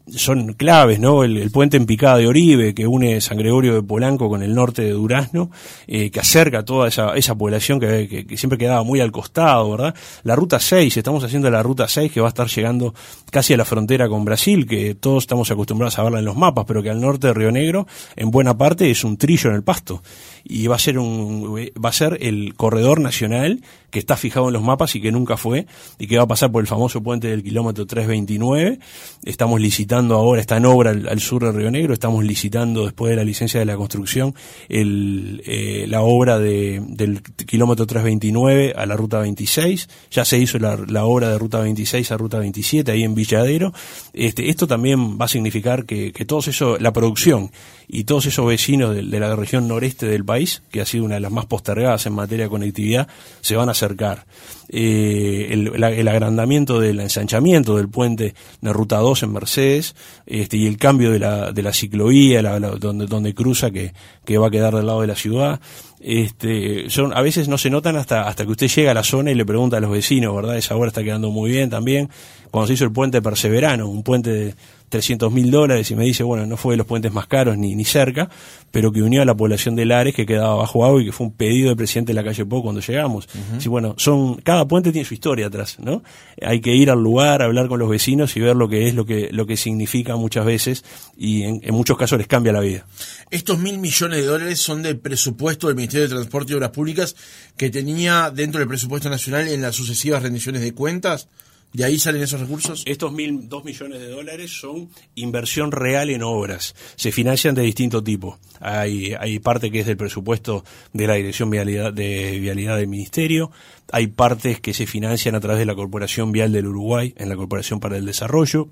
son 0.07 0.53
claves, 0.53 1.01
¿no? 1.01 1.25
El, 1.25 1.51
puente 1.51 1.77
en 1.77 1.87
picada 1.87 2.19
de 2.19 2.27
Oribe, 2.27 2.75
que 2.75 2.87
une 2.87 3.21
San 3.21 3.39
Gregorio 3.39 3.75
de 3.75 3.83
Polanco 3.83 4.29
con 4.29 4.43
el 4.43 4.55
norte 4.55 4.83
de 4.83 4.91
Durazno, 4.91 5.51
eh, 5.87 6.11
que 6.11 6.21
acerca 6.21 6.65
toda 6.65 6.89
esa, 6.89 7.15
esa 7.15 7.35
población 7.35 7.81
que, 7.81 8.27
que, 8.29 8.37
siempre 8.37 8.59
quedaba 8.59 8.83
muy 8.83 9.01
al 9.01 9.13
costado, 9.13 9.71
¿verdad? 9.71 9.95
La 10.23 10.37
ruta 10.37 10.61
6, 10.61 10.97
estamos 10.97 11.25
haciendo 11.25 11.51
la 11.51 11.63
ruta 11.63 11.89
6 11.89 12.13
que 12.13 12.21
va 12.21 12.29
a 12.29 12.31
estar 12.31 12.49
llegando 12.49 12.95
casi 13.31 13.55
a 13.55 13.57
la 13.57 13.65
frontera 13.65 14.09
con 14.09 14.25
Brasil, 14.25 14.67
que 14.67 14.95
todos 14.95 15.25
estamos 15.25 15.51
acostumbrados 15.51 15.99
a 15.99 16.03
verla 16.03 16.19
en 16.19 16.25
los 16.25 16.37
mapas, 16.37 16.65
pero 16.67 16.83
que 16.83 16.91
al 16.91 17.01
norte 17.01 17.29
de 17.29 17.35
Río 17.35 17.51
Negro, 17.51 17.87
en 18.17 18.31
buena 18.31 18.57
parte, 18.59 18.91
es 18.91 19.05
un 19.05 19.17
trillo 19.17 19.51
en 19.51 19.57
el 19.57 19.63
pasto. 19.63 20.03
Y 20.45 20.67
va 20.67 20.77
a 20.77 20.79
ser 20.79 20.99
un, 20.99 21.57
va 21.83 21.89
a 21.89 21.93
ser 21.93 22.19
el 22.21 22.55
corredor 22.55 23.01
nacional 23.01 23.63
que 23.95 24.01
está 24.01 24.17
fijado 24.17 24.49
en 24.49 24.55
los 24.55 24.63
mapas 24.65 24.97
y 24.97 25.01
que 25.01 25.13
nunca 25.13 25.37
fue, 25.37 25.69
y 26.01 26.09
que 26.09 26.17
va 26.17 26.25
a 26.25 26.27
pasar 26.27 26.51
por 26.51 26.61
el 26.61 26.67
famoso 26.67 27.01
puente 27.01 27.29
del 27.29 27.45
kilómetro 27.45 27.87
329. 27.87 28.81
Estamos 29.23 29.61
licitando 29.61 30.17
ahora, 30.17 30.41
está 30.41 30.57
en 30.57 30.67
obra 30.67 30.91
al, 30.91 31.21
sur 31.21 31.45
de 31.45 31.53
Río 31.53 31.71
Negro, 31.71 31.95
estamos 31.95 32.25
licitando 32.25 32.87
después 32.87 33.11
de 33.11 33.17
la 33.17 33.23
licencia 33.23 33.61
de 33.61 33.67
la 33.67 33.77
construcción 33.77 34.35
el, 34.69 35.43
eh, 35.47 35.87
la 35.87 36.03
obra 36.03 36.41
de, 36.41 36.83
del 36.89 37.23
kilómetro 37.23 37.87
329 37.87 38.73
a 38.77 38.85
la 38.85 38.97
ruta 38.97 39.21
26. 39.21 39.89
Ya 40.11 40.25
se 40.25 40.39
hizo 40.39 40.59
la, 40.59 41.05
obra 41.05 41.29
de 41.29 41.39
ruta 41.39 41.61
26 41.61 42.11
a 42.11 42.17
ruta 42.17 42.41
27 42.41 42.91
ahí 42.91 43.05
en 43.05 43.15
Villadero. 43.15 43.73
Este, 44.13 44.51
esto 44.51 44.67
también 44.67 45.21
va 45.21 45.27
a 45.27 45.29
significar 45.29 45.87
que, 45.87 46.13
que 46.13 46.25
todos 46.25 46.49
eso, 46.49 46.79
la 46.81 46.93
producción 46.93 47.53
y 47.89 48.05
todos 48.05 48.27
esos 48.27 48.47
vecinos 48.47 48.95
de, 48.95 49.03
la 49.03 49.35
región 49.37 49.69
noreste 49.69 50.07
del 50.07 50.25
país, 50.25 50.63
que 50.71 50.81
ha 50.81 50.87
sido 50.87 51.05
una 51.05 51.15
de 51.15 51.21
las 51.21 51.33
más 51.33 51.47
postergadas 51.47 52.07
en 52.07 52.15
materia 52.15 52.47
de 52.47 52.51
conectividad, 52.51 53.09
se 53.41 53.57
van 53.57 53.69
a 53.69 53.73
acercar. 53.73 54.27
Eh, 54.69 55.49
el, 55.51 56.09
agrandamiento 56.09 56.81
del 56.81 57.01
ensanchamiento 57.01 57.77
del 57.77 57.89
puente 57.89 58.35
de 58.61 58.73
Ruta 58.73 58.97
2 58.99 59.25
en 59.25 59.33
Mercedes 59.33 59.95
este, 60.27 60.57
y 60.57 60.67
el 60.67 60.79
cambio 60.79 61.11
de 61.11 61.19
la, 61.19 61.53
de 61.53 61.63
la 61.63 61.73
ciclovía 61.73 62.43
donde, 62.43 63.07
donde 63.07 63.35
cruza 63.35 63.71
que, 63.71 63.93
que 64.25 64.39
va 64.39 64.49
a 64.49 64.51
quedar 64.51 64.75
del 64.75 64.87
lado 64.87 65.03
de 65.03 65.07
la 65.07 65.17
ciudad 65.17 65.61
este, 66.05 66.91
son, 66.91 67.17
a 67.17 67.23
veces 67.23 67.49
no 67.49 67.57
se 67.57 67.71
notan 67.71 67.97
hasta, 67.97 68.29
hasta 68.29 68.45
que 68.45 68.51
usted 68.51 68.69
llega 68.69 68.91
a 68.91 68.95
la 68.95 69.03
zona 69.03 69.31
y 69.31 69.35
le 69.35 69.47
pregunta 69.47 69.79
a 69.79 69.81
los 69.81 69.91
vecinos, 69.91 70.37
¿verdad? 70.37 70.59
Esa 70.59 70.77
obra 70.77 70.89
está 70.89 71.03
quedando 71.03 71.31
muy 71.31 71.51
bien 71.51 71.71
también. 71.71 72.11
Cuando 72.51 72.67
se 72.67 72.75
hizo 72.75 72.85
el 72.85 72.93
puente 72.93 73.23
Perseverano, 73.23 73.89
un 73.89 74.03
puente 74.03 74.31
de 74.31 74.55
300 74.89 75.33
mil 75.33 75.51
dólares, 75.51 75.91
y 75.91 75.97
me 75.97 76.05
dice, 76.05 76.23
bueno, 76.23 76.47
no 76.47 76.57
fue 76.57 76.75
de 76.75 76.79
los 76.79 76.87
puentes 76.87 77.13
más 77.13 77.27
caros 77.27 77.59
ni, 77.59 77.75
ni 77.75 77.85
cerca, 77.85 78.29
pero 78.71 78.93
que 78.93 79.03
unió 79.03 79.23
a 79.23 79.25
la 79.25 79.37
población 79.37 79.77
de 79.77 79.85
Lares 79.85 80.15
que 80.15 80.27
quedaba 80.27 80.55
bajo 80.55 80.85
agua 80.85 81.03
y 81.03 81.07
que 81.07 81.13
fue 81.13 81.27
un 81.27 81.33
pedido 81.33 81.69
del 81.69 81.77
presidente 81.77 82.13
de 82.13 82.15
la 82.15 82.25
calle 82.25 82.45
Po 82.45 82.63
cuando 82.63 82.81
llegamos. 82.81 83.29
Sí, 83.59 83.69
bueno, 83.69 83.95
son, 83.99 84.37
cada 84.37 84.67
puente 84.67 84.93
tiene 84.93 85.07
su 85.07 85.15
historia 85.15 85.47
atrás, 85.47 85.79
¿no? 85.79 86.03
Hay 86.43 86.61
que 86.61 86.75
ir 86.75 86.91
al 86.91 87.03
lugar, 87.03 87.43
hablar 87.43 87.69
con 87.69 87.79
los 87.79 87.89
vecinos 87.89 88.37
y 88.37 88.41
ver 88.41 88.57
lo 88.57 88.69
que 88.69 88.89
es, 88.89 88.95
lo 88.95 89.05
que, 89.05 89.29
lo 89.33 89.47
que 89.47 89.57
significa 89.57 90.17
muchas 90.17 90.45
veces 90.45 90.85
y 91.17 91.43
en, 91.43 91.61
en 91.63 91.75
muchos 91.75 91.97
casos 91.97 92.19
les 92.19 92.27
cambia 92.27 92.53
la 92.53 92.61
vida. 92.61 92.87
Estos 93.31 93.59
mil 93.59 93.79
millones 93.79 94.19
de 94.19 94.27
dólares 94.27 94.61
son 94.61 94.83
del 94.83 94.99
presupuesto 94.99 95.67
del 95.69 95.77
Ministerio 95.77 96.09
de 96.09 96.15
Transporte 96.15 96.53
y 96.53 96.57
Obras 96.57 96.71
Públicas 96.71 97.17
que 97.57 97.71
tenía 97.71 98.31
dentro 98.31 98.59
del 98.59 98.69
presupuesto 98.69 99.09
nacional 99.09 99.49
en 99.49 99.63
las 99.63 99.75
sucesivas 99.75 100.23
rendiciones 100.23 100.63
de 100.63 100.75
cuentas. 100.75 101.29
¿De 101.75 101.85
ahí 101.85 101.99
salen 101.99 102.23
esos 102.23 102.41
recursos? 102.41 102.85
Estos 102.87 103.13
mil, 103.13 103.49
dos 103.49 103.65
millones 103.65 103.99
de 103.99 104.09
dólares 104.09 104.53
son 104.53 104.91
inversión 105.17 105.73
real 105.73 106.09
en 106.09 106.23
obras. 106.23 106.77
Se 106.95 107.11
financian 107.11 107.57
de 107.57 107.63
distinto 107.63 108.01
tipo. 108.01 108.39
Hay, 108.61 109.13
hay 109.19 109.41
parte 109.41 109.73
que 109.73 109.81
es 109.81 109.87
del 109.87 109.97
presupuesto 109.97 110.65
de 110.93 111.09
la 111.09 111.15
Dirección 111.15 111.51
de 111.51 112.39
Vialidad 112.41 112.77
del 112.77 112.87
Ministerio. 112.87 113.51
Hay 113.91 114.07
partes 114.07 114.61
que 114.61 114.73
se 114.73 114.87
financian 114.87 115.35
a 115.35 115.41
través 115.41 115.59
de 115.59 115.67
la 115.67 115.75
Corporación 115.75 116.31
Vial 116.31 116.53
del 116.53 116.69
Uruguay, 116.69 117.13
en 117.17 117.29
la 117.29 117.35
Corporación 117.35 117.81
para 117.81 117.97
el 117.97 118.07
Desarrollo. 118.07 118.69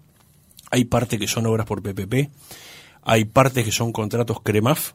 Hay 0.71 0.85
partes 0.85 1.19
que 1.19 1.27
son 1.27 1.45
obras 1.47 1.67
por 1.67 1.83
PPP. 1.83 2.31
Hay 3.03 3.25
partes 3.25 3.65
que 3.65 3.73
son 3.73 3.91
contratos 3.91 4.43
CREMAF, 4.43 4.93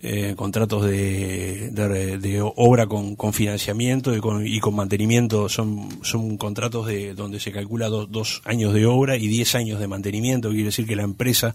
eh, 0.00 0.34
contratos 0.36 0.84
de, 0.84 1.70
de, 1.70 2.40
obra 2.56 2.86
con, 2.86 3.16
con 3.16 3.32
financiamiento 3.32 4.14
y 4.14 4.20
con, 4.20 4.46
y 4.46 4.60
con, 4.60 4.74
mantenimiento, 4.74 5.48
son, 5.48 5.88
son 6.02 6.36
contratos 6.36 6.86
de 6.86 7.14
donde 7.14 7.40
se 7.40 7.52
calcula 7.52 7.88
dos 7.88 8.42
años 8.44 8.72
de 8.72 8.86
obra 8.86 9.16
y 9.16 9.28
diez 9.28 9.54
años 9.54 9.80
de 9.80 9.88
mantenimiento, 9.88 10.48
quiere 10.50 10.64
decir 10.64 10.86
que 10.86 10.96
la 10.96 11.02
empresa 11.02 11.54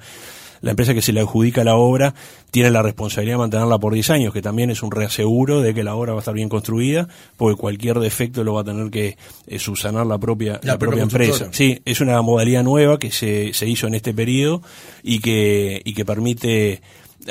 la 0.61 0.71
empresa 0.71 0.93
que 0.93 1.01
se 1.01 1.13
le 1.13 1.19
adjudica 1.19 1.63
la 1.63 1.75
obra 1.75 2.13
tiene 2.51 2.71
la 2.71 2.81
responsabilidad 2.81 3.35
de 3.35 3.39
mantenerla 3.39 3.77
por 3.77 3.93
10 3.93 4.09
años, 4.09 4.33
que 4.33 4.41
también 4.41 4.69
es 4.69 4.81
un 4.81 4.91
reaseguro 4.91 5.61
de 5.61 5.73
que 5.73 5.83
la 5.83 5.95
obra 5.95 6.13
va 6.13 6.19
a 6.19 6.21
estar 6.21 6.33
bien 6.33 6.49
construida, 6.49 7.07
porque 7.35 7.59
cualquier 7.59 7.99
defecto 7.99 8.43
lo 8.43 8.53
va 8.53 8.61
a 8.61 8.63
tener 8.63 8.89
que 8.89 9.17
eh, 9.47 9.59
subsanar 9.59 10.05
la 10.07 10.17
propia, 10.17 10.59
la, 10.63 10.77
propia 10.77 11.03
empresa. 11.03 11.49
Sí, 11.51 11.81
es 11.85 12.01
una 12.01 12.21
modalidad 12.21 12.63
nueva 12.63 12.97
que 12.97 13.11
se, 13.11 13.53
se 13.53 13.67
hizo 13.67 13.87
en 13.87 13.95
este 13.95 14.13
periodo 14.13 14.61
y 15.03 15.19
que, 15.19 15.81
y 15.83 15.93
que 15.93 16.05
permite 16.05 16.81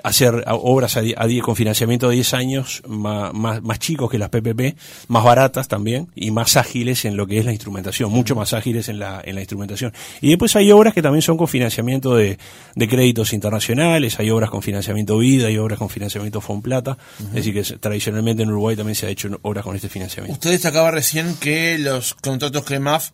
hacer 0.02 0.44
obras 0.48 0.96
a, 0.96 1.02
con 1.42 1.56
financiamiento 1.56 2.08
de 2.08 2.14
10 2.16 2.34
años 2.34 2.82
más, 2.86 3.32
más, 3.34 3.78
chicos 3.78 4.10
que 4.10 4.18
las 4.18 4.30
PPP, 4.30 4.76
más 5.08 5.24
baratas 5.24 5.68
también 5.68 6.08
y 6.14 6.30
más 6.30 6.56
ágiles 6.56 7.04
en 7.04 7.16
lo 7.16 7.26
que 7.26 7.38
es 7.38 7.44
la 7.44 7.52
instrumentación, 7.52 8.10
mucho 8.10 8.34
más 8.34 8.52
ágiles 8.52 8.88
en 8.88 8.98
la, 8.98 9.20
en 9.24 9.34
la 9.34 9.40
instrumentación. 9.40 9.92
Y 10.20 10.30
después 10.30 10.56
hay 10.56 10.70
obras 10.72 10.94
que 10.94 11.02
también 11.02 11.22
son 11.22 11.36
con 11.36 11.48
financiamiento 11.48 12.16
de, 12.16 12.38
de 12.74 12.88
créditos 12.88 13.32
internacionales, 13.32 14.18
hay 14.18 14.30
obras 14.30 14.50
con 14.50 14.62
financiamiento 14.62 15.18
vida, 15.18 15.48
hay 15.48 15.58
obras 15.58 15.78
con 15.78 15.88
financiamiento 15.88 16.40
Fonplata, 16.40 16.96
es 17.28 17.44
decir 17.44 17.54
que 17.54 17.62
tradicionalmente 17.78 18.42
en 18.42 18.50
Uruguay 18.50 18.76
también 18.76 18.94
se 18.96 19.06
ha 19.06 19.10
hecho 19.10 19.28
obras 19.42 19.64
con 19.64 19.76
este 19.76 19.88
financiamiento. 19.88 20.34
Usted 20.34 20.50
destacaba 20.50 20.90
recién 20.90 21.36
que 21.36 21.78
los 21.78 22.14
contratos 22.14 22.64
CREMAF 22.64 23.10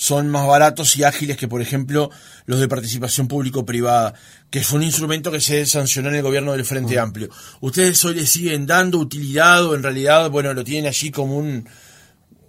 son 0.00 0.28
más 0.28 0.46
baratos 0.46 0.96
y 0.96 1.02
ágiles 1.02 1.36
que, 1.36 1.48
por 1.48 1.60
ejemplo, 1.60 2.08
los 2.46 2.60
de 2.60 2.68
participación 2.68 3.26
público-privada, 3.26 4.14
que 4.48 4.62
fue 4.62 4.78
un 4.78 4.84
instrumento 4.84 5.32
que 5.32 5.40
se 5.40 5.66
sancionó 5.66 6.08
en 6.08 6.14
el 6.14 6.22
gobierno 6.22 6.52
del 6.52 6.64
Frente 6.64 7.00
Amplio. 7.00 7.28
¿Ustedes 7.60 8.04
hoy 8.04 8.14
le 8.14 8.24
siguen 8.24 8.64
dando 8.64 8.98
utilidad 8.98 9.66
o 9.66 9.74
en 9.74 9.82
realidad, 9.82 10.30
bueno, 10.30 10.54
lo 10.54 10.62
tienen 10.62 10.86
allí 10.86 11.10
como 11.10 11.36
un, 11.36 11.68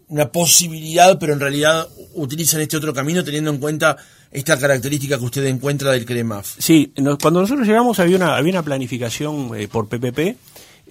una 0.10 0.32
posibilidad, 0.32 1.18
pero 1.18 1.34
en 1.34 1.40
realidad 1.40 1.88
utilizan 2.14 2.62
este 2.62 2.78
otro 2.78 2.94
camino 2.94 3.24
teniendo 3.24 3.50
en 3.50 3.58
cuenta 3.58 3.98
esta 4.32 4.60
característica 4.60 5.18
que 5.18 5.26
usted 5.26 5.44
encuentra 5.48 5.92
del 5.92 6.06
CREMAF? 6.06 6.56
Sí, 6.60 6.94
cuando 7.20 7.42
nosotros 7.42 7.66
llegamos 7.66 8.00
había 8.00 8.18
una, 8.18 8.38
había 8.38 8.52
una 8.52 8.64
planificación 8.64 9.50
eh, 9.56 9.68
por 9.68 9.90
PPP 9.90 10.38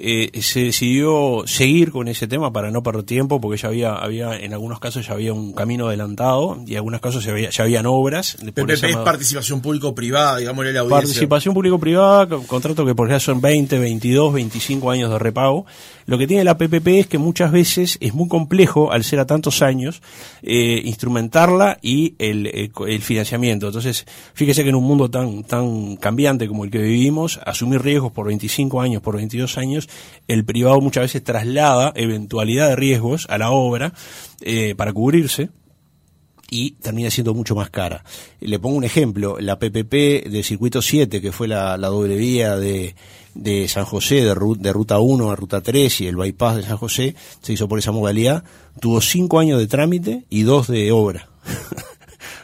eh, 0.00 0.30
se 0.42 0.60
decidió 0.60 1.42
seguir 1.46 1.90
con 1.90 2.06
ese 2.06 2.28
tema 2.28 2.52
para 2.52 2.70
no 2.70 2.84
perder 2.84 3.02
tiempo, 3.02 3.40
porque 3.40 3.58
ya 3.60 3.68
había, 3.68 3.94
había 3.94 4.38
en 4.38 4.52
algunos 4.52 4.78
casos 4.78 5.04
ya 5.04 5.14
había 5.14 5.32
un 5.32 5.52
camino 5.52 5.88
adelantado 5.88 6.62
y 6.64 6.72
en 6.72 6.76
algunos 6.76 7.00
casos 7.00 7.24
ya, 7.24 7.32
había, 7.32 7.50
ya 7.50 7.64
habían 7.64 7.84
obras. 7.86 8.36
PPP 8.36 8.70
es 8.70 8.96
participación 8.98 9.60
público-privada, 9.60 10.36
digámosle 10.36 10.72
la 10.72 10.80
audiencia. 10.80 11.08
Participación 11.08 11.52
público-privada, 11.52 12.28
contrato 12.46 12.86
que 12.86 12.94
por 12.94 13.08
ejemplo 13.08 13.20
son 13.20 13.40
20, 13.40 13.78
22, 13.78 14.34
25 14.34 14.90
años 14.90 15.10
de 15.10 15.18
repago. 15.18 15.66
Lo 16.06 16.16
que 16.16 16.26
tiene 16.26 16.42
la 16.42 16.56
PPP 16.56 16.86
es 16.86 17.06
que 17.06 17.18
muchas 17.18 17.52
veces 17.52 17.98
es 18.00 18.14
muy 18.14 18.28
complejo, 18.28 18.92
al 18.92 19.04
ser 19.04 19.18
a 19.18 19.26
tantos 19.26 19.60
años, 19.60 20.00
eh, 20.42 20.80
instrumentarla 20.84 21.78
y 21.82 22.14
el, 22.18 22.46
el, 22.46 23.02
financiamiento. 23.02 23.66
Entonces, 23.66 24.06
fíjese 24.32 24.62
que 24.62 24.70
en 24.70 24.76
un 24.76 24.84
mundo 24.84 25.10
tan, 25.10 25.44
tan 25.44 25.96
cambiante 25.96 26.48
como 26.48 26.64
el 26.64 26.70
que 26.70 26.78
vivimos, 26.78 27.40
asumir 27.44 27.82
riesgos 27.82 28.12
por 28.12 28.28
25 28.28 28.80
años, 28.80 29.02
por 29.02 29.16
22 29.16 29.58
años, 29.58 29.87
el 30.26 30.44
privado 30.44 30.80
muchas 30.80 31.04
veces 31.04 31.24
traslada 31.24 31.92
eventualidad 31.94 32.68
de 32.68 32.76
riesgos 32.76 33.26
a 33.30 33.38
la 33.38 33.50
obra 33.50 33.92
eh, 34.40 34.74
para 34.76 34.92
cubrirse 34.92 35.50
y 36.50 36.72
termina 36.72 37.10
siendo 37.10 37.34
mucho 37.34 37.54
más 37.54 37.70
cara. 37.70 38.04
Le 38.40 38.58
pongo 38.58 38.76
un 38.76 38.84
ejemplo, 38.84 39.38
la 39.38 39.58
PPP 39.58 40.28
de 40.28 40.42
Circuito 40.42 40.80
7, 40.80 41.20
que 41.20 41.32
fue 41.32 41.48
la, 41.48 41.76
doble 41.76 42.16
vía 42.16 42.56
de, 42.56 42.94
de 43.34 43.68
San 43.68 43.84
José, 43.84 44.16
de, 44.16 44.34
de, 44.58 44.72
Ruta 44.72 44.98
1 44.98 45.30
a 45.30 45.36
Ruta 45.36 45.60
3 45.60 46.00
y 46.00 46.06
el 46.06 46.16
bypass 46.16 46.56
de 46.56 46.62
San 46.62 46.76
José, 46.78 47.14
se 47.42 47.52
hizo 47.52 47.68
por 47.68 47.78
esa 47.78 47.92
modalidad, 47.92 48.44
tuvo 48.80 49.00
cinco 49.00 49.38
años 49.38 49.58
de 49.58 49.66
trámite 49.66 50.24
y 50.30 50.42
dos 50.42 50.68
de 50.68 50.90
obra. 50.92 51.28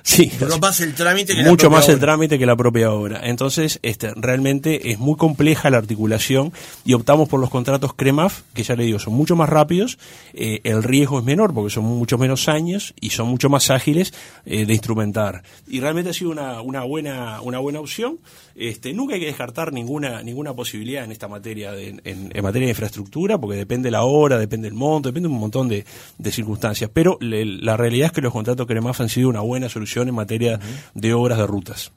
Sí. 0.05 0.31
más 0.61 0.81
el 0.83 0.95
trámite 0.95 1.35
que 1.35 1.43
Mucho 1.45 1.71
más 1.71 1.89
el 1.89 1.99
trámite 1.99 2.39
que 2.39 2.45
la 2.45 2.57
propia 2.57 2.93
obra. 2.93 3.23
Entonces, 3.25 3.81
este, 3.83 4.13
realmente 4.15 4.91
es 4.91 4.99
muy 4.99 5.17
compleja 5.17 5.71
la 5.71 5.79
articulación 5.79 6.53
y 6.85 6.93
optamos 6.93 7.27
por 7.27 7.41
los 7.41 7.49
contratos 7.49 7.95
CREMAF, 7.95 8.43
que 8.53 8.63
ya 8.63 8.77
le 8.77 8.85
digo, 8.85 8.99
son 8.99 9.15
mucho 9.15 9.35
más 9.35 9.49
rápidos, 9.49 9.99
eh, 10.35 10.61
el 10.65 10.83
riesgo 10.83 11.19
es 11.19 11.25
menor 11.25 11.55
porque 11.55 11.71
son 11.71 11.85
mucho 11.85 12.19
menos 12.19 12.51
años 12.51 12.93
y 13.01 13.11
son 13.11 13.29
mucho 13.29 13.49
más 13.49 13.71
ágiles 13.71 14.13
eh, 14.45 14.67
de 14.67 14.75
instrumentar. 14.75 15.43
Y 15.67 15.81
realmente 15.81 16.11
ha 16.11 16.13
sido 16.13 16.31
una, 16.33 16.61
una, 16.61 16.85
buena, 16.85 17.41
una 17.41 17.59
buena 17.59 17.81
opción. 17.81 18.19
Este, 18.57 18.93
nunca 18.93 19.15
hay 19.15 19.21
que 19.21 19.27
descartar 19.27 19.73
ninguna, 19.73 20.23
ninguna 20.23 20.53
posibilidad 20.53 21.03
en 21.03 21.13
esta 21.13 21.29
materia, 21.29 21.73
de, 21.73 21.99
en, 22.05 22.43
materia 22.43 22.67
de 22.67 22.73
infraestructura, 22.73 23.39
porque 23.39 23.57
depende 23.57 23.91
la 23.91 24.05
hora, 24.05 24.39
depende 24.39 24.69
el 24.69 24.75
monto, 24.75 25.09
depende 25.09 25.31
un 25.31 25.41
montón 25.41 25.67
de, 25.67 25.87
de 26.19 26.31
circunstancias. 26.31 26.91
Pero 26.93 27.17
la 27.21 27.79
realidad 27.79 28.07
es 28.07 28.13
que 28.13 28.21
los 28.21 28.33
contratos 28.33 28.67
CREMAF 28.67 29.01
han 29.01 29.09
sido 29.09 29.31
una 29.31 29.41
buena 29.41 29.71
solución 29.71 29.94
en 30.03 30.15
materia 30.15 30.61
de 30.95 31.15
obras 31.15 31.39
de 31.39 31.47
rutas. 31.47 31.93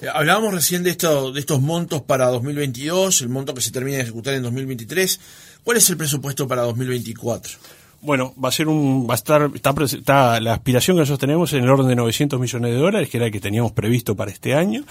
Eh, 0.00 0.08
hablábamos 0.12 0.54
recién 0.54 0.82
de, 0.82 0.90
esto, 0.90 1.32
de 1.32 1.40
estos 1.40 1.60
montos 1.60 2.02
para 2.02 2.26
2022, 2.26 3.22
el 3.22 3.28
monto 3.28 3.54
que 3.54 3.60
se 3.60 3.70
termina 3.70 3.98
de 3.98 4.04
ejecutar 4.04 4.34
en 4.34 4.42
2023. 4.42 5.20
¿Cuál 5.62 5.76
es 5.76 5.88
el 5.90 5.96
presupuesto 5.96 6.46
para 6.46 6.62
2024? 6.62 7.52
Bueno, 8.04 8.34
va 8.42 8.50
a 8.50 8.52
ser 8.52 8.68
un, 8.68 9.08
va 9.08 9.14
a 9.14 9.16
estar, 9.16 9.50
está, 9.54 10.38
la 10.38 10.52
aspiración 10.52 10.96
que 10.96 11.00
nosotros 11.00 11.20
tenemos 11.20 11.54
en 11.54 11.64
el 11.64 11.70
orden 11.70 11.88
de 11.88 11.96
900 11.96 12.38
millones 12.38 12.72
de 12.72 12.76
dólares, 12.76 13.08
que 13.08 13.16
era 13.16 13.26
el 13.26 13.32
que 13.32 13.40
teníamos 13.40 13.72
previsto 13.72 14.14
para 14.14 14.30
este 14.30 14.54
año. 14.54 14.84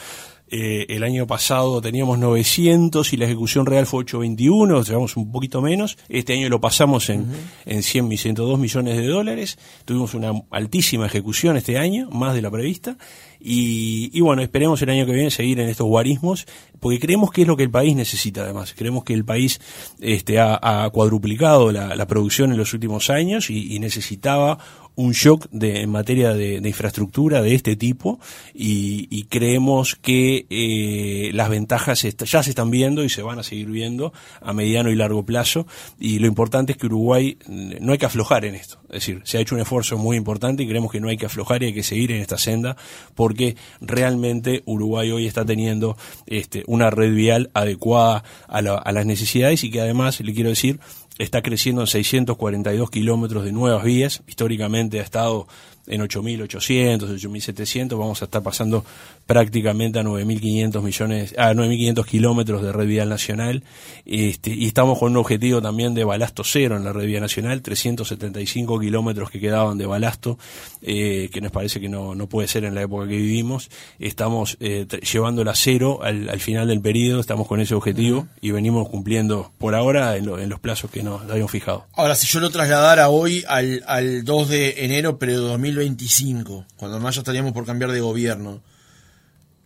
Eh, 0.50 0.88
el 0.90 1.04
año 1.04 1.28
pasado 1.28 1.80
teníamos 1.80 2.18
900 2.18 3.14
y 3.14 3.18
la 3.18 3.26
ejecución 3.26 3.68
real 3.68 3.86
fue 3.86 4.00
821, 4.00 4.84
llevamos 4.84 5.16
un 5.16 5.32
poquito 5.32 5.62
menos. 5.62 5.98
Este 6.10 6.34
año 6.34 6.50
lo 6.50 6.60
pasamos 6.60 7.10
en, 7.12 7.28
en 7.66 7.84
100 7.84 8.12
y 8.12 8.18
102 8.18 8.60
millones 8.60 8.98
de 8.98 9.08
dólares. 9.08 9.60
Tuvimos 9.86 10.16
una 10.16 10.32
altísima 10.50 11.06
ejecución 11.06 11.56
este 11.56 11.78
año, 11.78 12.10
más 12.10 12.34
de 12.34 12.42
la 12.42 12.50
prevista. 12.50 12.98
Y, 13.46 14.22
bueno, 14.22 14.42
esperemos 14.42 14.82
el 14.82 14.90
año 14.90 15.06
que 15.06 15.12
viene 15.12 15.30
seguir 15.30 15.60
en 15.60 15.68
estos 15.68 15.86
guarismos, 15.86 16.48
porque 16.80 16.98
creemos 16.98 17.30
que 17.30 17.42
es 17.42 17.48
lo 17.48 17.58
que 17.58 17.64
el 17.64 17.72
país 17.72 17.94
necesita 17.94 18.42
además. 18.42 18.74
Creemos 18.74 19.04
que 19.04 19.14
el 19.14 19.26
país 19.26 19.60
este, 20.00 20.40
ha, 20.40 20.90
cuadruplicado 20.94 21.70
la, 21.74 22.08
producción 22.08 22.52
en 22.52 22.58
los 22.58 22.74
últimos 22.74 23.10
años 23.10 23.50
y, 23.50 23.76
y 23.76 23.80
necesitaba 23.80 24.60
un 24.96 25.12
shock 25.12 25.48
de, 25.52 25.82
en 25.82 25.90
materia 25.90 26.34
de, 26.34 26.58
infraestructura 26.64 27.42
de 27.42 27.56
este 27.56 27.76
tipo 27.76 28.20
y, 28.54 29.24
creemos 29.30 29.96
que 29.96 30.46
eh, 30.50 31.32
las 31.34 31.50
ventajas 31.50 32.02
ya 32.04 32.44
se 32.44 32.50
están 32.50 32.70
viendo 32.70 33.04
y 33.04 33.10
se 33.10 33.24
van 33.24 33.40
a 33.40 33.44
seguir 33.44 33.68
viendo 33.68 34.14
a 34.42 34.54
mediano 34.54 34.92
y 34.92 34.96
largo 34.96 35.26
plazo. 35.26 35.66
Y 35.98 36.20
lo 36.20 36.28
importante 36.28 36.74
es 36.74 36.78
que 36.78 36.88
Uruguay 36.88 37.38
no 37.48 37.94
hay 37.94 37.98
que 37.98 38.06
aflojar 38.06 38.46
en 38.46 38.56
esto, 38.56 38.80
es 38.90 38.96
decir, 38.96 39.22
se 39.24 39.38
ha 39.38 39.42
hecho 39.42 39.56
un 39.56 39.62
esfuerzo 39.62 39.98
muy 39.98 40.18
importante 40.18 40.64
y 40.64 40.68
creemos 40.68 40.92
que 40.92 41.00
no 41.00 41.08
hay 41.10 41.18
que 41.18 41.26
aflojar 41.26 41.64
y 41.64 41.68
hay 41.68 41.74
que 41.74 41.84
seguir 41.84 42.12
en 42.12 42.22
esta 42.22 42.38
senda 42.38 42.76
porque 43.16 43.56
realmente 43.82 44.62
Uruguay 44.66 45.12
hoy 45.12 45.26
está 45.26 45.46
teniendo 45.46 45.98
este, 46.28 46.64
una 46.68 46.90
red 46.90 47.14
vial 47.14 47.50
adecuada 47.54 48.24
a, 48.48 48.58
a 48.58 48.92
las 48.92 49.06
necesidades 49.06 49.64
y 49.64 49.72
que 49.72 49.82
además, 49.82 50.20
le 50.20 50.34
quiero 50.34 50.50
decir, 50.50 50.80
está 51.18 51.42
creciendo 51.42 51.82
en 51.82 51.88
642 51.88 52.90
kilómetros 52.90 53.44
de 53.44 53.52
nuevas 53.52 53.84
vías. 53.84 54.24
Históricamente 54.28 55.00
ha 55.00 55.04
estado 55.04 55.48
en 55.88 56.02
8.800, 56.02 57.00
8.700, 57.00 57.98
vamos 57.98 58.22
a 58.22 58.26
estar 58.26 58.42
pasando 58.42 58.86
prácticamente 59.26 60.00
a 60.00 60.04
9.500 60.04 60.82
millones, 60.82 61.36
a 61.38 61.54
9.500 61.54 62.06
kilómetros 62.06 62.62
de 62.62 62.72
red 62.72 62.88
vial 62.88 63.10
nacional, 63.10 63.64
este, 64.06 64.52
y 64.52 64.68
estamos 64.68 65.00
con 65.00 65.12
un 65.12 65.18
objetivo 65.18 65.62
también 65.62 65.94
de 65.94 66.04
balasto 66.04 66.44
cero 66.44 66.78
en 66.78 66.84
la 66.84 66.94
red 66.94 67.06
vial 67.06 67.22
nacional, 67.22 67.62
375 67.62 68.80
kilómetros 68.80 69.30
que 69.30 69.40
quedaban 69.40 69.78
de 69.78 69.86
balasto, 69.86 70.38
eh, 70.82 71.30
que 71.32 71.42
nos 71.42 71.52
parece 71.52 71.80
que 71.80 71.90
no, 71.90 72.16
no 72.16 72.28
puede 72.28 72.48
ser 72.48 72.66
en 72.66 72.76
la 72.76 72.82
época 72.82 73.08
que 73.08 73.18
vivimos, 73.18 73.70
estamos 74.00 74.58
eh, 74.60 74.86
llevándola 75.12 75.52
a 75.52 75.56
cero 75.56 76.00
al, 76.02 76.30
al, 76.30 76.40
final 76.40 76.68
del 76.68 76.82
periodo, 76.82 77.20
estamos 77.20 77.48
con 77.48 77.60
ese 77.60 77.76
objetivo 77.76 78.28
y 78.42 78.52
venimos 78.52 78.90
cumpliendo 78.90 79.52
por 79.58 79.76
ahora 79.76 80.18
en, 80.18 80.28
en 80.30 80.50
los 80.50 80.60
plazos 80.60 80.92
que 80.92 81.04
nos 81.04 81.22
habíamos 81.24 81.52
fijado. 81.52 81.86
Ahora, 81.94 82.16
si 82.16 82.28
yo 82.28 82.40
lo 82.40 82.50
trasladara 82.50 83.10
hoy 83.10 83.44
al, 83.48 83.84
al 83.88 84.24
2 84.24 84.50
de 84.50 84.86
enero, 84.86 85.18
pero 85.18 85.58
2025, 85.76 86.66
cuando 86.76 87.00
más 87.00 87.16
ya 87.16 87.22
estaríamos 87.22 87.54
por 87.54 87.66
cambiar 87.66 87.92
de 87.92 88.02
gobierno, 88.02 88.62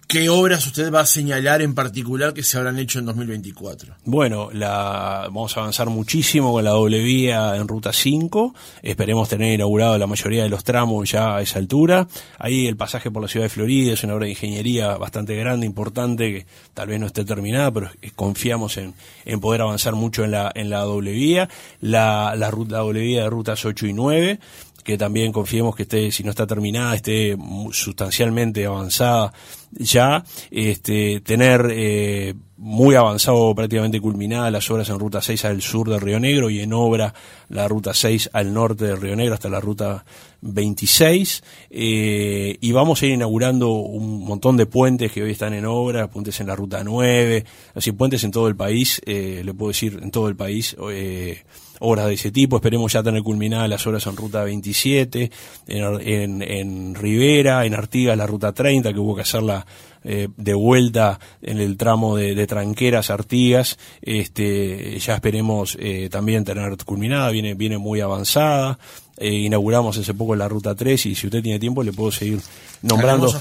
¿Qué 0.07 0.29
obras 0.29 0.65
usted 0.65 0.89
va 0.89 1.01
a 1.01 1.05
señalar 1.05 1.61
en 1.61 1.75
particular 1.75 2.33
que 2.33 2.41
se 2.41 2.57
habrán 2.57 2.79
hecho 2.79 2.99
en 2.99 3.05
2024? 3.07 3.93
Bueno, 4.05 4.47
la, 4.53 5.23
vamos 5.25 5.57
a 5.57 5.59
avanzar 5.59 5.89
muchísimo 5.89 6.53
con 6.53 6.63
la 6.63 6.69
doble 6.69 6.99
vía 6.99 7.57
en 7.57 7.67
Ruta 7.67 7.91
5. 7.91 8.55
Esperemos 8.83 9.27
tener 9.27 9.53
inaugurado 9.53 9.97
la 9.97 10.07
mayoría 10.07 10.43
de 10.43 10.49
los 10.49 10.63
tramos 10.63 11.11
ya 11.11 11.35
a 11.35 11.41
esa 11.41 11.59
altura. 11.59 12.07
Ahí 12.39 12.67
el 12.67 12.77
pasaje 12.77 13.11
por 13.11 13.21
la 13.21 13.27
ciudad 13.27 13.47
de 13.47 13.49
Florida 13.49 13.91
es 13.91 14.03
una 14.05 14.13
obra 14.13 14.27
de 14.27 14.31
ingeniería 14.31 14.95
bastante 14.95 15.35
grande, 15.35 15.65
importante, 15.65 16.31
que 16.31 16.45
tal 16.73 16.87
vez 16.87 17.01
no 17.01 17.07
esté 17.07 17.25
terminada, 17.25 17.69
pero 17.71 17.89
confiamos 18.15 18.77
en, 18.77 18.93
en 19.25 19.41
poder 19.41 19.59
avanzar 19.59 19.95
mucho 19.95 20.23
en 20.23 20.31
la, 20.31 20.53
en 20.55 20.69
la 20.69 20.83
doble 20.83 21.11
vía. 21.11 21.49
La, 21.81 22.33
la, 22.37 22.49
ruta, 22.49 22.75
la 22.75 22.77
doble 22.77 23.01
vía 23.01 23.23
de 23.23 23.29
rutas 23.29 23.65
8 23.65 23.87
y 23.87 23.91
9 23.91 24.39
que 24.87 24.97
también 24.97 25.33
confiemos 25.33 25.75
que 25.75 25.83
esté, 25.83 26.13
si 26.13 26.23
no 26.23 26.29
está 26.29 26.47
terminada, 26.47 26.95
esté 26.95 27.35
sustancialmente 27.71 28.65
avanzada 28.65 29.33
ya, 29.71 30.23
este, 30.49 31.19
tener 31.19 31.67
eh, 31.71 32.33
muy 32.55 32.95
avanzado, 32.95 33.53
prácticamente 33.53 33.99
culminadas 33.99 34.49
las 34.49 34.71
obras 34.71 34.87
en 34.87 34.97
Ruta 34.97 35.21
6 35.21 35.43
al 35.43 35.61
sur 35.61 35.89
de 35.89 35.99
Río 35.99 36.21
Negro 36.21 36.49
y 36.49 36.61
en 36.61 36.71
obra 36.71 37.13
la 37.49 37.67
Ruta 37.67 37.93
6 37.93 38.29
al 38.31 38.53
norte 38.53 38.85
de 38.85 38.95
Río 38.95 39.17
Negro 39.17 39.33
hasta 39.33 39.49
la 39.49 39.59
Ruta 39.59 40.05
26 40.39 41.43
eh, 41.69 42.57
y 42.61 42.71
vamos 42.71 43.01
a 43.01 43.07
ir 43.07 43.11
inaugurando 43.11 43.71
un 43.73 44.23
montón 44.23 44.55
de 44.55 44.67
puentes 44.67 45.11
que 45.11 45.21
hoy 45.21 45.31
están 45.31 45.53
en 45.53 45.65
obra, 45.65 46.09
puentes 46.09 46.39
en 46.39 46.47
la 46.47 46.55
Ruta 46.55 46.81
9, 46.81 47.43
así 47.75 47.91
puentes 47.91 48.23
en 48.23 48.31
todo 48.31 48.47
el 48.47 48.55
país, 48.55 49.01
eh, 49.05 49.41
le 49.43 49.53
puedo 49.53 49.67
decir 49.67 49.99
en 50.01 50.11
todo 50.11 50.29
el 50.29 50.37
país. 50.37 50.77
Eh, 50.91 51.43
obras 51.79 52.07
de 52.07 52.13
ese 52.13 52.31
tipo. 52.31 52.57
Esperemos 52.57 52.91
ya 52.93 53.03
tener 53.03 53.23
culminadas 53.23 53.69
las 53.69 53.85
obras 53.87 54.05
en 54.07 54.15
Ruta 54.15 54.43
27, 54.43 55.31
en, 55.67 56.41
en, 56.41 56.95
Rivera, 56.95 57.65
en 57.65 57.73
Artigas 57.73 58.17
la 58.17 58.27
Ruta 58.27 58.53
30, 58.53 58.93
que 58.93 58.99
hubo 58.99 59.15
que 59.15 59.21
hacerla 59.21 59.65
eh, 60.03 60.29
de 60.37 60.53
vuelta 60.53 61.19
en 61.41 61.59
el 61.59 61.75
tramo 61.77 62.15
de, 62.15 62.47
Tranqueras, 62.47 63.09
Artigas. 63.09 63.77
Este, 64.01 64.97
ya 64.99 65.15
esperemos 65.15 65.77
eh, 65.79 66.09
también 66.09 66.43
tener 66.43 66.77
culminada, 66.85 67.29
viene, 67.29 67.55
viene 67.55 67.77
muy 67.77 68.01
avanzada. 68.01 68.79
Eh, 69.19 69.31
inauguramos 69.31 69.97
hace 69.97 70.13
poco 70.13 70.35
la 70.35 70.47
ruta 70.47 70.75
3 70.75 71.07
y 71.07 71.15
si 71.15 71.25
usted 71.25 71.41
tiene 71.41 71.57
tiempo 71.57 71.81
le 71.81 71.91
puedo 71.91 72.11
seguir 72.11 72.39
nombrando 72.83 73.33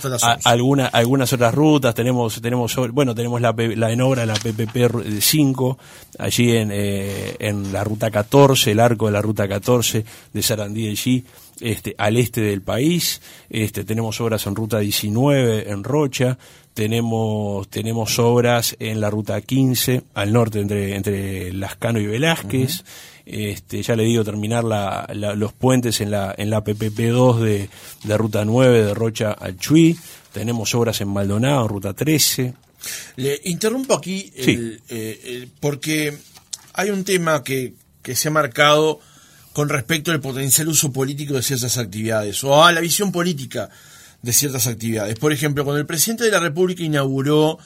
alguna, 0.44 0.86
algunas 0.86 1.32
otras 1.32 1.54
rutas. 1.54 1.94
Tenemos, 1.94 2.40
tenemos 2.40 2.74
bueno, 2.92 3.14
tenemos 3.14 3.40
la, 3.40 3.54
la 3.56 3.92
en 3.92 4.00
obra, 4.00 4.24
la 4.24 4.34
PPP 4.34 5.20
5, 5.20 5.78
allí 6.18 6.56
en, 6.56 6.70
eh, 6.72 7.36
en 7.38 7.72
la 7.72 7.84
ruta 7.84 8.10
14, 8.10 8.72
el 8.72 8.80
arco 8.80 9.06
de 9.06 9.12
la 9.12 9.22
ruta 9.22 9.46
14 9.46 10.04
de 10.32 10.42
Sarandí 10.42 10.88
allí, 10.88 11.24
este, 11.60 11.94
al 11.98 12.16
este 12.16 12.40
del 12.40 12.62
país. 12.62 13.20
Este, 13.50 13.84
tenemos 13.84 14.20
obras 14.20 14.46
en 14.46 14.56
ruta 14.56 14.78
19 14.78 15.70
en 15.70 15.84
Rocha. 15.84 16.38
Tenemos, 16.74 17.68
tenemos 17.68 18.18
obras 18.18 18.76
en 18.78 19.00
la 19.00 19.08
ruta 19.08 19.40
15 19.40 20.02
al 20.14 20.32
norte 20.32 20.60
entre, 20.60 20.94
entre 20.94 21.52
Lascano 21.52 21.98
y 21.98 22.06
Velázquez. 22.06 22.84
Este, 23.26 23.82
ya 23.82 23.96
le 23.96 24.04
digo, 24.04 24.22
terminar 24.22 24.62
la, 24.62 25.06
los 25.12 25.52
puentes 25.52 26.00
en 26.00 26.12
la, 26.12 26.32
en 26.38 26.48
la 26.48 26.62
PPP2 26.62 27.40
de, 27.40 27.68
de 28.04 28.16
Ruta 28.16 28.44
9, 28.44 28.84
de 28.84 28.94
Rocha 28.94 29.32
al 29.32 29.58
Chuy. 29.58 29.98
Tenemos 30.32 30.74
obras 30.76 31.00
en 31.00 31.08
Maldonado, 31.08 31.66
Ruta 31.66 31.92
13. 31.92 32.54
Le 33.16 33.40
interrumpo 33.44 33.94
aquí 33.94 34.32
eh, 34.36 35.48
porque 35.58 36.16
hay 36.74 36.90
un 36.90 37.04
tema 37.04 37.42
que, 37.42 37.74
que 38.00 38.14
se 38.14 38.28
ha 38.28 38.30
marcado 38.30 39.00
con 39.52 39.68
respecto 39.70 40.12
al 40.12 40.20
potencial 40.20 40.68
uso 40.68 40.92
político 40.92 41.34
de 41.34 41.42
ciertas 41.42 41.78
actividades 41.78 42.44
o 42.44 42.64
a 42.64 42.70
la 42.70 42.80
visión 42.80 43.10
política 43.10 43.70
de 44.22 44.32
ciertas 44.32 44.66
actividades. 44.66 45.18
Por 45.18 45.32
ejemplo, 45.32 45.64
cuando 45.64 45.80
el 45.80 45.86
presidente 45.86 46.24
de 46.24 46.30
la 46.30 46.40
República 46.40 46.84
inauguró 46.84 47.58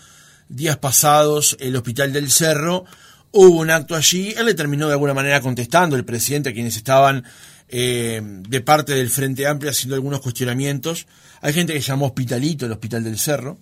días 0.48 0.78
pasados 0.78 1.56
el 1.58 1.76
Hospital 1.76 2.12
del 2.12 2.30
Cerro, 2.30 2.84
Hubo 3.32 3.60
un 3.60 3.70
acto 3.70 3.94
allí, 3.94 4.34
él 4.36 4.46
le 4.46 4.54
terminó 4.54 4.86
de 4.86 4.92
alguna 4.92 5.14
manera 5.14 5.40
contestando, 5.40 5.94
el 5.94 6.04
presidente, 6.04 6.50
a 6.50 6.52
quienes 6.52 6.76
estaban 6.76 7.24
eh, 7.68 8.20
de 8.22 8.60
parte 8.60 8.92
del 8.94 9.10
Frente 9.10 9.46
Amplio 9.46 9.70
haciendo 9.70 9.94
algunos 9.94 10.20
cuestionamientos. 10.20 11.06
Hay 11.40 11.52
gente 11.52 11.72
que 11.72 11.80
llamó 11.80 12.06
Hospitalito, 12.06 12.66
el 12.66 12.72
Hospital 12.72 13.04
del 13.04 13.18
Cerro. 13.18 13.58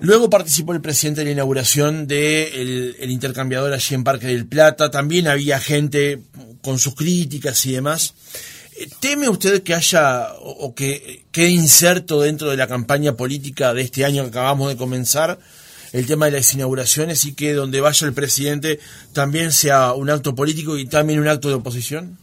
Luego 0.00 0.30
participó 0.30 0.72
el 0.72 0.80
presidente 0.80 1.20
en 1.20 1.28
la 1.28 1.32
inauguración 1.32 2.06
del 2.06 2.96
el 2.98 3.10
intercambiador 3.10 3.72
allí 3.72 3.94
en 3.94 4.04
Parque 4.04 4.28
del 4.28 4.46
Plata. 4.46 4.90
También 4.90 5.28
había 5.28 5.58
gente 5.58 6.22
con 6.62 6.78
sus 6.78 6.94
críticas 6.94 7.64
y 7.66 7.72
demás. 7.72 8.14
Eh, 8.76 8.88
¿Teme 9.00 9.28
usted 9.28 9.62
que 9.62 9.74
haya 9.74 10.28
o 10.40 10.74
que 10.74 11.24
quede 11.30 11.50
inserto 11.50 12.20
dentro 12.20 12.50
de 12.50 12.56
la 12.56 12.66
campaña 12.66 13.16
política 13.16 13.74
de 13.74 13.82
este 13.82 14.04
año 14.04 14.22
que 14.22 14.30
acabamos 14.30 14.68
de 14.68 14.76
comenzar 14.76 15.38
el 15.94 16.06
tema 16.06 16.26
de 16.26 16.32
las 16.32 16.52
inauguraciones 16.52 17.24
y 17.24 17.34
que 17.34 17.54
donde 17.54 17.80
vaya 17.80 18.06
el 18.06 18.12
presidente 18.12 18.80
también 19.12 19.52
sea 19.52 19.92
un 19.92 20.10
acto 20.10 20.34
político 20.34 20.76
y 20.76 20.86
también 20.86 21.20
un 21.20 21.28
acto 21.28 21.48
de 21.48 21.54
oposición? 21.54 22.18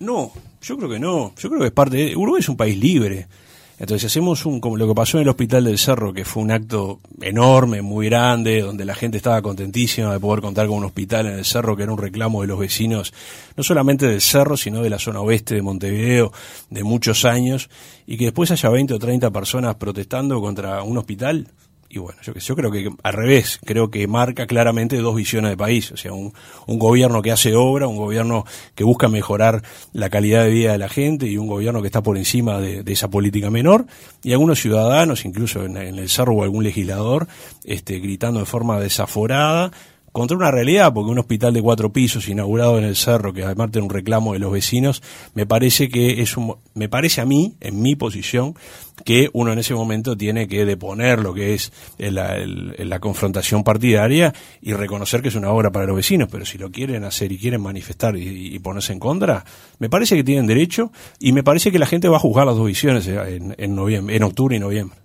No, 0.00 0.32
yo 0.60 0.76
creo 0.76 0.90
que 0.90 0.98
no. 0.98 1.32
Yo 1.40 1.48
creo 1.48 1.60
que 1.60 1.68
es 1.68 1.72
parte 1.72 1.96
de... 1.98 2.16
Uruguay 2.16 2.40
es 2.40 2.48
un 2.48 2.56
país 2.56 2.76
libre. 2.76 3.28
Entonces, 3.78 4.06
hacemos 4.06 4.44
un, 4.44 4.60
como 4.60 4.76
lo 4.76 4.88
que 4.88 4.94
pasó 4.94 5.18
en 5.18 5.22
el 5.22 5.28
Hospital 5.28 5.64
del 5.64 5.78
Cerro, 5.78 6.12
que 6.12 6.24
fue 6.24 6.42
un 6.42 6.50
acto 6.50 6.98
enorme, 7.20 7.80
muy 7.80 8.06
grande, 8.06 8.60
donde 8.60 8.84
la 8.84 8.94
gente 8.96 9.18
estaba 9.18 9.40
contentísima 9.40 10.12
de 10.12 10.18
poder 10.18 10.40
contar 10.40 10.66
con 10.66 10.78
un 10.78 10.84
hospital 10.84 11.26
en 11.26 11.34
el 11.34 11.44
Cerro, 11.44 11.76
que 11.76 11.84
era 11.84 11.92
un 11.92 11.98
reclamo 11.98 12.42
de 12.42 12.48
los 12.48 12.58
vecinos, 12.58 13.14
no 13.56 13.62
solamente 13.62 14.06
del 14.06 14.20
Cerro, 14.20 14.56
sino 14.56 14.82
de 14.82 14.90
la 14.90 14.98
zona 14.98 15.20
oeste 15.20 15.54
de 15.54 15.62
Montevideo, 15.62 16.32
de 16.70 16.82
muchos 16.82 17.24
años, 17.24 17.70
y 18.04 18.16
que 18.16 18.26
después 18.26 18.50
haya 18.50 18.68
20 18.68 18.94
o 18.94 18.98
30 18.98 19.30
personas 19.30 19.76
protestando 19.76 20.40
contra 20.40 20.82
un 20.82 20.98
hospital, 20.98 21.48
y 21.94 21.98
bueno, 21.98 22.18
yo, 22.22 22.32
yo 22.32 22.56
creo 22.56 22.70
que 22.70 22.90
al 23.02 23.12
revés, 23.12 23.60
creo 23.66 23.90
que 23.90 24.08
marca 24.08 24.46
claramente 24.46 24.96
dos 24.96 25.14
visiones 25.14 25.50
de 25.50 25.58
país, 25.58 25.92
o 25.92 25.96
sea, 25.98 26.14
un, 26.14 26.32
un 26.66 26.78
gobierno 26.78 27.20
que 27.20 27.30
hace 27.30 27.54
obra, 27.54 27.86
un 27.86 27.98
gobierno 27.98 28.46
que 28.74 28.82
busca 28.82 29.08
mejorar 29.08 29.62
la 29.92 30.08
calidad 30.08 30.44
de 30.44 30.50
vida 30.50 30.72
de 30.72 30.78
la 30.78 30.88
gente 30.88 31.26
y 31.26 31.36
un 31.36 31.48
gobierno 31.48 31.82
que 31.82 31.88
está 31.88 32.02
por 32.02 32.16
encima 32.16 32.58
de, 32.60 32.82
esa 32.90 33.10
política 33.10 33.50
menor, 33.50 33.84
y 34.22 34.32
algunos 34.32 34.58
ciudadanos, 34.58 35.26
incluso 35.26 35.66
en, 35.66 35.76
en 35.76 35.98
el 35.98 36.08
cerro 36.08 36.34
o 36.34 36.42
algún 36.44 36.64
legislador, 36.64 37.28
este, 37.64 37.98
gritando 37.98 38.40
de 38.40 38.46
forma 38.46 38.80
desaforada, 38.80 39.70
contra 40.12 40.36
una 40.36 40.50
realidad, 40.50 40.92
porque 40.92 41.10
un 41.10 41.18
hospital 41.18 41.54
de 41.54 41.62
cuatro 41.62 41.92
pisos 41.92 42.28
inaugurado 42.28 42.78
en 42.78 42.84
el 42.84 42.96
cerro, 42.96 43.32
que 43.32 43.44
además 43.44 43.70
tiene 43.70 43.86
un 43.86 43.92
reclamo 43.92 44.34
de 44.34 44.38
los 44.38 44.52
vecinos, 44.52 45.02
me 45.34 45.46
parece 45.46 45.88
que 45.88 46.20
es 46.20 46.36
un, 46.36 46.54
me 46.74 46.88
parece 46.88 47.22
a 47.22 47.24
mí, 47.24 47.54
en 47.60 47.80
mi 47.80 47.96
posición, 47.96 48.54
que 49.04 49.30
uno 49.32 49.52
en 49.52 49.58
ese 49.58 49.74
momento 49.74 50.16
tiene 50.16 50.46
que 50.46 50.64
deponer 50.66 51.18
lo 51.18 51.32
que 51.32 51.54
es 51.54 51.72
la, 51.98 52.36
la 52.46 53.00
confrontación 53.00 53.64
partidaria 53.64 54.34
y 54.60 54.74
reconocer 54.74 55.22
que 55.22 55.28
es 55.28 55.34
una 55.34 55.50
obra 55.50 55.72
para 55.72 55.86
los 55.86 55.96
vecinos, 55.96 56.28
pero 56.30 56.44
si 56.44 56.58
lo 56.58 56.70
quieren 56.70 57.04
hacer 57.04 57.32
y 57.32 57.38
quieren 57.38 57.62
manifestar 57.62 58.16
y, 58.16 58.58
ponerse 58.58 58.92
en 58.92 59.00
contra, 59.00 59.44
me 59.78 59.88
parece 59.88 60.14
que 60.14 60.22
tienen 60.22 60.46
derecho 60.46 60.92
y 61.18 61.32
me 61.32 61.42
parece 61.42 61.72
que 61.72 61.78
la 61.78 61.86
gente 61.86 62.08
va 62.08 62.18
a 62.18 62.20
juzgar 62.20 62.46
las 62.46 62.56
dos 62.56 62.66
visiones 62.66 63.08
noviembre, 63.74 64.14
en 64.14 64.22
octubre 64.22 64.56
y 64.56 64.60
noviembre. 64.60 64.96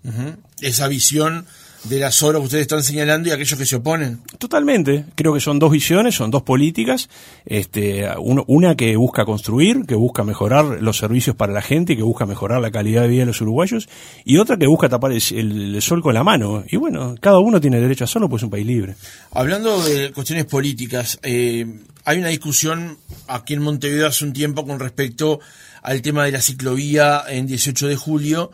Esa 0.61 0.87
visión 0.87 1.45
de 1.89 1.99
las 1.99 2.21
obras 2.23 2.41
que 2.41 2.45
ustedes 2.45 2.61
están 2.63 2.83
señalando 2.83 3.29
y 3.29 3.31
aquellos 3.31 3.57
que 3.57 3.65
se 3.65 3.77
oponen. 3.77 4.19
Totalmente. 4.37 5.05
Creo 5.15 5.33
que 5.33 5.39
son 5.39 5.59
dos 5.59 5.71
visiones, 5.71 6.15
son 6.15 6.31
dos 6.31 6.43
políticas. 6.43 7.09
Este, 7.45 8.07
una 8.17 8.75
que 8.75 8.95
busca 8.95 9.25
construir, 9.25 9.85
que 9.85 9.95
busca 9.95 10.23
mejorar 10.23 10.81
los 10.81 10.97
servicios 10.97 11.35
para 11.35 11.53
la 11.53 11.61
gente, 11.61 11.95
que 11.95 12.03
busca 12.03 12.25
mejorar 12.25 12.61
la 12.61 12.71
calidad 12.71 13.03
de 13.03 13.07
vida 13.07 13.21
de 13.21 13.27
los 13.27 13.41
uruguayos, 13.41 13.87
y 14.25 14.37
otra 14.37 14.57
que 14.57 14.67
busca 14.67 14.89
tapar 14.89 15.11
el, 15.11 15.81
sol 15.81 16.01
con 16.01 16.13
la 16.13 16.23
mano. 16.23 16.63
Y 16.69 16.77
bueno, 16.77 17.15
cada 17.19 17.39
uno 17.39 17.61
tiene 17.61 17.79
derecho 17.79 18.03
a 18.03 18.05
hacerlo, 18.05 18.29
pues 18.29 18.41
es 18.41 18.45
un 18.45 18.51
país 18.51 18.65
libre. 18.65 18.95
Hablando 19.31 19.81
de 19.83 20.11
cuestiones 20.11 20.45
políticas, 20.45 21.19
eh, 21.23 21.65
hay 22.03 22.17
una 22.19 22.29
discusión 22.29 22.97
aquí 23.27 23.53
en 23.53 23.61
Montevideo 23.61 24.07
hace 24.07 24.25
un 24.25 24.33
tiempo 24.33 24.65
con 24.65 24.79
respecto 24.79 25.39
al 25.81 26.01
tema 26.01 26.25
de 26.25 26.31
la 26.31 26.41
ciclovía 26.41 27.23
en 27.29 27.47
18 27.47 27.87
de 27.87 27.95
julio 27.95 28.51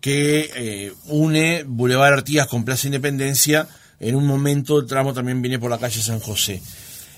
que 0.00 0.50
eh, 0.54 0.92
une 1.06 1.64
Boulevard 1.66 2.14
Artigas 2.14 2.46
con 2.46 2.64
Plaza 2.64 2.86
Independencia. 2.86 3.68
En 4.00 4.14
un 4.14 4.26
momento 4.26 4.78
el 4.78 4.86
tramo 4.86 5.12
también 5.12 5.42
viene 5.42 5.58
por 5.58 5.70
la 5.70 5.78
calle 5.78 6.00
San 6.00 6.20
José. 6.20 6.62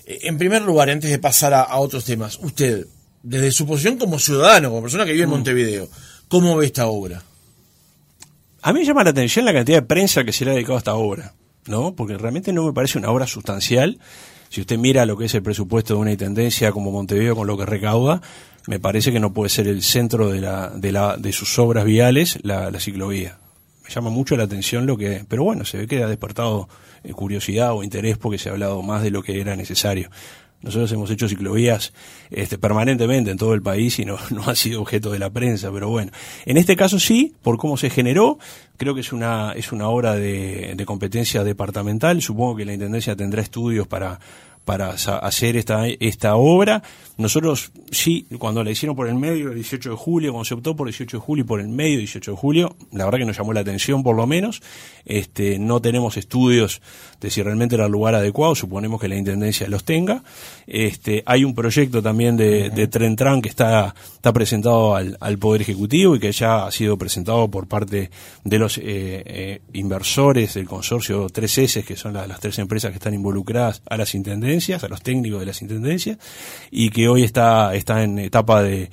Eh, 0.05 0.19
en 0.23 0.37
primer 0.37 0.61
lugar, 0.63 0.89
antes 0.89 1.09
de 1.09 1.19
pasar 1.19 1.53
a, 1.53 1.77
otros 1.77 2.05
temas, 2.05 2.39
usted, 2.41 2.87
desde 3.23 3.51
su 3.51 3.67
posición 3.67 3.97
como 3.97 4.19
ciudadano, 4.19 4.69
como 4.69 4.81
persona 4.81 5.05
que 5.05 5.11
vive 5.11 5.23
en 5.23 5.29
mm. 5.29 5.33
Montevideo, 5.33 5.89
¿cómo 6.27 6.57
ve 6.57 6.65
esta 6.65 6.87
obra? 6.87 7.23
A 8.63 8.73
mí 8.73 8.79
me 8.79 8.85
llama 8.85 9.03
la 9.03 9.11
atención 9.11 9.45
la 9.45 9.53
cantidad 9.53 9.79
de 9.79 9.87
prensa 9.87 10.23
que 10.23 10.33
se 10.33 10.45
le 10.45 10.51
ha 10.51 10.53
dedicado 10.53 10.75
a 10.75 10.79
esta 10.79 10.95
obra, 10.95 11.33
¿no? 11.67 11.95
Porque 11.95 12.17
realmente 12.17 12.53
no 12.53 12.65
me 12.65 12.73
parece 12.73 12.97
una 12.97 13.09
obra 13.09 13.25
sustancial. 13.25 13.99
Si 14.49 14.61
usted 14.61 14.77
mira 14.77 15.05
lo 15.05 15.17
que 15.17 15.25
es 15.25 15.33
el 15.33 15.41
presupuesto 15.41 15.95
de 15.95 15.99
una 15.99 16.11
intendencia 16.11 16.71
como 16.71 16.91
Montevideo 16.91 17.35
con 17.35 17.47
lo 17.47 17.57
que 17.57 17.65
recauda, 17.65 18.21
me 18.67 18.79
parece 18.79 19.11
que 19.11 19.19
no 19.19 19.33
puede 19.33 19.49
ser 19.49 19.67
el 19.67 19.81
centro 19.81 20.29
de, 20.29 20.41
la, 20.41 20.69
de, 20.69 20.91
la, 20.91 21.17
de 21.17 21.31
sus 21.31 21.57
obras 21.59 21.85
viales 21.85 22.39
la, 22.43 22.71
ciclovía. 22.79 23.37
Me 23.83 23.89
llama 23.89 24.09
mucho 24.09 24.37
la 24.37 24.43
atención 24.43 24.85
lo 24.85 24.97
que... 24.97 25.25
Pero 25.27 25.43
bueno, 25.43 25.65
se 25.65 25.79
ve 25.79 25.87
que 25.87 26.03
ha 26.03 26.07
despertado 26.07 26.69
eh, 27.03 27.11
curiosidad 27.13 27.73
o 27.73 27.83
interés 27.83 28.17
porque 28.17 28.37
se 28.37 28.49
ha 28.49 28.51
hablado 28.51 28.81
más 28.83 29.03
de 29.03 29.11
lo 29.11 29.23
que 29.23 29.39
era 29.41 29.55
necesario. 29.55 30.09
Nosotros 30.61 30.91
hemos 30.91 31.09
hecho 31.09 31.27
ciclovías 31.27 31.91
este, 32.29 32.59
permanentemente 32.59 33.31
en 33.31 33.37
todo 33.37 33.55
el 33.55 33.63
país 33.63 33.97
y 33.97 34.05
no, 34.05 34.17
no 34.29 34.43
ha 34.43 34.55
sido 34.55 34.81
objeto 34.81 35.11
de 35.11 35.17
la 35.17 35.31
prensa, 35.31 35.71
pero 35.71 35.89
bueno. 35.89 36.11
En 36.45 36.57
este 36.57 36.75
caso 36.75 36.99
sí, 36.99 37.33
por 37.41 37.57
cómo 37.57 37.77
se 37.77 37.89
generó, 37.89 38.37
creo 38.77 38.93
que 38.93 39.01
es 39.01 39.11
una, 39.11 39.53
es 39.53 39.71
una 39.71 39.89
obra 39.89 40.13
de, 40.13 40.75
de 40.75 40.85
competencia 40.85 41.43
departamental. 41.43 42.21
Supongo 42.21 42.57
que 42.57 42.65
la 42.65 42.73
Intendencia 42.73 43.15
tendrá 43.15 43.41
estudios 43.41 43.87
para, 43.87 44.19
para 44.65 44.91
hacer 44.91 45.57
esta, 45.57 45.87
esta 45.87 46.35
obra. 46.35 46.83
Nosotros 47.17 47.71
sí, 47.91 48.25
cuando 48.39 48.63
la 48.63 48.71
hicieron 48.71 48.95
por 48.95 49.07
el 49.07 49.15
medio, 49.15 49.49
el 49.49 49.55
18 49.55 49.91
de 49.91 49.95
julio, 49.95 50.31
cuando 50.31 50.45
se 50.45 50.53
optó 50.53 50.75
por 50.75 50.87
el 50.87 50.93
18 50.93 51.17
de 51.17 51.21
julio 51.21 51.43
y 51.43 51.47
por 51.47 51.59
el 51.59 51.67
medio, 51.67 51.97
18 51.97 52.31
de 52.31 52.37
julio, 52.37 52.75
la 52.91 53.05
verdad 53.05 53.19
que 53.19 53.25
nos 53.25 53.37
llamó 53.37 53.53
la 53.53 53.61
atención 53.61 54.03
por 54.03 54.15
lo 54.15 54.25
menos. 54.27 54.61
Este, 55.05 55.59
no 55.59 55.81
tenemos 55.81 56.17
estudios 56.17 56.81
de 57.21 57.29
si 57.29 57.43
realmente 57.43 57.75
era 57.75 57.85
el 57.85 57.91
lugar 57.91 58.15
adecuado, 58.15 58.55
suponemos 58.55 58.99
que 58.99 59.07
la 59.07 59.15
Intendencia 59.15 59.67
los 59.67 59.83
tenga. 59.83 60.23
Este, 60.65 61.23
hay 61.25 61.43
un 61.43 61.53
proyecto 61.53 62.01
también 62.01 62.35
de, 62.35 62.71
de 62.71 62.87
Tren 62.87 63.15
Tran 63.15 63.41
que 63.41 63.49
está, 63.49 63.93
está 64.15 64.33
presentado 64.33 64.95
al, 64.95 65.17
al, 65.19 65.37
Poder 65.37 65.61
Ejecutivo 65.61 66.15
y 66.15 66.19
que 66.19 66.31
ya 66.31 66.65
ha 66.65 66.71
sido 66.71 66.97
presentado 66.97 67.47
por 67.49 67.67
parte 67.67 68.09
de 68.43 68.59
los 68.59 68.77
eh, 68.79 68.81
eh, 68.83 69.61
inversores 69.73 70.55
del 70.55 70.67
consorcio 70.67 71.27
3S, 71.27 71.83
que 71.83 71.95
son 71.95 72.13
las 72.13 72.39
tres 72.39 72.57
empresas 72.57 72.89
que 72.91 72.97
están 72.97 73.13
involucradas 73.13 73.83
a 73.87 73.97
las 73.97 74.15
intendencias, 74.15 74.83
a 74.83 74.87
los 74.87 75.03
técnicos 75.03 75.39
de 75.39 75.45
las 75.45 75.61
intendencias, 75.61 76.17
y 76.71 76.89
que 76.89 77.07
hoy 77.07 77.23
está, 77.23 77.75
está 77.75 78.03
en 78.03 78.17
etapa 78.17 78.63
de, 78.63 78.89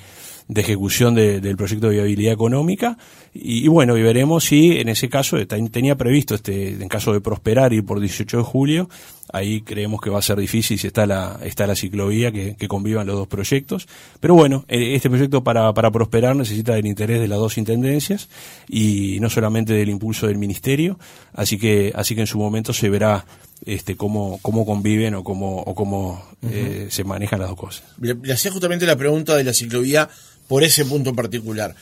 de 0.49 0.61
ejecución 0.63 1.15
del 1.15 1.57
proyecto 1.57 1.89
de 1.89 1.97
viabilidad 1.97 2.33
económica 2.33 2.97
y, 3.41 3.69
bueno, 3.69 3.97
y 3.97 4.03
veremos 4.03 4.45
si 4.45 4.79
en 4.79 4.89
ese 4.89 5.09
caso 5.09 5.37
tenía 5.47 5.97
previsto, 5.97 6.35
este 6.35 6.71
en 6.71 6.89
caso 6.89 7.13
de 7.13 7.21
prosperar 7.21 7.73
ir 7.73 7.85
por 7.85 8.01
18 8.01 8.39
de 8.39 8.43
julio, 8.43 8.91
ahí 9.33 9.61
creemos 9.61 10.01
que 10.01 10.11
va 10.11 10.19
a 10.19 10.23
ser 10.23 10.39
difícil 10.39 10.79
si 10.79 10.89
está 10.89 11.07
la, 11.07 11.39
está 11.43 11.67
la 11.67 11.77
ciclovía, 11.77 12.33
que, 12.33 12.57
convivan 12.69 13.07
los 13.07 13.17
dos 13.17 13.29
proyectos. 13.29 13.87
Pero 14.21 14.35
bueno, 14.35 14.65
eh, 14.69 14.95
este 14.95 15.09
proyecto 15.09 15.45
para, 15.45 15.73
para 15.73 15.91
prosperar 15.91 16.35
necesita 16.35 16.75
del 16.75 16.87
interés 16.87 17.21
de 17.21 17.29
las 17.29 17.39
dos 17.39 17.59
intendencias 17.59 18.29
y 18.69 19.19
no 19.21 19.31
solamente 19.31 19.73
del 19.73 19.89
impulso 19.89 20.27
del 20.27 20.39
ministerio, 20.39 20.99
así 21.33 21.59
que, 21.59 21.93
así 21.95 22.15
que 22.15 22.23
en 22.23 22.27
su 22.27 22.39
momento 22.39 22.73
se 22.73 22.89
verá 22.89 23.25
este, 23.65 23.97
cómo, 23.97 24.39
cómo 24.43 24.65
conviven 24.65 25.15
o 25.15 25.25
cómo, 25.25 25.61
o 25.61 25.75
cómo 25.75 26.25
eh, 26.43 26.89
se 26.91 27.05
manejan 27.05 27.41
las 27.41 27.51
dos 27.51 27.59
cosas. 27.59 27.85
Le, 28.01 28.17
hacía 28.33 28.51
justamente 28.51 28.87
la 28.87 28.97
pregunta 28.97 29.37
de 29.37 29.45
la 29.45 29.53
ciclovía 29.53 30.09
por 30.47 30.63
ese 30.63 30.85
punto 30.85 31.11
en 31.11 31.17
particular. 31.17 31.75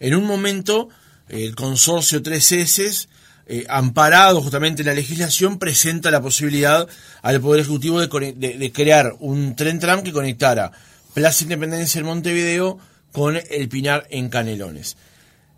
En 0.00 0.14
un 0.14 0.24
momento, 0.24 0.88
el 1.28 1.54
consorcio 1.54 2.22
3S, 2.22 3.08
eh, 3.46 3.66
amparado 3.68 4.40
justamente 4.40 4.82
en 4.82 4.86
la 4.86 4.94
legislación, 4.94 5.58
presenta 5.58 6.10
la 6.10 6.22
posibilidad 6.22 6.88
al 7.22 7.40
Poder 7.40 7.60
Ejecutivo 7.60 8.00
de, 8.00 8.72
crear 8.72 9.14
un 9.20 9.54
tren 9.54 9.78
tram 9.78 10.02
que 10.02 10.12
conectara 10.12 10.72
Plaza 11.12 11.44
Independencia 11.44 11.98
en 11.98 12.06
Montevideo 12.06 12.78
con 13.12 13.36
el 13.36 13.68
Pinar 13.68 14.06
en 14.10 14.28
Canelones. 14.28 14.96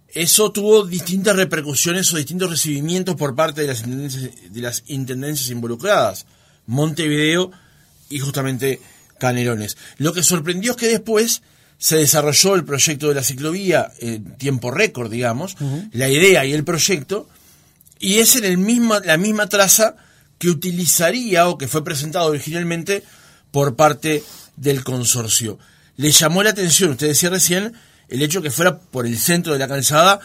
Eso 0.09 0.50
tuvo 0.50 0.85
distintas 0.85 1.37
repercusiones 1.37 2.12
o 2.12 2.16
distintos 2.16 2.50
recibimientos 2.50 3.16
por 3.16 3.35
parte 3.35 3.62
de 3.62 3.68
las 3.68 3.81
intendencias, 3.81 4.31
de 4.50 4.61
las 4.61 4.83
intendencias 4.87 5.50
involucradas, 5.50 6.26
Montevideo 6.66 7.50
y 8.09 8.18
justamente 8.18 8.81
Canelones. 9.18 9.76
Lo 9.98 10.12
que 10.12 10.22
sorprendió 10.22 10.72
es 10.72 10.76
que 10.76 10.88
después 10.88 11.42
se 11.78 11.96
desarrolló 11.96 12.54
el 12.54 12.64
proyecto 12.64 13.08
de 13.08 13.14
la 13.14 13.22
ciclovía 13.22 13.92
en 13.98 14.36
tiempo 14.36 14.70
récord, 14.70 15.10
digamos, 15.10 15.56
la 15.92 16.08
idea 16.08 16.44
y 16.44 16.52
el 16.52 16.64
proyecto, 16.64 17.28
y 17.98 18.18
es 18.18 18.36
en 18.36 18.44
el 18.44 18.58
misma, 18.58 19.00
la 19.00 19.16
misma 19.16 19.48
traza 19.48 19.96
que 20.38 20.48
utilizaría 20.48 21.48
o 21.48 21.58
que 21.58 21.68
fue 21.68 21.84
presentado 21.84 22.30
originalmente 22.30 23.02
por 23.50 23.76
parte 23.76 24.22
del 24.56 24.84
consorcio. 24.84 25.58
Le 25.96 26.10
llamó 26.10 26.42
la 26.42 26.50
atención, 26.50 26.90
usted 26.90 27.08
decía 27.08 27.30
recién, 27.30 27.72
el 28.08 28.22
hecho 28.22 28.42
que 28.42 28.50
fuera 28.50 28.78
por 28.78 29.06
el 29.06 29.18
centro 29.18 29.52
de 29.52 29.58
la 29.58 29.68
calzada 29.68 30.20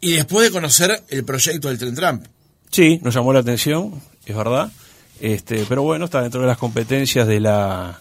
y 0.00 0.12
después 0.12 0.46
de 0.46 0.52
conocer 0.52 1.02
el 1.08 1.24
proyecto 1.24 1.68
del 1.68 1.78
tren 1.78 1.94
Trump. 1.94 2.26
Sí, 2.70 3.00
nos 3.02 3.14
llamó 3.14 3.32
la 3.32 3.40
atención, 3.40 4.00
es 4.26 4.36
verdad. 4.36 4.70
Este, 5.20 5.64
pero 5.68 5.82
bueno, 5.82 6.04
está 6.04 6.22
dentro 6.22 6.40
de 6.40 6.46
las 6.46 6.58
competencias 6.58 7.26
de 7.26 7.40
la 7.40 8.00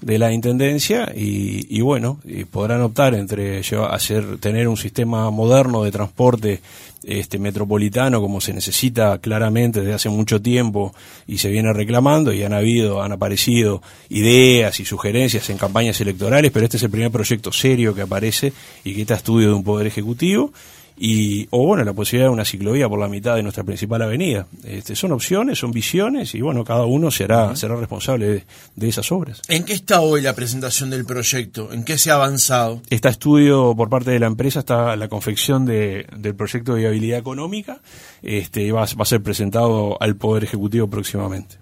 de 0.00 0.18
la 0.18 0.32
intendencia 0.32 1.12
y, 1.14 1.80
bueno 1.80 2.20
y 2.24 2.44
podrán 2.44 2.82
optar 2.82 3.14
entre 3.14 3.60
hacer 3.90 4.38
tener 4.38 4.68
un 4.68 4.76
sistema 4.76 5.30
moderno 5.30 5.82
de 5.82 5.90
transporte 5.90 6.60
este 7.04 7.38
metropolitano 7.38 8.20
como 8.20 8.40
se 8.40 8.52
necesita 8.52 9.18
claramente 9.18 9.80
desde 9.80 9.94
hace 9.94 10.08
mucho 10.08 10.40
tiempo 10.40 10.94
y 11.26 11.38
se 11.38 11.48
viene 11.48 11.72
reclamando 11.72 12.32
y 12.32 12.42
han 12.42 12.52
habido 12.52 13.02
han 13.02 13.12
aparecido 13.12 13.82
ideas 14.08 14.78
y 14.80 14.84
sugerencias 14.84 15.50
en 15.50 15.58
campañas 15.58 16.00
electorales 16.00 16.50
pero 16.52 16.64
este 16.64 16.76
es 16.76 16.82
el 16.82 16.90
primer 16.90 17.10
proyecto 17.10 17.52
serio 17.52 17.94
que 17.94 18.02
aparece 18.02 18.52
y 18.84 18.94
que 18.94 19.02
está 19.02 19.14
estudio 19.14 19.48
de 19.48 19.54
un 19.54 19.64
poder 19.64 19.86
ejecutivo 19.86 20.52
y 20.98 21.46
o 21.50 21.64
bueno 21.64 21.84
la 21.84 21.92
posibilidad 21.92 22.28
de 22.28 22.32
una 22.32 22.44
ciclovía 22.44 22.88
por 22.88 22.98
la 22.98 23.08
mitad 23.08 23.36
de 23.36 23.42
nuestra 23.42 23.64
principal 23.64 24.02
avenida. 24.02 24.46
Este, 24.64 24.96
son 24.96 25.12
opciones 25.12 25.58
son 25.58 25.70
visiones 25.70 26.34
y 26.34 26.40
bueno 26.40 26.64
cada 26.64 26.84
uno 26.84 27.10
será 27.10 27.54
será 27.56 27.76
responsable 27.76 28.44
de, 28.74 28.88
esas 28.88 29.12
obras. 29.12 29.42
En 29.48 29.64
qué 29.64 29.74
está 29.74 30.00
hoy 30.00 30.22
la 30.22 30.34
presentación 30.34 30.90
del 30.90 31.04
proyecto 31.04 31.72
en 31.72 31.84
qué 31.84 31.98
se 31.98 32.10
ha 32.10 32.14
avanzado 32.14 32.82
está 32.90 33.10
estudio 33.10 33.74
por 33.76 33.88
parte 33.88 34.10
de 34.10 34.18
la 34.18 34.26
empresa 34.26 34.60
está 34.60 34.96
la 34.96 35.08
confección 35.08 35.66
de, 35.66 36.06
del 36.16 36.34
proyecto 36.34 36.74
de 36.74 36.80
viabilidad 36.80 37.18
económica 37.18 37.80
este 38.22 38.72
va, 38.72 38.80
va 38.80 39.02
a 39.02 39.04
ser 39.04 39.22
presentado 39.22 39.96
al 40.00 40.16
poder 40.16 40.44
ejecutivo 40.44 40.88
próximamente. 40.88 41.56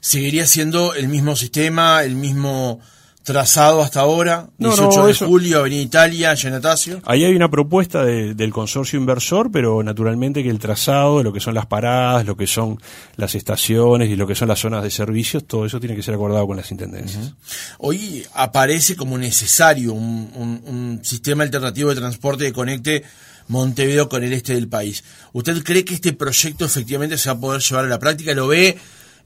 Seguiría 0.00 0.46
siendo 0.46 0.94
el 0.94 1.08
mismo 1.08 1.36
sistema 1.36 2.02
el 2.02 2.16
mismo 2.16 2.80
trazado 3.22 3.82
hasta 3.82 4.00
ahora, 4.00 4.48
18 4.58 5.06
de 5.06 5.14
julio, 5.14 5.58
Avenida 5.58 5.82
Italia, 5.82 6.36
Genatacio. 6.36 7.02
Ahí 7.04 7.24
hay 7.24 7.34
una 7.34 7.50
propuesta 7.50 8.04
del 8.04 8.50
consorcio 8.52 8.98
inversor, 8.98 9.50
pero 9.52 9.82
naturalmente 9.82 10.42
que 10.42 10.48
el 10.48 10.58
trazado, 10.58 11.22
lo 11.22 11.32
que 11.32 11.40
son 11.40 11.54
las 11.54 11.66
paradas, 11.66 12.24
lo 12.26 12.36
que 12.36 12.46
son 12.46 12.80
las 13.16 13.34
estaciones 13.34 14.08
y 14.08 14.16
lo 14.16 14.26
que 14.26 14.34
son 14.34 14.48
las 14.48 14.60
zonas 14.60 14.82
de 14.82 14.90
servicios, 14.90 15.44
todo 15.46 15.66
eso 15.66 15.78
tiene 15.78 15.94
que 15.94 16.02
ser 16.02 16.14
acordado 16.14 16.46
con 16.46 16.56
las 16.56 16.70
intendencias. 16.70 17.34
Hoy 17.78 18.26
aparece 18.34 18.96
como 18.96 19.18
necesario 19.18 19.92
un, 19.92 21.00
sistema 21.02 21.44
alternativo 21.44 21.90
de 21.90 21.96
transporte 21.96 22.44
que 22.44 22.52
conecte 22.52 23.04
Montevideo 23.48 24.08
con 24.08 24.22
el 24.22 24.32
este 24.32 24.54
del 24.54 24.68
país. 24.68 25.02
¿Usted 25.32 25.62
cree 25.64 25.84
que 25.84 25.94
este 25.94 26.12
proyecto 26.12 26.64
efectivamente 26.64 27.18
se 27.18 27.30
va 27.30 27.36
a 27.36 27.40
poder 27.40 27.60
llevar 27.60 27.84
a 27.84 27.88
la 27.88 27.98
práctica? 27.98 28.32
¿Lo 28.32 28.46
ve 28.46 28.78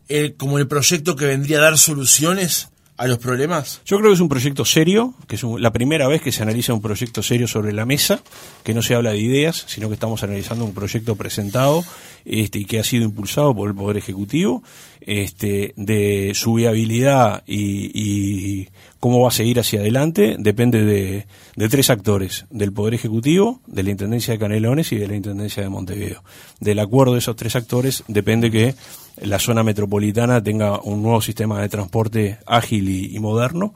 eh, 0.09 0.35
como 0.37 0.59
el 0.59 0.67
proyecto 0.67 1.15
que 1.15 1.27
vendría 1.27 1.59
a 1.59 1.63
dar 1.63 1.79
soluciones? 1.79 2.69
A 2.97 3.07
los 3.07 3.19
problemas? 3.19 3.81
Yo 3.85 3.99
creo 3.99 4.11
que 4.11 4.15
es 4.15 4.21
un 4.21 4.29
proyecto 4.29 4.65
serio, 4.65 5.15
que 5.27 5.37
es 5.37 5.43
la 5.43 5.73
primera 5.73 6.07
vez 6.07 6.23
que 6.23 6.33
se 6.33 6.43
analiza 6.43 6.75
un 6.75 6.83
proyecto 6.83 7.23
serio 7.23 7.49
sobre 7.49 7.73
la 7.73 7.85
mesa, 7.85 8.23
que 8.63 8.75
no 8.75 8.83
se 8.83 8.95
habla 8.95 9.11
de 9.11 9.19
ideas, 9.19 9.65
sino 9.67 9.89
que 9.89 9.95
estamos 9.95 10.23
analizando 10.23 10.65
un 10.65 10.75
proyecto 10.75 11.17
presentado 11.17 11.85
este, 12.25 12.61
y 12.61 12.65
que 12.65 12.79
ha 12.79 12.85
sido 12.85 13.05
impulsado 13.05 13.55
por 13.55 13.69
el 13.69 13.75
Poder 13.75 13.97
Ejecutivo, 13.97 14.63
este, 15.01 15.75
de 15.77 16.33
su 16.35 16.55
viabilidad 16.55 17.43
y, 17.47 18.69
cómo 19.01 19.21
va 19.21 19.29
a 19.29 19.33
seguir 19.33 19.61
hacia 19.61 19.81
adelante, 19.81 20.37
depende 20.39 20.83
de, 20.83 21.27
de, 21.57 21.69
tres 21.69 21.91
actores, 21.91 22.47
del 22.49 22.73
Poder 22.73 22.95
Ejecutivo, 22.95 23.61
de 23.67 23.83
la 23.83 23.91
Intendencia 23.91 24.33
de 24.33 24.39
Canelones 24.39 24.93
y 24.93 24.97
de 24.97 25.07
la 25.07 25.15
Intendencia 25.15 25.63
de 25.63 25.69
Montevideo. 25.69 26.25
Del 26.59 26.79
acuerdo 26.79 27.13
de 27.13 27.19
esos 27.19 27.37
tres 27.37 27.55
actores 27.55 28.03
depende 28.09 28.51
que 28.51 28.75
la 29.17 29.39
zona 29.39 29.63
metropolitana 29.63 30.43
tenga 30.43 30.81
un 30.81 31.03
nuevo 31.03 31.21
sistema 31.21 31.61
de 31.61 31.69
transporte 31.69 32.39
ágil 32.47 32.89
y, 32.89 33.19
moderno 33.19 33.75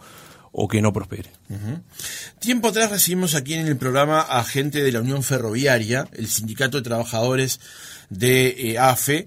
o 0.53 0.67
que 0.67 0.83
no 0.83 0.93
prospere. 0.93 1.31
Tiempo 2.39 2.69
atrás 2.69 2.91
recibimos 2.91 3.35
aquí 3.35 3.55
en 3.55 3.67
el 3.67 3.77
programa 3.77 4.21
a 4.21 4.43
gente 4.45 4.83
de 4.83 4.93
la 4.93 5.01
Unión 5.01 5.23
Ferroviaria, 5.23 6.09
el 6.13 6.27
Sindicato 6.27 6.79
de 6.79 6.83
Trabajadores 6.83 7.61
de 8.11 8.73
eh, 8.73 8.79
AFE, 8.79 9.27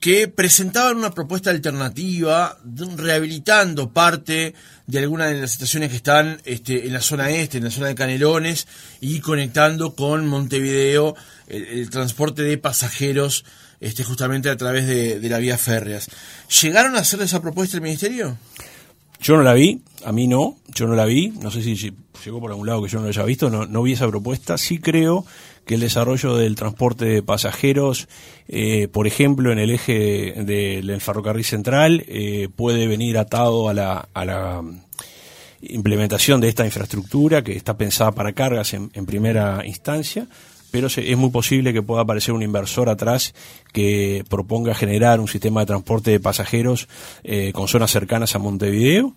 que 0.00 0.26
presentaban 0.26 0.96
una 0.96 1.12
propuesta 1.12 1.50
alternativa 1.50 2.58
rehabilitando 2.96 3.92
parte 3.92 4.54
de 4.88 4.98
algunas 4.98 5.30
de 5.30 5.40
las 5.40 5.52
estaciones 5.52 5.90
que 5.90 5.96
están 5.96 6.40
este, 6.44 6.88
en 6.88 6.92
la 6.92 7.00
zona 7.00 7.30
este, 7.30 7.58
en 7.58 7.64
la 7.64 7.70
zona 7.70 7.86
de 7.86 7.94
Canelones, 7.94 8.66
y 9.00 9.20
conectando 9.20 9.94
con 9.94 10.26
Montevideo 10.26 11.14
el 11.46 11.88
transporte 11.90 12.42
de 12.42 12.58
pasajeros 12.58 13.44
este, 13.82 14.04
justamente 14.04 14.48
a 14.48 14.56
través 14.56 14.86
de, 14.86 15.20
de 15.20 15.28
la 15.28 15.38
vía 15.38 15.58
férreas. 15.58 16.08
¿Llegaron 16.62 16.96
a 16.96 17.00
hacer 17.00 17.20
esa 17.20 17.42
propuesta 17.42 17.76
el 17.76 17.82
Ministerio? 17.82 18.38
Yo 19.20 19.36
no 19.36 19.42
la 19.42 19.54
vi, 19.54 19.82
a 20.04 20.10
mí 20.10 20.26
no, 20.26 20.56
yo 20.74 20.86
no 20.86 20.94
la 20.94 21.04
vi, 21.04 21.28
no 21.28 21.50
sé 21.50 21.62
si 21.62 21.76
llegó 22.24 22.40
por 22.40 22.50
algún 22.50 22.66
lado 22.66 22.82
que 22.82 22.88
yo 22.88 22.98
no 22.98 23.04
lo 23.04 23.10
haya 23.10 23.22
visto, 23.24 23.50
no, 23.50 23.82
vi 23.82 23.92
esa 23.92 24.08
propuesta, 24.08 24.58
sí 24.58 24.78
creo 24.78 25.24
que 25.64 25.74
el 25.74 25.80
desarrollo 25.80 26.36
del 26.36 26.56
transporte 26.56 27.04
de 27.04 27.22
pasajeros, 27.22 28.08
eh, 28.48 28.88
por 28.88 29.06
ejemplo, 29.06 29.52
en 29.52 29.60
el 29.60 29.70
eje 29.70 30.32
del 30.44 31.00
ferrocarril 31.00 31.44
central, 31.44 32.04
eh, 32.08 32.48
puede 32.54 32.88
venir 32.88 33.16
atado 33.16 33.68
a 33.68 33.74
la, 33.74 34.08
a 34.12 34.24
la 34.24 34.62
implementación 35.60 36.40
de 36.40 36.48
esta 36.48 36.64
infraestructura 36.64 37.42
que 37.42 37.56
está 37.56 37.76
pensada 37.76 38.10
para 38.10 38.32
cargas 38.32 38.74
en 38.74 39.06
primera 39.06 39.64
instancia, 39.64 40.26
pero 40.72 40.88
es 40.88 41.16
muy 41.16 41.30
posible 41.30 41.72
que 41.72 41.82
pueda 41.82 42.00
aparecer 42.02 42.34
un 42.34 42.42
inversor 42.42 42.88
atrás 42.88 43.34
que 43.72 44.24
proponga 44.28 44.74
generar 44.74 45.20
un 45.20 45.28
sistema 45.28 45.60
de 45.60 45.66
transporte 45.66 46.10
de 46.10 46.18
pasajeros 46.18 46.88
eh, 47.22 47.52
con 47.52 47.68
zonas 47.68 47.92
cercanas 47.92 48.34
a 48.34 48.38
Montevideo. 48.38 49.12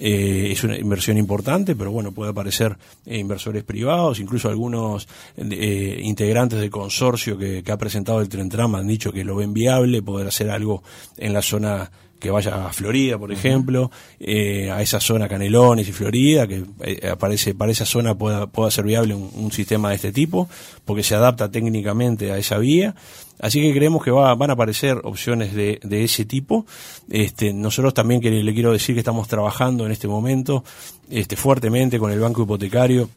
Eh, 0.00 0.48
es 0.50 0.64
una 0.64 0.76
inversión 0.76 1.18
importante, 1.18 1.76
pero 1.76 1.92
bueno, 1.92 2.10
puede 2.10 2.30
aparecer 2.30 2.76
eh, 3.06 3.18
inversores 3.18 3.62
privados, 3.64 4.18
incluso 4.18 4.48
algunos 4.48 5.06
integrantes 5.36 6.58
del 6.58 6.70
consorcio 6.70 7.36
que, 7.38 7.62
ha 7.70 7.76
presentado 7.76 8.20
el 8.20 8.28
Tren 8.30 8.48
Tram 8.48 8.74
han 8.74 8.88
dicho 8.88 9.12
que 9.12 9.24
lo 9.24 9.36
ven 9.36 9.52
viable, 9.52 10.02
poder 10.02 10.26
hacer 10.26 10.50
algo 10.50 10.82
en 11.18 11.34
la 11.34 11.42
zona 11.42 11.90
que 12.18 12.30
vaya 12.30 12.66
a 12.66 12.72
Florida, 12.72 13.18
por 13.18 13.32
ejemplo, 13.32 13.90
eh, 14.18 14.70
a 14.70 14.80
esa 14.80 15.00
zona 15.00 15.28
Canelones 15.28 15.86
y 15.88 15.92
Florida, 15.92 16.46
que 16.46 16.64
eh, 16.82 17.08
aparece, 17.10 17.54
para 17.54 17.72
esa 17.72 17.84
zona 17.84 18.14
pueda, 18.14 18.46
pueda 18.46 18.70
ser 18.70 18.84
viable 18.84 19.14
un, 19.14 19.52
sistema 19.52 19.90
de 19.90 19.96
este 19.96 20.12
tipo, 20.12 20.48
porque 20.84 21.02
se 21.02 21.14
adapta 21.14 21.50
técnicamente 21.50 22.32
a 22.32 22.38
esa 22.38 22.58
vía. 22.58 22.94
Así 23.40 23.60
que 23.60 23.74
creemos 23.74 24.02
que 24.02 24.10
va, 24.10 24.34
van 24.34 24.50
a 24.50 24.52
aparecer 24.54 24.98
opciones 25.04 25.54
de, 25.54 25.80
de 25.82 26.04
ese 26.04 26.24
tipo. 26.24 26.66
Este, 27.10 27.52
nosotros 27.52 27.92
también 27.92 28.20
que 28.20 28.30
le 28.30 28.54
quiero 28.54 28.72
decir 28.72 28.94
que 28.94 29.00
estamos 29.00 29.28
trabajando 29.28 29.84
en 29.84 29.92
este 29.92 30.08
momento 30.08 30.64
este, 31.10 31.36
fuertemente 31.36 31.98
con 31.98 32.10
el 32.10 32.20
banco 32.20 32.42
hipotecario 32.42 33.10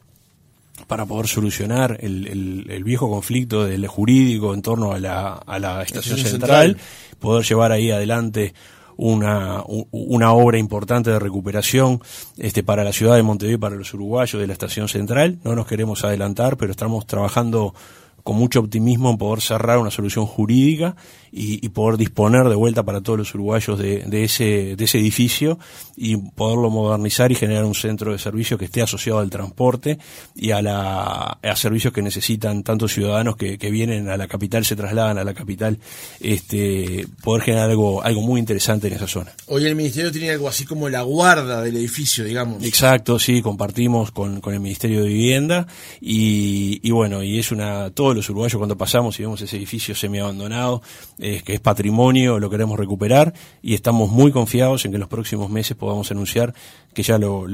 para 0.86 1.06
poder 1.06 1.26
solucionar 1.26 1.98
el, 2.00 2.66
el, 2.68 2.84
viejo 2.84 3.10
conflicto 3.10 3.64
del 3.64 3.86
jurídico 3.86 4.54
en 4.54 4.62
torno 4.62 4.92
a 4.92 4.98
la, 4.98 5.34
a 5.34 5.58
la 5.58 5.82
estación 5.82 6.18
central, 6.18 6.76
poder 7.18 7.44
llevar 7.44 7.72
ahí 7.72 7.90
adelante 7.90 8.54
una, 8.98 9.62
una 9.92 10.32
obra 10.32 10.58
importante 10.58 11.10
de 11.10 11.20
recuperación 11.20 12.02
este, 12.36 12.64
para 12.64 12.82
la 12.82 12.92
ciudad 12.92 13.14
de 13.14 13.22
Montevideo 13.22 13.56
y 13.56 13.60
para 13.60 13.76
los 13.76 13.94
uruguayos 13.94 14.40
de 14.40 14.46
la 14.46 14.52
estación 14.52 14.88
central. 14.88 15.38
No 15.44 15.54
nos 15.54 15.66
queremos 15.66 16.04
adelantar, 16.04 16.56
pero 16.56 16.72
estamos 16.72 17.06
trabajando 17.06 17.74
con 18.22 18.36
mucho 18.36 18.60
optimismo 18.60 19.10
en 19.10 19.18
poder 19.18 19.40
cerrar 19.40 19.78
una 19.78 19.90
solución 19.90 20.26
jurídica 20.26 20.96
y, 21.32 21.68
poder 21.68 21.98
disponer 21.98 22.48
de 22.48 22.54
vuelta 22.54 22.82
para 22.82 23.00
todos 23.00 23.18
los 23.18 23.34
uruguayos 23.34 23.78
de, 23.78 24.24
ese, 24.24 24.76
de 24.76 24.84
ese 24.84 24.98
edificio 24.98 25.58
y 25.96 26.16
poderlo 26.16 26.70
modernizar 26.70 27.30
y 27.30 27.34
generar 27.34 27.64
un 27.64 27.74
centro 27.74 28.12
de 28.12 28.18
servicios 28.18 28.58
que 28.58 28.64
esté 28.64 28.82
asociado 28.82 29.18
al 29.18 29.30
transporte 29.30 29.98
y 30.34 30.50
a, 30.50 30.62
la, 30.62 31.38
a 31.42 31.56
servicios 31.56 31.92
que 31.92 32.02
necesitan 32.02 32.62
tantos 32.62 32.92
ciudadanos 32.92 33.36
que, 33.36 33.56
vienen 33.68 34.08
a 34.08 34.16
la 34.16 34.28
capital, 34.28 34.64
se 34.64 34.76
trasladan 34.76 35.18
a 35.18 35.24
la 35.24 35.34
capital, 35.34 35.78
este, 36.20 37.06
poder 37.22 37.42
generar 37.42 37.70
algo, 37.70 38.02
algo 38.02 38.22
muy 38.22 38.40
interesante 38.40 38.88
en 38.88 38.94
esa 38.94 39.06
zona. 39.06 39.30
Hoy 39.46 39.66
el 39.66 39.76
Ministerio 39.76 40.10
tiene 40.10 40.30
algo 40.30 40.48
así 40.48 40.64
como 40.64 40.88
la 40.88 41.02
guarda 41.02 41.60
del 41.60 41.76
edificio, 41.76 42.24
digamos. 42.24 42.64
Exacto, 42.64 43.18
sí, 43.18 43.42
compartimos 43.42 44.10
con, 44.10 44.40
con 44.40 44.54
el 44.54 44.60
Ministerio 44.60 45.02
de 45.02 45.08
Vivienda 45.08 45.66
y, 46.00 46.80
y 46.82 46.90
bueno, 46.92 47.22
y 47.22 47.38
es 47.38 47.52
una, 47.52 47.90
todo 47.90 48.14
los 48.18 48.30
uruguayos 48.30 48.58
cuando 48.58 48.76
pasamos 48.76 49.18
y 49.18 49.22
vemos 49.22 49.40
ese 49.40 49.56
edificio 49.56 49.94
semi-abandonado, 49.94 50.82
que 51.18 51.42
es 51.46 51.60
patrimonio, 51.60 52.38
lo 52.38 52.50
queremos 52.50 52.78
recuperar 52.78 53.34
y 53.62 53.74
estamos 53.74 54.10
muy 54.10 54.30
confiados 54.32 54.84
en 54.84 54.92
que 54.92 54.96
en 54.96 55.00
los 55.00 55.08
próximos 55.08 55.50
meses 55.50 55.76
podamos 55.76 56.10
anunciar 56.10 56.54
que 56.94 57.02
ya 57.02 57.18
lo, 57.18 57.46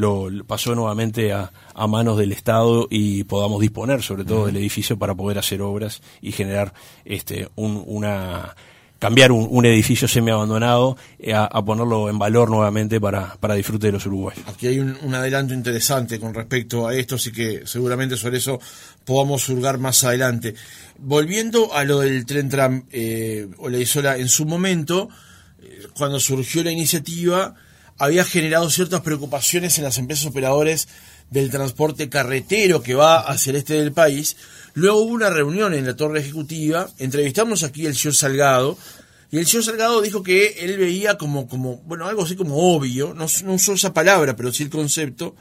pasó 0.47 0.75
nuevamente 0.75 1.33
a, 1.33 1.51
manos 1.87 2.17
del 2.17 2.33
Estado 2.33 2.89
y 2.91 3.25
podamos 3.25 3.61
disponer 3.61 4.03
sobre 4.03 4.25
todo 4.25 4.47
del 4.47 4.57
edificio 4.57 4.99
para 4.99 5.15
poder 5.15 5.39
hacer 5.39 5.61
obras 5.61 6.01
y 6.23 6.33
generar 6.33 6.73
este 7.05 7.49
una 7.57 8.55
cambiar 9.05 9.33
un, 9.33 9.67
edificio 9.67 10.09
semi-abandonado 10.09 10.97
eh, 11.19 11.35
a, 11.35 11.63
ponerlo 11.63 12.09
en 12.09 12.19
valor 12.19 12.49
nuevamente 12.49 12.99
para, 12.99 13.35
para 13.35 13.55
disfrute 13.55 13.89
de 13.89 13.93
los 13.93 14.07
uruguayos. 14.07 14.43
Aquí 14.49 14.67
hay 14.67 14.79
un, 14.79 15.15
adelanto 15.15 15.53
interesante 15.53 16.19
con 16.19 16.33
respecto 16.33 16.89
a 16.89 16.95
esto, 16.95 17.17
así 17.17 17.31
que 17.31 17.67
seguramente 17.67 18.17
sobre 18.17 18.39
eso 18.39 18.59
podamos 19.05 19.43
surgar 19.43 19.79
más 19.79 20.05
adelante. 20.05 20.55
Volviendo 20.99 21.75
a 21.75 21.85
lo 21.85 22.01
del 22.01 22.25
tren 22.27 22.49
tram, 22.49 22.87
eh, 22.93 23.49
Oleizola, 23.59 24.17
en 24.17 24.29
su 24.29 24.47
momento, 24.47 25.09
eh, 25.63 25.89
cuando 25.95 26.21
surgió 26.21 26.63
la 26.63 26.71
iniciativa, 26.71 27.55
había 27.99 28.25
generado 28.25 28.71
ciertas 28.71 29.03
preocupaciones 29.03 29.79
en 29.79 29.85
las 29.85 29.99
empresas 29.99 30.27
operadores 30.27 30.89
del 31.31 31.51
transporte 31.51 32.09
carretero 32.09 32.83
que 32.83 32.95
va 32.95 33.21
hacia 33.21 33.51
el 33.51 33.57
este 33.57 33.75
del 33.75 33.93
país. 33.93 34.37
Luego 34.75 35.03
hubo 35.03 35.13
una 35.13 35.31
reunión 35.31 35.75
en 35.75 35.87
la 35.87 35.97
torre 35.97 36.21
ejecutiva, 36.21 36.89
entrevistamos 36.99 37.63
aquí 37.63 37.87
al 37.87 37.95
señor 37.95 38.15
Salgado, 38.15 38.79
y 39.31 39.39
el 39.39 39.47
señor 39.47 39.65
Salgado 39.65 40.01
dijo 40.01 40.23
que 40.23 40.57
él 40.61 40.79
veía 40.79 41.17
como, 41.19 41.49
como 41.49 41.79
bueno, 41.79 42.07
algo 42.07 42.23
así 42.23 42.37
como 42.37 42.75
obvio, 42.75 43.15
no, 43.15 43.27
no 43.45 43.55
usó 43.55 43.73
esa 43.75 43.93
palabra, 43.93 44.37
pero 44.37 44.53
sí 44.53 44.65
el 44.65 44.71
concepto, 44.71 45.35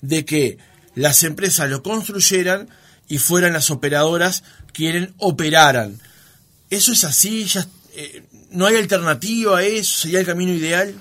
de 0.00 0.24
que 0.24 0.58
las 0.94 1.22
empresas 1.24 1.68
lo 1.68 1.82
construyeran 1.82 2.68
y 3.10 3.18
fueran 3.18 3.52
las 3.52 3.70
operadoras 3.70 4.44
quienes 4.72 5.10
operaran. 5.18 6.00
¿Eso 6.70 6.92
es 6.92 7.02
así? 7.04 7.44
¿Ya, 7.44 7.66
eh, 7.94 8.22
¿No 8.50 8.66
hay 8.66 8.76
alternativa 8.76 9.58
a 9.58 9.62
eso? 9.64 10.02
¿Sería 10.02 10.20
el 10.20 10.26
camino 10.26 10.52
ideal? 10.52 10.94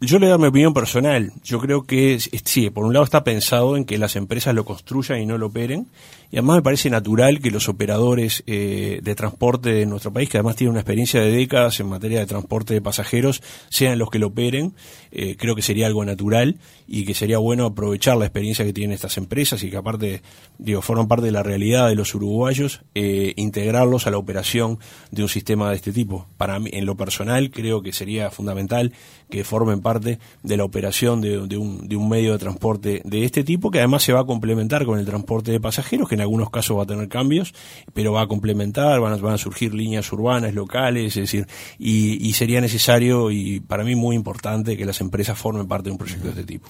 Yo 0.00 0.18
le 0.18 0.26
doy 0.26 0.38
mi 0.38 0.48
opinión 0.48 0.74
personal. 0.74 1.32
Yo 1.44 1.60
creo 1.60 1.84
que 1.86 2.18
sí, 2.18 2.68
por 2.70 2.84
un 2.84 2.92
lado 2.92 3.04
está 3.04 3.24
pensado 3.24 3.76
en 3.76 3.84
que 3.84 3.96
las 3.96 4.16
empresas 4.16 4.54
lo 4.54 4.64
construyan 4.64 5.20
y 5.20 5.26
no 5.26 5.38
lo 5.38 5.46
operen, 5.46 5.86
y 6.34 6.38
además 6.38 6.56
me 6.56 6.62
parece 6.62 6.90
natural 6.90 7.38
que 7.38 7.52
los 7.52 7.68
operadores 7.68 8.42
eh, 8.48 8.98
de 9.04 9.14
transporte 9.14 9.72
de 9.72 9.86
nuestro 9.86 10.12
país, 10.12 10.28
que 10.28 10.36
además 10.36 10.56
tienen 10.56 10.72
una 10.72 10.80
experiencia 10.80 11.20
de 11.20 11.30
décadas 11.30 11.78
en 11.78 11.86
materia 11.86 12.18
de 12.18 12.26
transporte 12.26 12.74
de 12.74 12.80
pasajeros, 12.80 13.40
sean 13.68 14.00
los 14.00 14.10
que 14.10 14.18
lo 14.18 14.26
operen. 14.26 14.74
Eh, 15.12 15.36
creo 15.38 15.54
que 15.54 15.62
sería 15.62 15.86
algo 15.86 16.04
natural 16.04 16.56
y 16.88 17.04
que 17.04 17.14
sería 17.14 17.38
bueno 17.38 17.66
aprovechar 17.66 18.16
la 18.16 18.24
experiencia 18.24 18.64
que 18.64 18.72
tienen 18.72 18.94
estas 18.94 19.16
empresas 19.16 19.62
y 19.62 19.70
que 19.70 19.76
aparte, 19.76 20.22
digo, 20.58 20.82
forman 20.82 21.06
parte 21.06 21.26
de 21.26 21.30
la 21.30 21.44
realidad 21.44 21.88
de 21.88 21.94
los 21.94 22.12
uruguayos, 22.16 22.82
eh, 22.96 23.32
integrarlos 23.36 24.08
a 24.08 24.10
la 24.10 24.18
operación 24.18 24.80
de 25.12 25.22
un 25.22 25.28
sistema 25.28 25.70
de 25.70 25.76
este 25.76 25.92
tipo. 25.92 26.26
Para 26.36 26.58
mí, 26.58 26.68
en 26.72 26.84
lo 26.84 26.96
personal, 26.96 27.52
creo 27.52 27.80
que 27.80 27.92
sería 27.92 28.32
fundamental 28.32 28.92
que 29.34 29.42
formen 29.42 29.80
parte 29.80 30.20
de 30.44 30.56
la 30.56 30.62
operación 30.62 31.20
de, 31.20 31.56
un, 31.56 32.08
medio 32.08 32.32
de 32.32 32.38
transporte 32.38 33.02
de 33.04 33.24
este 33.24 33.42
tipo, 33.42 33.72
que 33.72 33.78
además 33.78 34.04
se 34.04 34.12
va 34.12 34.20
a 34.20 34.24
complementar 34.24 34.84
con 34.84 34.96
el 34.96 35.04
transporte 35.04 35.50
de 35.50 35.58
pasajeros, 35.58 36.08
que 36.08 36.14
en 36.14 36.20
algunos 36.20 36.50
casos 36.50 36.78
va 36.78 36.84
a 36.84 36.86
tener 36.86 37.08
cambios, 37.08 37.52
pero 37.92 38.12
va 38.12 38.22
a 38.22 38.26
complementar, 38.28 39.00
van 39.00 39.12
a, 39.12 39.16
van 39.16 39.34
a 39.34 39.38
surgir 39.38 39.74
líneas 39.74 40.12
urbanas, 40.12 40.54
locales, 40.54 41.16
es 41.16 41.22
decir, 41.22 41.48
y, 41.80 42.32
sería 42.34 42.60
necesario 42.60 43.30
y 43.30 43.58
para 43.58 43.82
mí 43.82 43.96
muy 43.96 44.14
importante 44.14 44.76
que 44.76 44.84
las 44.84 45.00
empresas 45.00 45.36
formen 45.36 45.66
parte 45.66 45.86
de 45.86 45.92
un 45.92 45.98
proyecto 45.98 46.24
de 46.24 46.30
este 46.30 46.44
tipo. 46.44 46.68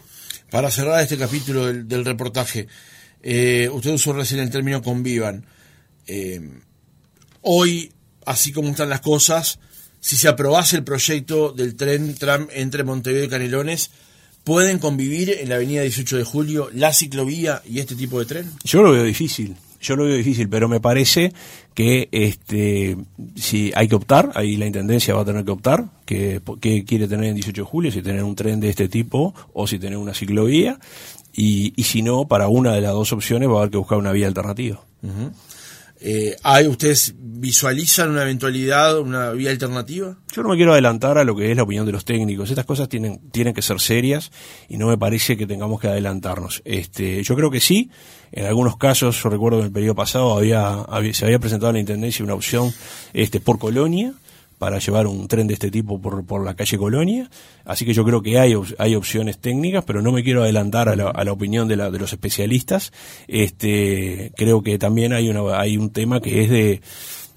Para 0.50 0.70
cerrar 0.70 1.02
este 1.02 1.18
capítulo 1.18 1.66
del, 1.66 2.04
reportaje, 2.04 2.66
eh, 3.22 3.68
usted 3.72 3.92
usó 3.92 4.14
recién 4.14 4.40
el 4.40 4.50
término 4.50 4.80
convivan. 4.82 5.44
Eh, 6.06 6.40
hoy, 7.42 7.92
así 8.24 8.52
como 8.52 8.68
están 8.68 8.88
las 8.88 9.00
cosas, 9.00 9.58
si 10.04 10.16
se 10.18 10.28
aprobase 10.28 10.76
el 10.76 10.84
proyecto 10.84 11.52
del 11.52 11.76
tren 11.76 12.14
tram 12.14 12.46
entre 12.52 12.84
Montevideo 12.84 13.24
y 13.24 13.28
Canelones, 13.28 13.90
¿pueden 14.44 14.78
convivir 14.78 15.30
en 15.30 15.48
la 15.48 15.54
avenida 15.54 15.80
18 15.80 16.18
de 16.18 16.24
julio 16.24 16.68
la 16.74 16.92
ciclovía 16.92 17.62
y 17.64 17.78
este 17.78 17.94
tipo 17.94 18.18
de 18.18 18.26
tren? 18.26 18.52
Yo 18.64 18.82
lo 18.82 18.92
veo 18.92 19.02
difícil. 19.02 19.56
Yo 19.80 19.96
lo 19.96 20.04
veo 20.04 20.14
difícil, 20.14 20.50
pero 20.50 20.68
me 20.68 20.78
parece 20.78 21.32
que 21.72 22.10
este 22.12 22.98
si 23.34 23.72
hay 23.74 23.88
que 23.88 23.94
optar, 23.94 24.30
ahí 24.34 24.58
la 24.58 24.66
intendencia 24.66 25.14
va 25.14 25.22
a 25.22 25.24
tener 25.24 25.42
que 25.42 25.52
optar, 25.52 25.86
que, 26.04 26.42
quiere 26.86 27.08
tener 27.08 27.30
en 27.30 27.36
18 27.36 27.62
de 27.62 27.66
julio, 27.66 27.90
si 27.90 28.02
tener 28.02 28.24
un 28.24 28.36
tren 28.36 28.60
de 28.60 28.68
este 28.68 28.90
tipo 28.90 29.34
o 29.54 29.66
si 29.66 29.78
tener 29.78 29.96
una 29.96 30.12
ciclovía, 30.12 30.78
y, 31.32 31.72
y 31.76 31.84
si 31.84 32.02
no, 32.02 32.28
para 32.28 32.48
una 32.48 32.74
de 32.74 32.82
las 32.82 32.92
dos 32.92 33.10
opciones 33.14 33.48
va 33.48 33.54
a 33.54 33.58
haber 33.60 33.70
que 33.70 33.78
buscar 33.78 33.96
una 33.96 34.12
vía 34.12 34.26
alternativa. 34.26 34.82
Eh, 36.06 36.36
¿hay, 36.42 36.66
¿Ustedes 36.66 37.14
visualizan 37.18 38.10
una 38.10 38.24
eventualidad, 38.24 38.98
una 38.98 39.30
vía 39.30 39.50
alternativa? 39.50 40.18
Yo 40.34 40.42
no 40.42 40.50
me 40.50 40.56
quiero 40.56 40.72
adelantar 40.72 41.16
a 41.16 41.24
lo 41.24 41.34
que 41.34 41.50
es 41.50 41.56
la 41.56 41.62
opinión 41.62 41.86
de 41.86 41.92
los 41.92 42.04
técnicos. 42.04 42.50
Estas 42.50 42.66
cosas 42.66 42.90
tienen, 42.90 43.30
tienen 43.30 43.54
que 43.54 43.62
ser 43.62 43.80
serias 43.80 44.30
y 44.68 44.76
no 44.76 44.88
me 44.88 44.98
parece 44.98 45.38
que 45.38 45.46
tengamos 45.46 45.80
que 45.80 45.88
adelantarnos. 45.88 46.60
Este, 46.66 47.22
yo 47.22 47.34
creo 47.34 47.50
que 47.50 47.60
sí. 47.60 47.90
En 48.32 48.44
algunos 48.44 48.76
casos, 48.76 49.22
yo 49.22 49.30
recuerdo 49.30 49.58
que 49.58 49.62
en 49.62 49.66
el 49.68 49.72
periodo 49.72 49.94
pasado 49.94 50.36
había, 50.36 50.84
se 51.14 51.24
había 51.24 51.38
presentado 51.38 51.70
a 51.70 51.72
la 51.72 51.78
Intendencia 51.78 52.22
una 52.22 52.34
opción 52.34 52.70
este, 53.14 53.40
por 53.40 53.58
colonia 53.58 54.12
para 54.64 54.78
llevar 54.78 55.06
un 55.06 55.28
tren 55.28 55.46
de 55.46 55.52
este 55.52 55.70
tipo 55.70 56.00
por, 56.00 56.24
por 56.24 56.42
la 56.42 56.54
calle 56.54 56.78
Colonia. 56.78 57.28
Así 57.66 57.84
que 57.84 57.92
yo 57.92 58.02
creo 58.02 58.22
que 58.22 58.38
hay, 58.38 58.54
hay 58.78 58.94
opciones 58.94 59.38
técnicas, 59.38 59.84
pero 59.84 60.00
no 60.00 60.10
me 60.10 60.24
quiero 60.24 60.42
adelantar 60.42 60.88
a 60.88 60.96
la, 60.96 61.10
a 61.10 61.22
la 61.22 61.32
opinión 61.32 61.68
de, 61.68 61.76
la, 61.76 61.90
de 61.90 61.98
los 61.98 62.14
especialistas. 62.14 62.90
Este, 63.28 64.32
creo 64.34 64.62
que 64.62 64.78
también 64.78 65.12
hay, 65.12 65.28
una, 65.28 65.60
hay 65.60 65.76
un 65.76 65.90
tema 65.90 66.22
que 66.22 66.44
es 66.44 66.48
de, 66.48 66.80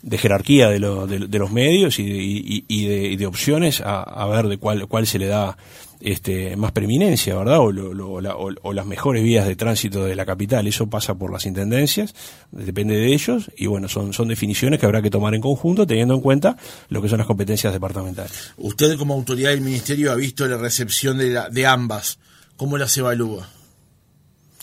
de 0.03 0.17
jerarquía 0.17 0.69
de, 0.69 0.79
lo, 0.79 1.05
de, 1.05 1.19
los 1.37 1.51
medios 1.51 1.99
y 1.99 2.05
de, 2.05 2.15
y, 2.17 2.65
y 2.69 3.17
de, 3.17 3.25
opciones 3.25 3.81
a, 3.81 4.03
a, 4.03 4.25
ver 4.27 4.47
de 4.47 4.57
cuál, 4.57 4.87
cuál 4.87 5.05
se 5.05 5.19
le 5.19 5.27
da 5.27 5.57
este, 6.01 6.55
más 6.55 6.71
preeminencia, 6.71 7.35
¿verdad? 7.35 7.59
O, 7.59 8.73
las 8.73 8.85
mejores 8.85 9.23
vías 9.23 9.47
de 9.47 9.55
tránsito 9.55 10.05
de 10.05 10.15
la 10.15 10.25
capital. 10.25 10.67
Eso 10.67 10.87
pasa 10.87 11.15
por 11.15 11.31
las 11.31 11.45
intendencias, 11.45 12.13
depende 12.51 12.95
de 12.95 13.13
ellos, 13.13 13.51
y 13.57 13.67
bueno, 13.67 13.87
son, 13.87 14.13
son 14.13 14.27
definiciones 14.27 14.79
que 14.79 14.85
habrá 14.85 15.01
que 15.01 15.09
tomar 15.09 15.33
en 15.35 15.41
conjunto, 15.41 15.87
teniendo 15.87 16.13
en 16.13 16.21
cuenta 16.21 16.57
lo 16.89 17.01
que 17.01 17.09
son 17.09 17.17
las 17.17 17.27
competencias 17.27 17.73
departamentales. 17.73 18.53
Usted, 18.57 18.97
como 18.97 19.13
autoridad 19.13 19.51
del 19.51 19.61
Ministerio, 19.61 20.11
ha 20.11 20.15
visto 20.15 20.47
la 20.47 20.57
recepción 20.57 21.17
de, 21.17 21.29
la, 21.29 21.49
de 21.49 21.65
ambas. 21.65 22.19
¿Cómo 22.55 22.77
las 22.77 22.97
evalúa? 22.97 23.56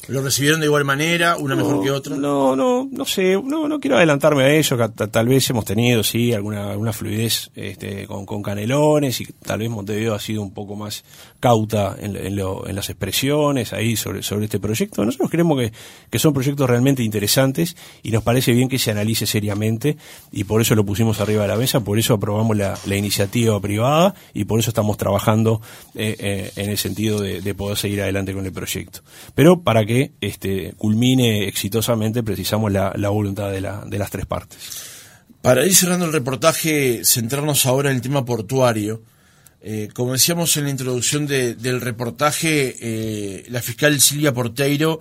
¿Lo 0.09 0.23
recibieron 0.23 0.61
de 0.61 0.67
igual 0.67 0.85
manera, 0.85 1.37
una 1.37 1.57
mejor 1.57 1.83
que 1.83 1.91
otra? 1.91 2.17
No, 2.17 2.55
no, 2.55 2.89
no 2.91 3.05
sé, 3.05 3.41
no, 3.43 3.69
no 3.69 3.81
quiero 3.81 3.97
adelantarme 3.97 4.45
a 4.45 4.55
eso, 4.55 4.77
que 4.77 4.89
tal 4.89 5.29
vez 5.29 5.49
hemos 5.51 5.65
tenido, 5.65 6.03
sí, 6.03 6.33
alguna, 6.33 6.71
alguna 6.71 6.93
fluidez 6.93 7.51
este, 7.55 8.07
con, 8.07 8.27
con, 8.27 8.43
canelones 8.43 9.21
y 9.21 9.27
tal 9.27 9.61
vez 9.61 9.71
Montevideo 9.71 10.15
ha 10.15 10.21
sido 10.21 10.43
un 10.43 10.53
poco 10.53 10.77
más 10.77 11.05
cauta 11.41 11.97
en, 11.99 12.17
en, 12.17 12.37
lo, 12.37 12.69
en 12.69 12.77
las 12.77 12.91
expresiones 12.91 13.73
ahí 13.73 13.97
sobre, 13.97 14.23
sobre 14.23 14.45
este 14.47 14.61
proyecto. 14.61 15.05
Nosotros 15.05 15.31
creemos 15.31 15.59
que, 15.59 15.73
que 16.11 16.19
son 16.19 16.35
proyectos 16.35 16.69
realmente 16.69 17.03
interesantes 17.03 17.77
y 18.03 18.11
nos 18.11 18.23
parece 18.23 18.53
bien 18.53 18.69
que 18.69 18.79
se 18.79 18.91
analice 18.91 19.27
seriamente 19.27 19.97
y 20.33 20.45
por 20.45 20.61
eso 20.61 20.75
lo 20.75 20.85
pusimos 20.85 21.21
arriba 21.21 21.43
de 21.43 21.49
la 21.49 21.57
mesa, 21.57 21.81
por 21.81 21.99
eso 21.99 22.15
aprobamos 22.15 22.57
la, 22.57 22.79
la 22.87 22.97
iniciativa 22.97 23.59
privada 23.61 24.15
y 24.35 24.45
por 24.45 24.61
eso 24.61 24.71
estamos 24.71 24.97
trabajando 24.97 25.61
eh, 25.95 26.17
eh, 26.19 26.53
en 26.57 26.71
el 26.71 26.79
sentido 26.79 27.21
de, 27.21 27.41
de 27.41 27.55
poder 27.55 27.79
seguir 27.79 28.03
adelante 28.03 28.33
con 28.33 28.45
el 28.45 28.53
proyecto. 28.53 29.01
Pero 29.35 29.61
para 29.61 29.85
que 29.87 29.94
este, 30.21 30.75
culmine 30.77 31.47
exitosamente 31.47 32.23
precisamos 32.23 32.73
la, 32.73 33.09
voluntad 33.09 33.51
de, 33.51 33.61
las 33.61 34.11
tres 34.11 34.27
partes. 34.27 34.59
Para 35.43 35.67
ir 35.67 35.75
cerrando 35.75 36.07
el 36.07 36.13
reportaje, 36.13 37.03
centrarnos 37.05 37.67
ahora 37.67 37.91
en 37.91 37.97
el 37.97 38.03
tema 38.03 38.25
portuario. 38.25 39.03
Eh, 39.61 39.89
como 39.95 40.13
decíamos 40.13 40.57
en 40.57 40.65
la 40.65 40.71
introducción 40.71 41.27
del 41.27 41.81
reportaje, 41.81 42.77
eh, 42.81 43.45
la 43.49 43.63
fiscal 43.63 43.99
Silvia 44.01 44.35
Porteiro 44.35 45.01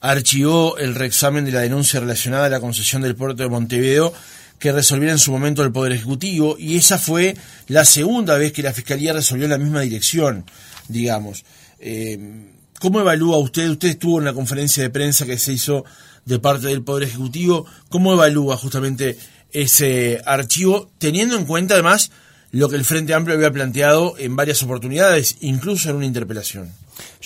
archivó 0.00 0.78
el 0.78 0.94
reexamen 0.94 1.44
de 1.44 1.52
la 1.52 1.60
denuncia 1.60 2.00
relacionada 2.00 2.46
a 2.46 2.50
la 2.50 2.60
concesión 2.60 3.02
del 3.02 3.16
puerto 3.16 3.42
de 3.42 3.48
Montevideo 3.48 4.12
que 4.58 4.72
resolviera 4.72 5.12
en 5.12 5.18
su 5.18 5.32
momento 5.32 5.62
el 5.62 5.72
Poder 5.72 5.92
Ejecutivo 5.92 6.56
y 6.58 6.76
esa 6.76 6.98
fue 6.98 7.36
la 7.68 7.84
segunda 7.84 8.36
vez 8.36 8.52
que 8.52 8.62
la 8.62 8.72
Fiscalía 8.72 9.12
resolvió 9.12 9.44
en 9.44 9.50
la 9.50 9.58
misma 9.58 9.80
dirección, 9.80 10.44
digamos. 10.88 11.44
Eh, 11.78 12.55
¿Cómo 12.80 13.00
evalúa 13.00 13.38
usted? 13.38 13.70
Usted 13.70 13.88
estuvo 13.88 14.18
en 14.18 14.26
la 14.26 14.34
conferencia 14.34 14.82
de 14.82 14.90
prensa 14.90 15.24
que 15.24 15.38
se 15.38 15.52
hizo 15.52 15.84
de 16.24 16.38
parte 16.38 16.66
del 16.66 16.82
Poder 16.82 17.08
Ejecutivo. 17.08 17.66
¿Cómo 17.88 18.12
evalúa 18.12 18.56
justamente 18.56 19.18
ese 19.52 20.20
archivo, 20.26 20.90
teniendo 20.98 21.36
en 21.36 21.46
cuenta 21.46 21.74
además 21.74 22.10
lo 22.50 22.68
que 22.68 22.76
el 22.76 22.84
Frente 22.84 23.14
Amplio 23.14 23.36
había 23.36 23.50
planteado 23.50 24.16
en 24.18 24.36
varias 24.36 24.62
oportunidades, 24.62 25.36
incluso 25.40 25.88
en 25.88 25.96
una 25.96 26.06
interpelación? 26.06 26.70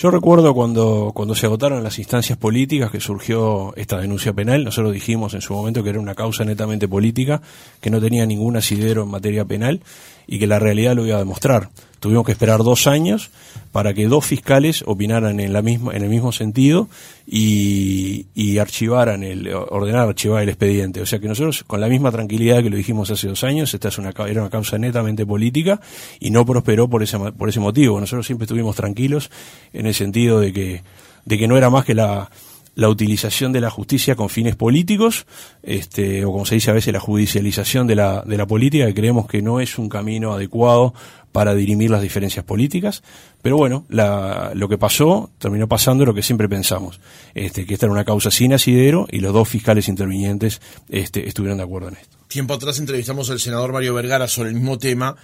Yo 0.01 0.09
recuerdo 0.09 0.55
cuando, 0.55 1.11
cuando 1.13 1.35
se 1.35 1.45
agotaron 1.45 1.83
las 1.83 1.99
instancias 1.99 2.35
políticas 2.35 2.89
que 2.89 2.99
surgió 2.99 3.71
esta 3.75 3.99
denuncia 3.99 4.33
penal, 4.33 4.63
nosotros 4.63 4.93
dijimos 4.93 5.35
en 5.35 5.41
su 5.41 5.53
momento 5.53 5.83
que 5.83 5.91
era 5.91 5.99
una 5.99 6.15
causa 6.15 6.43
netamente 6.43 6.87
política, 6.87 7.39
que 7.79 7.91
no 7.91 8.01
tenía 8.01 8.25
ningún 8.25 8.57
asidero 8.57 9.03
en 9.03 9.09
materia 9.09 9.45
penal 9.45 9.81
y 10.25 10.39
que 10.39 10.47
la 10.47 10.57
realidad 10.57 10.95
lo 10.95 11.05
iba 11.05 11.17
a 11.17 11.19
demostrar. 11.19 11.69
Tuvimos 11.99 12.25
que 12.25 12.31
esperar 12.31 12.63
dos 12.63 12.87
años 12.87 13.29
para 13.71 13.93
que 13.93 14.07
dos 14.07 14.25
fiscales 14.25 14.83
opinaran 14.87 15.39
en, 15.39 15.53
la 15.53 15.61
misma, 15.61 15.93
en 15.93 16.01
el 16.01 16.09
mismo 16.09 16.31
sentido 16.31 16.89
y, 17.27 18.25
y 18.33 18.57
archivaran 18.57 19.21
el, 19.21 19.53
ordenar 19.53 20.09
archivar 20.09 20.41
el 20.41 20.49
expediente. 20.49 21.01
O 21.01 21.05
sea 21.05 21.19
que 21.19 21.27
nosotros, 21.27 21.63
con 21.67 21.79
la 21.79 21.87
misma 21.87 22.11
tranquilidad 22.11 22.63
que 22.63 22.71
lo 22.71 22.75
dijimos 22.75 23.11
hace 23.11 23.27
dos 23.27 23.43
años, 23.43 23.71
esta 23.75 23.89
es 23.89 23.99
una, 23.99 24.13
era 24.27 24.41
una 24.41 24.49
causa 24.49 24.79
netamente 24.79 25.27
política 25.27 25.79
y 26.19 26.31
no 26.31 26.43
prosperó 26.43 26.89
por 26.89 27.03
ese, 27.03 27.19
por 27.19 27.49
ese 27.49 27.59
motivo. 27.59 27.99
Nosotros 27.99 28.25
siempre 28.25 28.45
estuvimos 28.45 28.75
tranquilos 28.75 29.29
en 29.71 29.85
sentido 29.93 30.39
de 30.39 30.53
que, 30.53 30.83
de 31.25 31.37
que 31.37 31.47
no 31.47 31.57
era 31.57 31.69
más 31.69 31.85
que 31.85 31.93
la, 31.93 32.29
la 32.75 32.89
utilización 32.89 33.51
de 33.51 33.61
la 33.61 33.69
justicia 33.69 34.15
con 34.15 34.29
fines 34.29 34.55
políticos, 34.55 35.25
este, 35.61 36.23
o 36.25 36.31
como 36.31 36.45
se 36.45 36.55
dice 36.55 36.71
a 36.71 36.73
veces, 36.73 36.93
la 36.93 36.99
judicialización 36.99 37.87
de 37.87 37.95
la, 37.95 38.21
de 38.21 38.37
la 38.37 38.47
política, 38.47 38.85
que 38.85 38.93
creemos 38.93 39.27
que 39.27 39.41
no 39.41 39.59
es 39.59 39.77
un 39.77 39.89
camino 39.89 40.33
adecuado 40.33 40.93
para 41.31 41.53
dirimir 41.53 41.89
las 41.89 42.01
diferencias 42.01 42.43
políticas, 42.43 43.03
pero 43.41 43.57
bueno, 43.57 43.85
la, 43.89 44.51
lo 44.53 44.67
que 44.67 44.77
pasó 44.77 45.31
terminó 45.37 45.67
pasando 45.67 46.05
lo 46.05 46.13
que 46.13 46.23
siempre 46.23 46.49
pensamos, 46.49 46.99
este, 47.33 47.65
que 47.65 47.73
esta 47.73 47.85
era 47.85 47.93
una 47.93 48.05
causa 48.05 48.31
sin 48.31 48.53
asidero 48.53 49.07
y 49.09 49.19
los 49.19 49.33
dos 49.33 49.47
fiscales 49.47 49.87
intervinientes 49.87 50.61
este, 50.89 51.27
estuvieron 51.27 51.57
de 51.57 51.63
acuerdo 51.63 51.89
en 51.89 51.95
esto. 51.95 52.17
Tiempo 52.27 52.53
atrás 52.53 52.79
entrevistamos 52.79 53.29
al 53.29 53.39
senador 53.39 53.73
Mario 53.73 53.93
Vergara 53.93 54.27
sobre 54.27 54.49
el 54.49 54.55
mismo 54.55 54.77
tema 54.77 55.15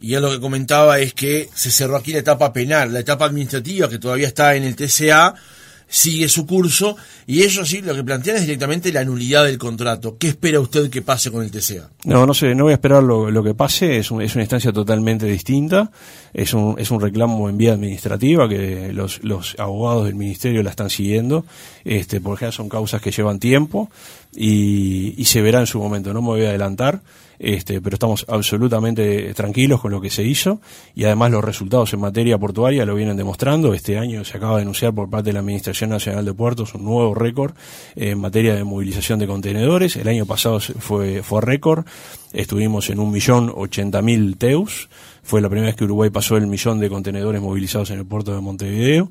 y 0.00 0.14
él 0.14 0.22
lo 0.22 0.30
que 0.30 0.40
comentaba 0.40 0.98
es 0.98 1.12
que 1.14 1.48
se 1.54 1.70
cerró 1.70 1.96
aquí 1.96 2.12
la 2.12 2.20
etapa 2.20 2.52
penal, 2.52 2.92
la 2.92 3.00
etapa 3.00 3.26
administrativa 3.26 3.88
que 3.88 3.98
todavía 3.98 4.28
está 4.28 4.54
en 4.56 4.64
el 4.64 4.74
TCA, 4.76 5.34
sigue 5.90 6.28
su 6.28 6.46
curso 6.46 6.96
y 7.26 7.42
ellos 7.42 7.68
sí 7.68 7.82
lo 7.82 7.94
que 7.94 8.04
plantean 8.04 8.36
es 8.36 8.42
directamente 8.42 8.92
la 8.92 9.04
nulidad 9.04 9.44
del 9.44 9.58
contrato. 9.58 10.16
¿Qué 10.18 10.28
espera 10.28 10.60
usted 10.60 10.88
que 10.88 11.02
pase 11.02 11.30
con 11.30 11.42
el 11.42 11.50
TCA? 11.50 11.90
No, 12.04 12.24
no 12.24 12.32
sé, 12.32 12.54
no 12.54 12.64
voy 12.64 12.70
a 12.70 12.74
esperar 12.74 13.02
lo, 13.02 13.42
que 13.42 13.54
pase, 13.54 13.98
es, 13.98 14.06
es, 14.06 14.34
una 14.34 14.42
instancia 14.44 14.72
totalmente 14.72 15.26
distinta, 15.26 15.90
es 16.32 16.54
un, 16.54 16.76
es 16.78 16.90
un 16.90 17.00
reclamo 17.00 17.48
en 17.50 17.58
vía 17.58 17.72
administrativa 17.72 18.48
que 18.48 18.92
los, 18.92 19.22
los 19.24 19.56
abogados 19.58 20.06
del 20.06 20.14
ministerio 20.14 20.62
la 20.62 20.70
están 20.70 20.90
siguiendo, 20.90 21.44
este, 21.84 22.20
porque 22.20 22.52
son 22.52 22.68
causas 22.68 23.02
que 23.02 23.10
llevan 23.10 23.40
tiempo 23.40 23.90
y, 24.34 25.14
y 25.20 25.24
se 25.24 25.42
verá 25.42 25.60
en 25.60 25.66
su 25.66 25.80
momento, 25.80 26.14
no 26.14 26.22
me 26.22 26.28
voy 26.28 26.44
a 26.44 26.50
adelantar 26.50 27.00
este, 27.42 27.80
pero 27.80 27.94
estamos 27.94 28.26
absolutamente 28.28 29.32
tranquilos 29.32 29.80
con 29.80 29.90
lo 29.90 30.00
que 30.00 30.10
se 30.10 30.22
hizo 30.22 30.60
y 30.94 31.04
además 31.04 31.30
los 31.30 31.42
resultados 31.42 31.92
en 31.94 32.00
materia 32.00 32.36
portuaria 32.36 32.84
lo 32.84 32.94
vienen 32.94 33.16
demostrando. 33.16 33.72
Este 33.72 33.96
año 33.96 34.24
se 34.24 34.36
acaba 34.36 34.56
de 34.56 34.62
anunciar 34.62 34.94
por 34.94 35.08
parte 35.08 35.30
de 35.30 35.32
la 35.32 35.40
Administración 35.40 35.88
Nacional 35.88 36.26
de 36.26 36.34
Puertos 36.34 36.74
un 36.74 36.84
nuevo 36.84 37.14
récord 37.14 37.54
en 37.96 38.18
materia 38.20 38.54
de 38.54 38.62
movilización 38.62 39.18
de 39.18 39.26
contenedores. 39.26 39.96
El 39.96 40.08
año 40.08 40.26
pasado 40.26 40.60
fue, 40.60 41.22
fue 41.22 41.40
récord, 41.40 41.86
estuvimos 42.34 42.90
en 42.90 43.00
un 43.00 43.10
millón 43.10 43.50
ochenta 43.56 44.02
mil 44.02 44.36
teus. 44.36 44.90
Fue 45.22 45.40
la 45.40 45.48
primera 45.48 45.68
vez 45.68 45.76
que 45.76 45.84
Uruguay 45.84 46.10
pasó 46.10 46.36
el 46.36 46.46
millón 46.46 46.80
de 46.80 46.88
contenedores 46.88 47.40
movilizados 47.40 47.90
en 47.90 47.98
el 47.98 48.06
puerto 48.06 48.34
de 48.34 48.40
Montevideo. 48.40 49.10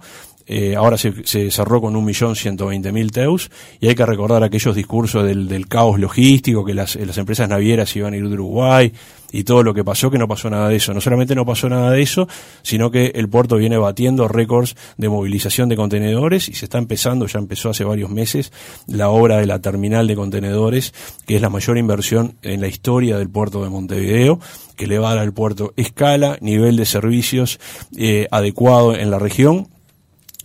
Eh, 0.51 0.75
ahora 0.75 0.97
se, 0.97 1.13
se, 1.25 1.51
cerró 1.51 1.79
con 1.79 1.95
un 1.95 2.03
millón 2.03 2.35
ciento 2.35 2.65
veinte 2.65 2.91
mil 2.91 3.11
teus 3.11 3.51
y 3.79 3.87
hay 3.87 3.93
que 3.93 4.03
recordar 4.03 4.43
aquellos 4.43 4.75
discursos 4.75 5.23
del, 5.23 5.47
del 5.47 5.67
caos 5.67 5.99
logístico, 5.99 6.65
que 6.65 6.73
las, 6.73 6.95
las, 6.95 7.19
empresas 7.19 7.47
navieras 7.47 7.95
iban 7.95 8.15
a 8.15 8.17
ir 8.17 8.27
de 8.27 8.33
Uruguay 8.33 8.91
y 9.31 9.43
todo 9.43 9.61
lo 9.61 9.75
que 9.75 9.83
pasó, 9.83 10.09
que 10.09 10.17
no 10.17 10.27
pasó 10.27 10.49
nada 10.49 10.67
de 10.69 10.77
eso. 10.77 10.91
No 10.91 11.01
solamente 11.01 11.35
no 11.35 11.45
pasó 11.45 11.69
nada 11.69 11.91
de 11.91 12.01
eso, 12.01 12.27
sino 12.63 12.89
que 12.89 13.11
el 13.13 13.29
puerto 13.29 13.57
viene 13.57 13.77
batiendo 13.77 14.27
récords 14.27 14.75
de 14.97 15.07
movilización 15.07 15.69
de 15.69 15.75
contenedores 15.75 16.49
y 16.49 16.53
se 16.53 16.65
está 16.65 16.79
empezando, 16.79 17.27
ya 17.27 17.37
empezó 17.37 17.69
hace 17.69 17.83
varios 17.83 18.09
meses, 18.09 18.51
la 18.87 19.09
obra 19.09 19.37
de 19.37 19.45
la 19.45 19.59
terminal 19.59 20.07
de 20.07 20.15
contenedores, 20.15 20.95
que 21.27 21.35
es 21.35 21.43
la 21.43 21.51
mayor 21.51 21.77
inversión 21.77 22.37
en 22.41 22.61
la 22.61 22.67
historia 22.67 23.19
del 23.19 23.29
puerto 23.29 23.63
de 23.63 23.69
Montevideo, 23.69 24.39
que 24.75 24.87
le 24.87 24.97
va 24.97 25.11
a 25.11 25.13
dar 25.13 25.23
al 25.25 25.33
puerto 25.33 25.73
escala, 25.77 26.39
nivel 26.41 26.75
de 26.75 26.87
servicios 26.87 27.59
eh, 27.95 28.27
adecuado 28.31 28.95
en 28.95 29.11
la 29.11 29.19
región 29.19 29.67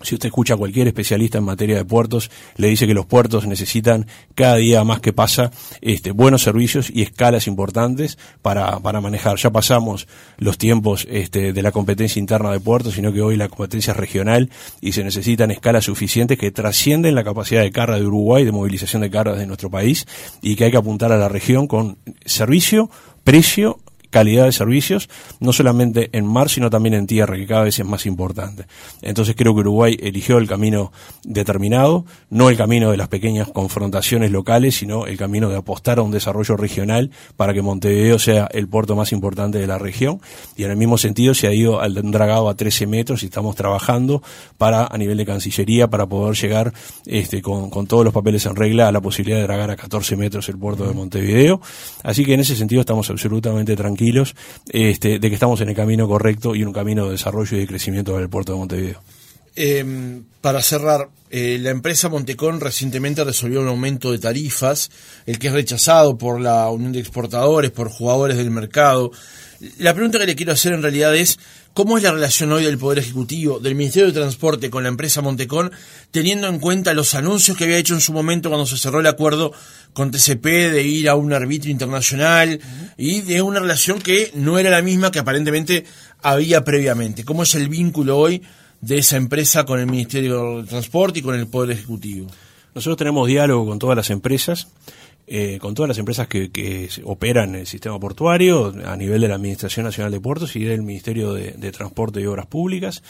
si 0.05 0.15
usted 0.15 0.29
escucha 0.29 0.55
a 0.55 0.57
cualquier 0.57 0.87
especialista 0.87 1.39
en 1.39 1.45
materia 1.45 1.77
de 1.77 1.85
puertos, 1.85 2.31
le 2.57 2.69
dice 2.69 2.87
que 2.87 2.95
los 2.95 3.07
puertos 3.07 3.47
necesitan 3.47 4.07
cada 4.35 4.57
día 4.57 4.85
más 4.85 5.01
que 5.01 5.13
pasa 5.13 5.51
este, 5.81 6.13
buenos 6.13 6.43
servicios 6.43 6.91
y 6.93 7.03
escalas 7.03 7.47
importantes 7.47 8.19
para, 8.43 8.79
para 8.81 9.01
manejar. 9.01 9.37
Ya 9.37 9.51
pasamos 9.51 10.07
los 10.37 10.59
tiempos 10.59 11.07
este, 11.11 11.53
de 11.53 11.63
la 11.63 11.73
competencia 11.73 12.21
interna 12.21 12.51
de 12.51 12.61
puertos, 12.61 12.95
sino 12.95 13.13
que 13.13 13.23
hoy 13.23 13.37
la 13.37 13.49
competencia 13.49 13.93
es 13.93 13.97
regional 13.97 14.51
y 14.81 14.93
se 14.93 15.05
necesitan 15.05 15.51
escalas 15.51 15.85
suficientes 15.85 16.39
que 16.39 16.51
trascienden 16.51 17.15
la 17.15 17.25
capacidad 17.25 17.63
de 17.63 17.73
carga 17.73 17.99
de 17.99 18.07
Uruguay, 18.07 18.45
de 18.45 18.53
movilización 18.53 19.03
de 19.03 19.11
cargas 19.11 19.39
de 19.39 19.47
nuestro 19.47 19.71
país 19.71 20.07
y 20.43 20.57
que 20.57 20.65
hay 20.65 20.71
que 20.71 20.77
apuntar 20.77 21.13
a 21.13 21.17
la 21.17 21.29
región 21.29 21.67
con 21.67 21.99
servicio, 22.25 22.91
precio 23.25 23.81
calidad 24.15 24.45
de 24.45 24.53
servicios, 24.53 25.09
no 25.41 25.53
solamente 25.53 26.09
en 26.13 26.25
mar, 26.25 26.49
sino 26.49 26.71
también 26.71 26.95
en 26.95 27.09
tierra, 27.09 27.35
que 27.35 27.49
cada 27.49 27.65
vez 27.65 27.81
es 27.81 27.85
más 27.85 28.07
importante. 28.07 28.65
Entonces 29.03 29.35
creo 29.37 29.55
que 29.55 29.63
Uruguay 29.63 29.99
eligió 30.01 30.39
el 30.39 30.47
camino 30.47 30.93
determinado, 31.25 32.05
no 32.31 32.49
el 32.49 32.57
camino 32.57 32.93
de 32.93 32.97
las 32.97 33.09
pequeñas 33.09 33.49
confrontaciones 33.49 34.31
locales, 34.31 34.77
sino 34.77 35.07
el 35.07 35.17
camino 35.17 35.49
de 35.49 35.57
apostar 35.57 35.99
a 35.99 36.03
un 36.03 36.13
desarrollo 36.13 36.57
regional 36.57 37.11
para 37.37 37.53
que 37.55 37.61
Montevideo 37.61 38.21
sea 38.21 38.47
el 38.53 38.69
puerto 38.69 38.95
más 38.95 39.11
importante 39.11 39.59
de 39.59 39.67
la 39.67 39.79
región. 39.79 40.21
Y 40.57 40.63
en 40.63 40.71
el 40.71 40.77
mismo 40.77 40.97
sentido 40.97 41.35
se 41.35 41.49
ha 41.49 41.53
ido 41.53 41.81
al 41.81 41.95
dragado 42.13 42.49
a 42.49 42.55
13 42.55 42.87
metros 42.87 43.25
y 43.25 43.27
estamos 43.27 43.57
trabajando 43.57 44.23
para, 44.59 44.87
a 44.87 44.97
nivel 44.97 45.17
de 45.17 45.27
Cancillería, 45.27 45.89
para 45.89 46.07
poder 46.07 46.37
llegar 46.37 46.73
este, 47.05 47.43
con, 47.43 47.69
con 47.69 47.89
todos 47.89 48.05
los 48.05 48.15
papeles 48.15 48.47
en 48.47 48.55
regla 48.55 48.87
a 48.87 48.93
la 48.93 49.01
posibilidad 49.01 49.39
de 49.39 49.43
dragar 49.43 49.73
a 49.73 49.77
14 49.77 50.15
metros 50.17 50.49
el 50.49 50.57
puerto 50.57 50.87
de 50.87 50.95
Montevideo. 50.95 51.61
Así 52.05 52.25
que 52.25 52.35
en 52.35 52.41
ese 52.41 52.55
sentido 52.55 52.81
estamos 52.81 53.11
absolutamente 53.11 53.75
tranquilos 53.75 54.04
este, 54.69 55.19
de 55.19 55.29
que 55.29 55.35
estamos 55.35 55.61
en 55.61 55.69
el 55.69 55.75
camino 55.75 56.07
correcto 56.09 56.55
y 56.55 56.63
en 56.63 56.69
un 56.69 56.75
camino 56.75 57.07
de 57.07 57.13
desarrollo 57.13 57.57
y 57.57 57.61
de 57.61 57.67
crecimiento 57.67 58.17
del 58.17 58.29
puerto 58.29 58.53
de 58.53 58.59
Montevideo. 58.59 59.01
Em, 59.57 60.25
para 60.41 60.61
cerrar, 60.63 61.09
eh, 61.31 61.59
la 61.61 61.71
empresa 61.71 62.09
Montecón 62.09 62.61
recientemente 62.61 63.23
resolvió 63.23 63.61
un 63.61 63.69
aumento 63.69 64.11
de 64.11 64.19
tarifas, 64.19 64.91
el 65.27 65.39
que 65.39 65.47
es 65.47 65.53
rechazado 65.53 66.19
por 66.19 66.41
la 66.41 66.69
Unión 66.71 66.93
de 66.93 66.99
Exportadores, 66.99 67.71
por 67.71 67.89
jugadores 67.89 68.37
del 68.37 68.51
mercado. 68.51 69.13
La 69.79 69.95
pregunta 69.95 70.19
que 70.19 70.27
le 70.27 70.35
quiero 70.35 70.53
hacer 70.53 70.73
en 70.73 70.83
realidad 70.83 71.15
es, 71.15 71.39
¿cómo 71.75 71.97
es 71.97 72.05
la 72.05 72.13
relación 72.13 72.53
hoy 72.53 72.65
del 72.65 72.79
Poder 72.79 73.01
Ejecutivo, 73.01 73.59
del 73.59 73.75
Ministerio 73.75 74.07
de 74.07 74.13
Transporte 74.13 74.71
con 74.71 74.85
la 74.85 74.89
empresa 74.89 75.21
Montecón, 75.21 75.73
teniendo 76.13 76.47
en 76.47 76.61
cuenta 76.61 76.95
los 76.95 77.15
anuncios 77.15 77.57
que 77.57 77.65
había 77.65 77.79
hecho 77.79 77.95
en 77.95 78.01
su 78.01 78.13
momento 78.13 78.49
cuando 78.49 78.65
se 78.65 78.79
cerró 78.79 79.01
el 79.01 79.07
acuerdo 79.09 79.53
con 79.93 80.13
TCP 80.13 80.45
de 80.45 80.83
ir 80.85 81.09
a 81.09 81.17
un 81.17 81.33
arbitrio 81.33 81.73
internacional 81.73 82.61
y 82.97 83.23
de 83.23 83.43
una 83.43 83.59
relación 83.59 84.01
que 84.01 84.31
no 84.35 84.59
era 84.59 84.71
la 84.71 84.83
misma 84.83 85.11
que 85.11 85.19
aparentemente 85.19 85.85
había 86.23 86.65
previamente? 86.65 87.25
¿Cómo 87.25 87.43
es 87.43 87.55
el 87.57 87.69
vínculo 87.69 88.19
hoy 88.19 88.41
de 88.81 88.99
esa 88.99 89.17
empresa 89.17 89.65
con 89.65 89.81
el 89.81 89.87
Ministerio 89.87 90.63
de 90.63 90.69
Transporte 90.69 91.19
y 91.19 91.23
con 91.23 91.35
el 91.35 91.49
Poder 91.49 91.73
Ejecutivo? 91.73 92.29
Nosotros 92.73 92.97
tenemos 92.97 93.27
diálogo 93.27 93.67
con 93.67 93.81
todas 93.81 93.97
las 93.97 94.11
empresas. 94.11 94.69
Eh, 95.27 95.59
con 95.59 95.75
todas 95.75 95.89
las 95.89 95.97
empresas 95.97 96.29
que, 96.29 96.51
que, 96.51 96.91
operan 97.05 97.55
el 97.55 97.67
sistema 97.67 97.99
portuario 97.99 98.75
a 98.85 98.95
nivel 98.95 99.23
de 99.23 99.29
la 99.29 99.37
Administración 99.37 99.87
Nacional 99.87 100.13
de 100.13 100.21
Puertos 100.21 100.55
y 100.55 100.65
del 100.65 100.83
Ministerio 100.83 101.33
de, 101.33 101.53
de 101.53 101.73
Transporte 101.73 102.21
y 102.21 102.27
Obras 102.27 102.45
Públicas 102.45 103.03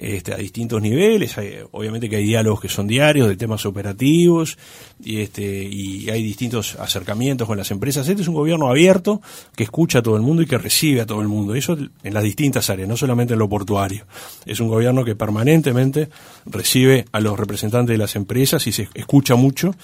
este, 0.00 0.32
a 0.32 0.36
distintos 0.38 0.80
niveles. 0.80 1.36
Hay, 1.36 1.58
obviamente 1.72 2.08
que 2.08 2.16
hay 2.16 2.24
diálogos 2.24 2.62
que 2.62 2.68
son 2.68 2.86
diarios 2.86 3.28
de 3.28 3.36
temas 3.36 3.66
operativos 3.66 4.56
y, 4.98 5.20
este, 5.20 5.62
y 5.62 6.08
hay 6.08 6.22
distintos 6.22 6.76
acercamientos 6.76 7.46
con 7.46 7.58
las 7.58 7.70
empresas. 7.70 8.08
Este 8.08 8.22
es 8.22 8.28
un 8.28 8.34
gobierno 8.34 8.68
abierto 8.68 9.20
que 9.54 9.64
escucha 9.64 9.98
a 9.98 10.02
todo 10.02 10.16
el 10.16 10.22
mundo 10.22 10.42
y 10.42 10.46
que 10.46 10.56
recibe 10.56 11.02
a 11.02 11.06
todo 11.06 11.20
el 11.20 11.28
mundo. 11.28 11.54
Eso 11.54 11.76
en 12.02 12.14
las 12.14 12.22
distintas 12.22 12.70
áreas, 12.70 12.88
no 12.88 12.96
solamente 12.96 13.34
en 13.34 13.38
lo 13.38 13.48
portuario. 13.48 14.06
Es 14.46 14.58
un 14.60 14.68
gobierno 14.68 15.04
que 15.04 15.14
permanentemente 15.14 16.08
recibe 16.46 17.04
a 17.12 17.20
los 17.20 17.38
representantes 17.38 17.92
de 17.92 17.98
las 17.98 18.16
empresas 18.16 18.66
y 18.66 18.72
se 18.72 18.88
escucha 18.94 19.34
mucho 19.34 19.74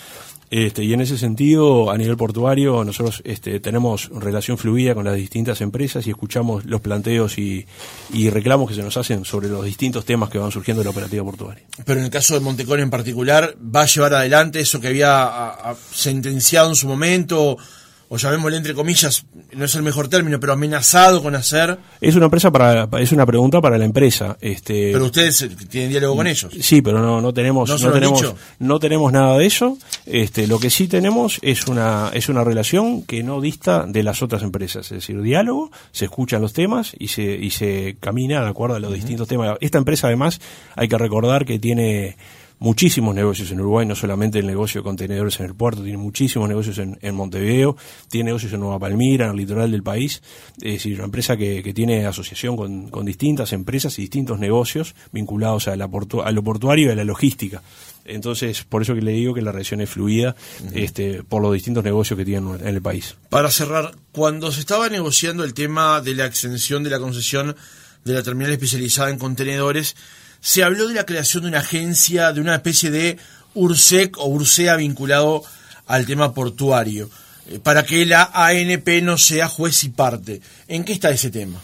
este, 0.50 0.84
y 0.84 0.92
en 0.92 1.00
ese 1.00 1.18
sentido, 1.18 1.90
a 1.90 1.98
nivel 1.98 2.16
portuario, 2.16 2.84
nosotros 2.84 3.20
este, 3.24 3.58
tenemos 3.58 4.08
relación 4.10 4.58
fluida 4.58 4.94
con 4.94 5.04
las 5.04 5.16
distintas 5.16 5.60
empresas 5.60 6.06
y 6.06 6.10
escuchamos 6.10 6.64
los 6.66 6.80
planteos 6.80 7.38
y, 7.38 7.66
y, 8.12 8.30
reclamos 8.30 8.68
que 8.68 8.74
se 8.74 8.82
nos 8.82 8.96
hacen 8.96 9.24
sobre 9.24 9.48
los 9.48 9.64
distintos 9.64 10.04
temas 10.04 10.30
que 10.30 10.38
van 10.38 10.52
surgiendo 10.52 10.80
de 10.80 10.84
la 10.84 10.90
operativa 10.90 11.24
portuaria. 11.24 11.64
Pero 11.84 11.98
en 11.98 12.06
el 12.06 12.12
caso 12.12 12.34
de 12.34 12.40
Montecón 12.40 12.80
en 12.80 12.90
particular, 12.90 13.56
¿va 13.60 13.82
a 13.82 13.86
llevar 13.86 14.14
adelante 14.14 14.60
eso 14.60 14.80
que 14.80 14.88
había 14.88 15.52
sentenciado 15.92 16.68
en 16.68 16.76
su 16.76 16.86
momento? 16.86 17.56
O 18.08 18.16
llamémosle 18.16 18.56
entre 18.56 18.74
comillas, 18.74 19.26
no 19.52 19.64
es 19.64 19.74
el 19.74 19.82
mejor 19.82 20.08
término, 20.08 20.38
pero 20.38 20.52
amenazado 20.52 21.22
con 21.22 21.34
hacer. 21.34 21.78
Es 22.00 22.14
una 22.14 22.26
empresa 22.26 22.50
para, 22.50 22.88
es 23.00 23.12
una 23.12 23.26
pregunta 23.26 23.60
para 23.60 23.78
la 23.78 23.84
empresa. 23.84 24.36
Este, 24.40 24.92
pero 24.92 25.06
ustedes 25.06 25.48
tienen 25.68 25.90
diálogo 25.90 26.16
con 26.16 26.26
ellos. 26.26 26.52
Sí, 26.60 26.82
pero 26.82 27.00
no, 27.00 27.20
no 27.20 27.32
tenemos, 27.32 27.68
no, 27.68 27.92
tenemos, 27.92 28.34
no 28.58 28.78
tenemos 28.78 29.12
nada 29.12 29.36
de 29.38 29.46
eso. 29.46 29.76
Este, 30.04 30.46
lo 30.46 30.58
que 30.58 30.70
sí 30.70 30.86
tenemos 30.86 31.38
es 31.42 31.66
una, 31.66 32.10
es 32.12 32.28
una 32.28 32.44
relación 32.44 33.02
que 33.02 33.22
no 33.22 33.40
dista 33.40 33.84
de 33.86 34.02
las 34.02 34.22
otras 34.22 34.42
empresas, 34.42 34.86
es 34.86 34.98
decir, 34.98 35.20
diálogo, 35.20 35.70
se 35.90 36.04
escuchan 36.04 36.42
los 36.42 36.52
temas 36.52 36.92
y 36.98 37.08
se, 37.08 37.22
y 37.22 37.50
se 37.50 37.96
camina 37.98 38.42
de 38.42 38.48
acuerdo 38.48 38.76
a 38.76 38.80
los 38.80 38.94
distintos 38.94 39.26
temas. 39.26 39.58
Esta 39.60 39.78
empresa 39.78 40.06
además 40.06 40.40
hay 40.74 40.88
que 40.88 40.98
recordar 40.98 41.44
que 41.44 41.58
tiene 41.58 42.16
muchísimos 42.58 43.14
negocios 43.14 43.50
en 43.50 43.60
Uruguay, 43.60 43.86
no 43.86 43.94
solamente 43.94 44.38
el 44.38 44.46
negocio 44.46 44.80
de 44.80 44.84
contenedores 44.84 45.38
en 45.40 45.46
el 45.46 45.54
puerto, 45.54 45.82
tiene 45.82 45.98
muchísimos 45.98 46.48
negocios 46.48 46.78
en, 46.78 46.98
en 47.02 47.14
Montevideo, 47.14 47.76
tiene 48.08 48.26
negocios 48.26 48.52
en 48.52 48.60
Nueva 48.60 48.78
Palmira, 48.78 49.26
en 49.26 49.32
el 49.32 49.36
litoral 49.36 49.70
del 49.70 49.82
país, 49.82 50.22
es 50.60 50.74
decir, 50.74 50.94
una 50.96 51.04
empresa 51.04 51.36
que, 51.36 51.62
que 51.62 51.74
tiene 51.74 52.06
asociación 52.06 52.56
con, 52.56 52.88
con, 52.88 53.04
distintas 53.04 53.52
empresas 53.52 53.98
y 53.98 54.02
distintos 54.02 54.38
negocios 54.38 54.94
vinculados 55.12 55.68
a, 55.68 55.76
la 55.76 55.88
portu 55.88 56.22
a 56.22 56.30
lo 56.32 56.42
portuario 56.42 56.88
y 56.88 56.90
a 56.92 56.94
la 56.94 57.04
logística. 57.04 57.62
Entonces, 58.04 58.62
por 58.64 58.82
eso 58.82 58.94
que 58.94 59.02
le 59.02 59.12
digo 59.12 59.34
que 59.34 59.42
la 59.42 59.52
relación 59.52 59.80
es 59.80 59.90
fluida 59.90 60.36
uh 60.60 60.66
-huh. 60.66 60.70
este, 60.74 61.22
por 61.24 61.42
los 61.42 61.52
distintos 61.52 61.82
negocios 61.84 62.16
que 62.16 62.24
tienen 62.24 62.54
en 62.60 62.68
el 62.68 62.80
país. 62.80 63.16
Para 63.30 63.50
cerrar, 63.50 63.96
cuando 64.12 64.52
se 64.52 64.60
estaba 64.60 64.88
negociando 64.88 65.44
el 65.44 65.54
tema 65.54 66.00
de 66.00 66.14
la 66.14 66.26
extensión 66.26 66.84
de 66.84 66.90
la 66.90 67.00
concesión 67.00 67.56
de 68.04 68.14
la 68.14 68.22
terminal 68.22 68.52
especializada 68.52 69.10
en 69.10 69.18
contenedores, 69.18 69.96
se 70.40 70.62
habló 70.62 70.88
de 70.88 70.94
la 70.94 71.06
creación 71.06 71.44
de 71.44 71.48
una 71.50 71.58
agencia, 71.58 72.32
de 72.32 72.40
una 72.40 72.56
especie 72.56 72.90
de 72.90 73.18
URSEC 73.54 74.18
o 74.18 74.26
URSEA 74.26 74.76
vinculado 74.76 75.42
al 75.86 76.06
tema 76.06 76.34
portuario, 76.34 77.08
eh, 77.48 77.58
para 77.58 77.84
que 77.84 78.06
la 78.06 78.30
ANP 78.32 79.02
no 79.02 79.18
sea 79.18 79.48
juez 79.48 79.84
y 79.84 79.88
parte. 79.90 80.40
¿En 80.68 80.84
qué 80.84 80.92
está 80.92 81.10
ese 81.10 81.30
tema? 81.30 81.60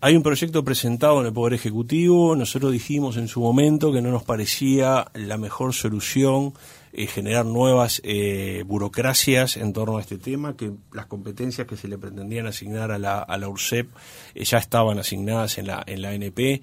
Hay 0.00 0.16
un 0.16 0.22
proyecto 0.22 0.62
presentado 0.62 1.20
en 1.20 1.26
el 1.26 1.32
Poder 1.32 1.54
Ejecutivo, 1.54 2.36
nosotros 2.36 2.72
dijimos 2.72 3.16
en 3.16 3.26
su 3.26 3.40
momento 3.40 3.90
que 3.90 4.02
no 4.02 4.10
nos 4.10 4.22
parecía 4.22 5.06
la 5.14 5.38
mejor 5.38 5.72
solución 5.72 6.52
eh, 6.92 7.06
generar 7.06 7.46
nuevas 7.46 8.02
eh, 8.04 8.64
burocracias 8.66 9.56
en 9.56 9.72
torno 9.72 9.96
a 9.96 10.02
este 10.02 10.18
tema, 10.18 10.56
que 10.56 10.72
las 10.92 11.06
competencias 11.06 11.66
que 11.66 11.78
se 11.78 11.88
le 11.88 11.96
pretendían 11.96 12.46
asignar 12.46 12.92
a 12.92 12.98
la, 12.98 13.20
a 13.20 13.38
la 13.38 13.48
URSEP 13.48 13.88
ya 14.34 14.58
estaban 14.58 14.98
asignadas 14.98 15.56
en 15.56 15.68
la, 15.68 15.82
en 15.86 16.02
la 16.02 16.10
ANP 16.10 16.62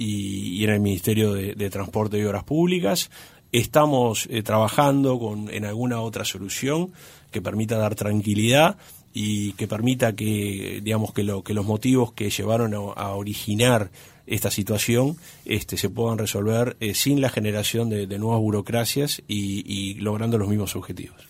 y, 0.00 0.58
y 0.58 0.64
en 0.64 0.70
el 0.70 0.80
Ministerio 0.80 1.34
de, 1.34 1.54
de, 1.54 1.70
Transporte 1.70 2.18
y 2.18 2.24
Obras 2.24 2.44
Públicas. 2.44 3.10
Estamos 3.52 4.26
eh, 4.30 4.42
trabajando 4.42 5.18
con, 5.18 5.50
en 5.52 5.66
alguna 5.66 6.00
otra 6.00 6.24
solución 6.24 6.92
que 7.30 7.42
permita 7.42 7.76
dar 7.76 7.94
tranquilidad 7.94 8.78
y 9.12 9.52
que 9.54 9.68
permita 9.68 10.14
que, 10.14 10.80
digamos, 10.82 11.12
que, 11.12 11.22
lo, 11.22 11.44
que 11.44 11.52
los 11.52 11.66
motivos 11.66 12.12
que 12.12 12.30
llevaron 12.30 12.72
a, 12.72 12.78
a 12.78 13.14
originar 13.14 13.90
esta 14.26 14.50
situación 14.50 15.18
este, 15.44 15.76
se 15.76 15.90
puedan 15.90 16.16
resolver 16.16 16.76
eh, 16.80 16.94
sin 16.94 17.20
la 17.20 17.28
generación 17.28 17.90
de, 17.90 18.06
de 18.06 18.18
nuevas 18.18 18.40
burocracias 18.40 19.20
y, 19.28 19.64
y, 19.66 19.94
logrando 19.94 20.38
los 20.38 20.48
mismos 20.48 20.76
objetivos. 20.76 21.20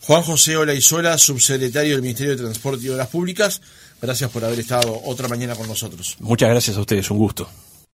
Juan 0.00 0.22
José 0.22 0.56
Olaizola, 0.56 1.16
subsecretario 1.16 1.92
del 1.92 2.02
Ministerio 2.02 2.32
de 2.36 2.42
Transporte 2.42 2.84
y 2.84 2.88
Obras 2.90 3.08
Públicas, 3.08 3.62
gracias 4.02 4.30
por 4.30 4.44
haber 4.44 4.58
estado 4.58 5.00
otra 5.04 5.28
mañana 5.28 5.54
con 5.54 5.68
nosotros. 5.68 6.16
Muchas 6.20 6.50
gracias 6.50 6.76
a 6.76 6.80
ustedes, 6.80 7.10
un 7.10 7.18
gusto. 7.18 7.48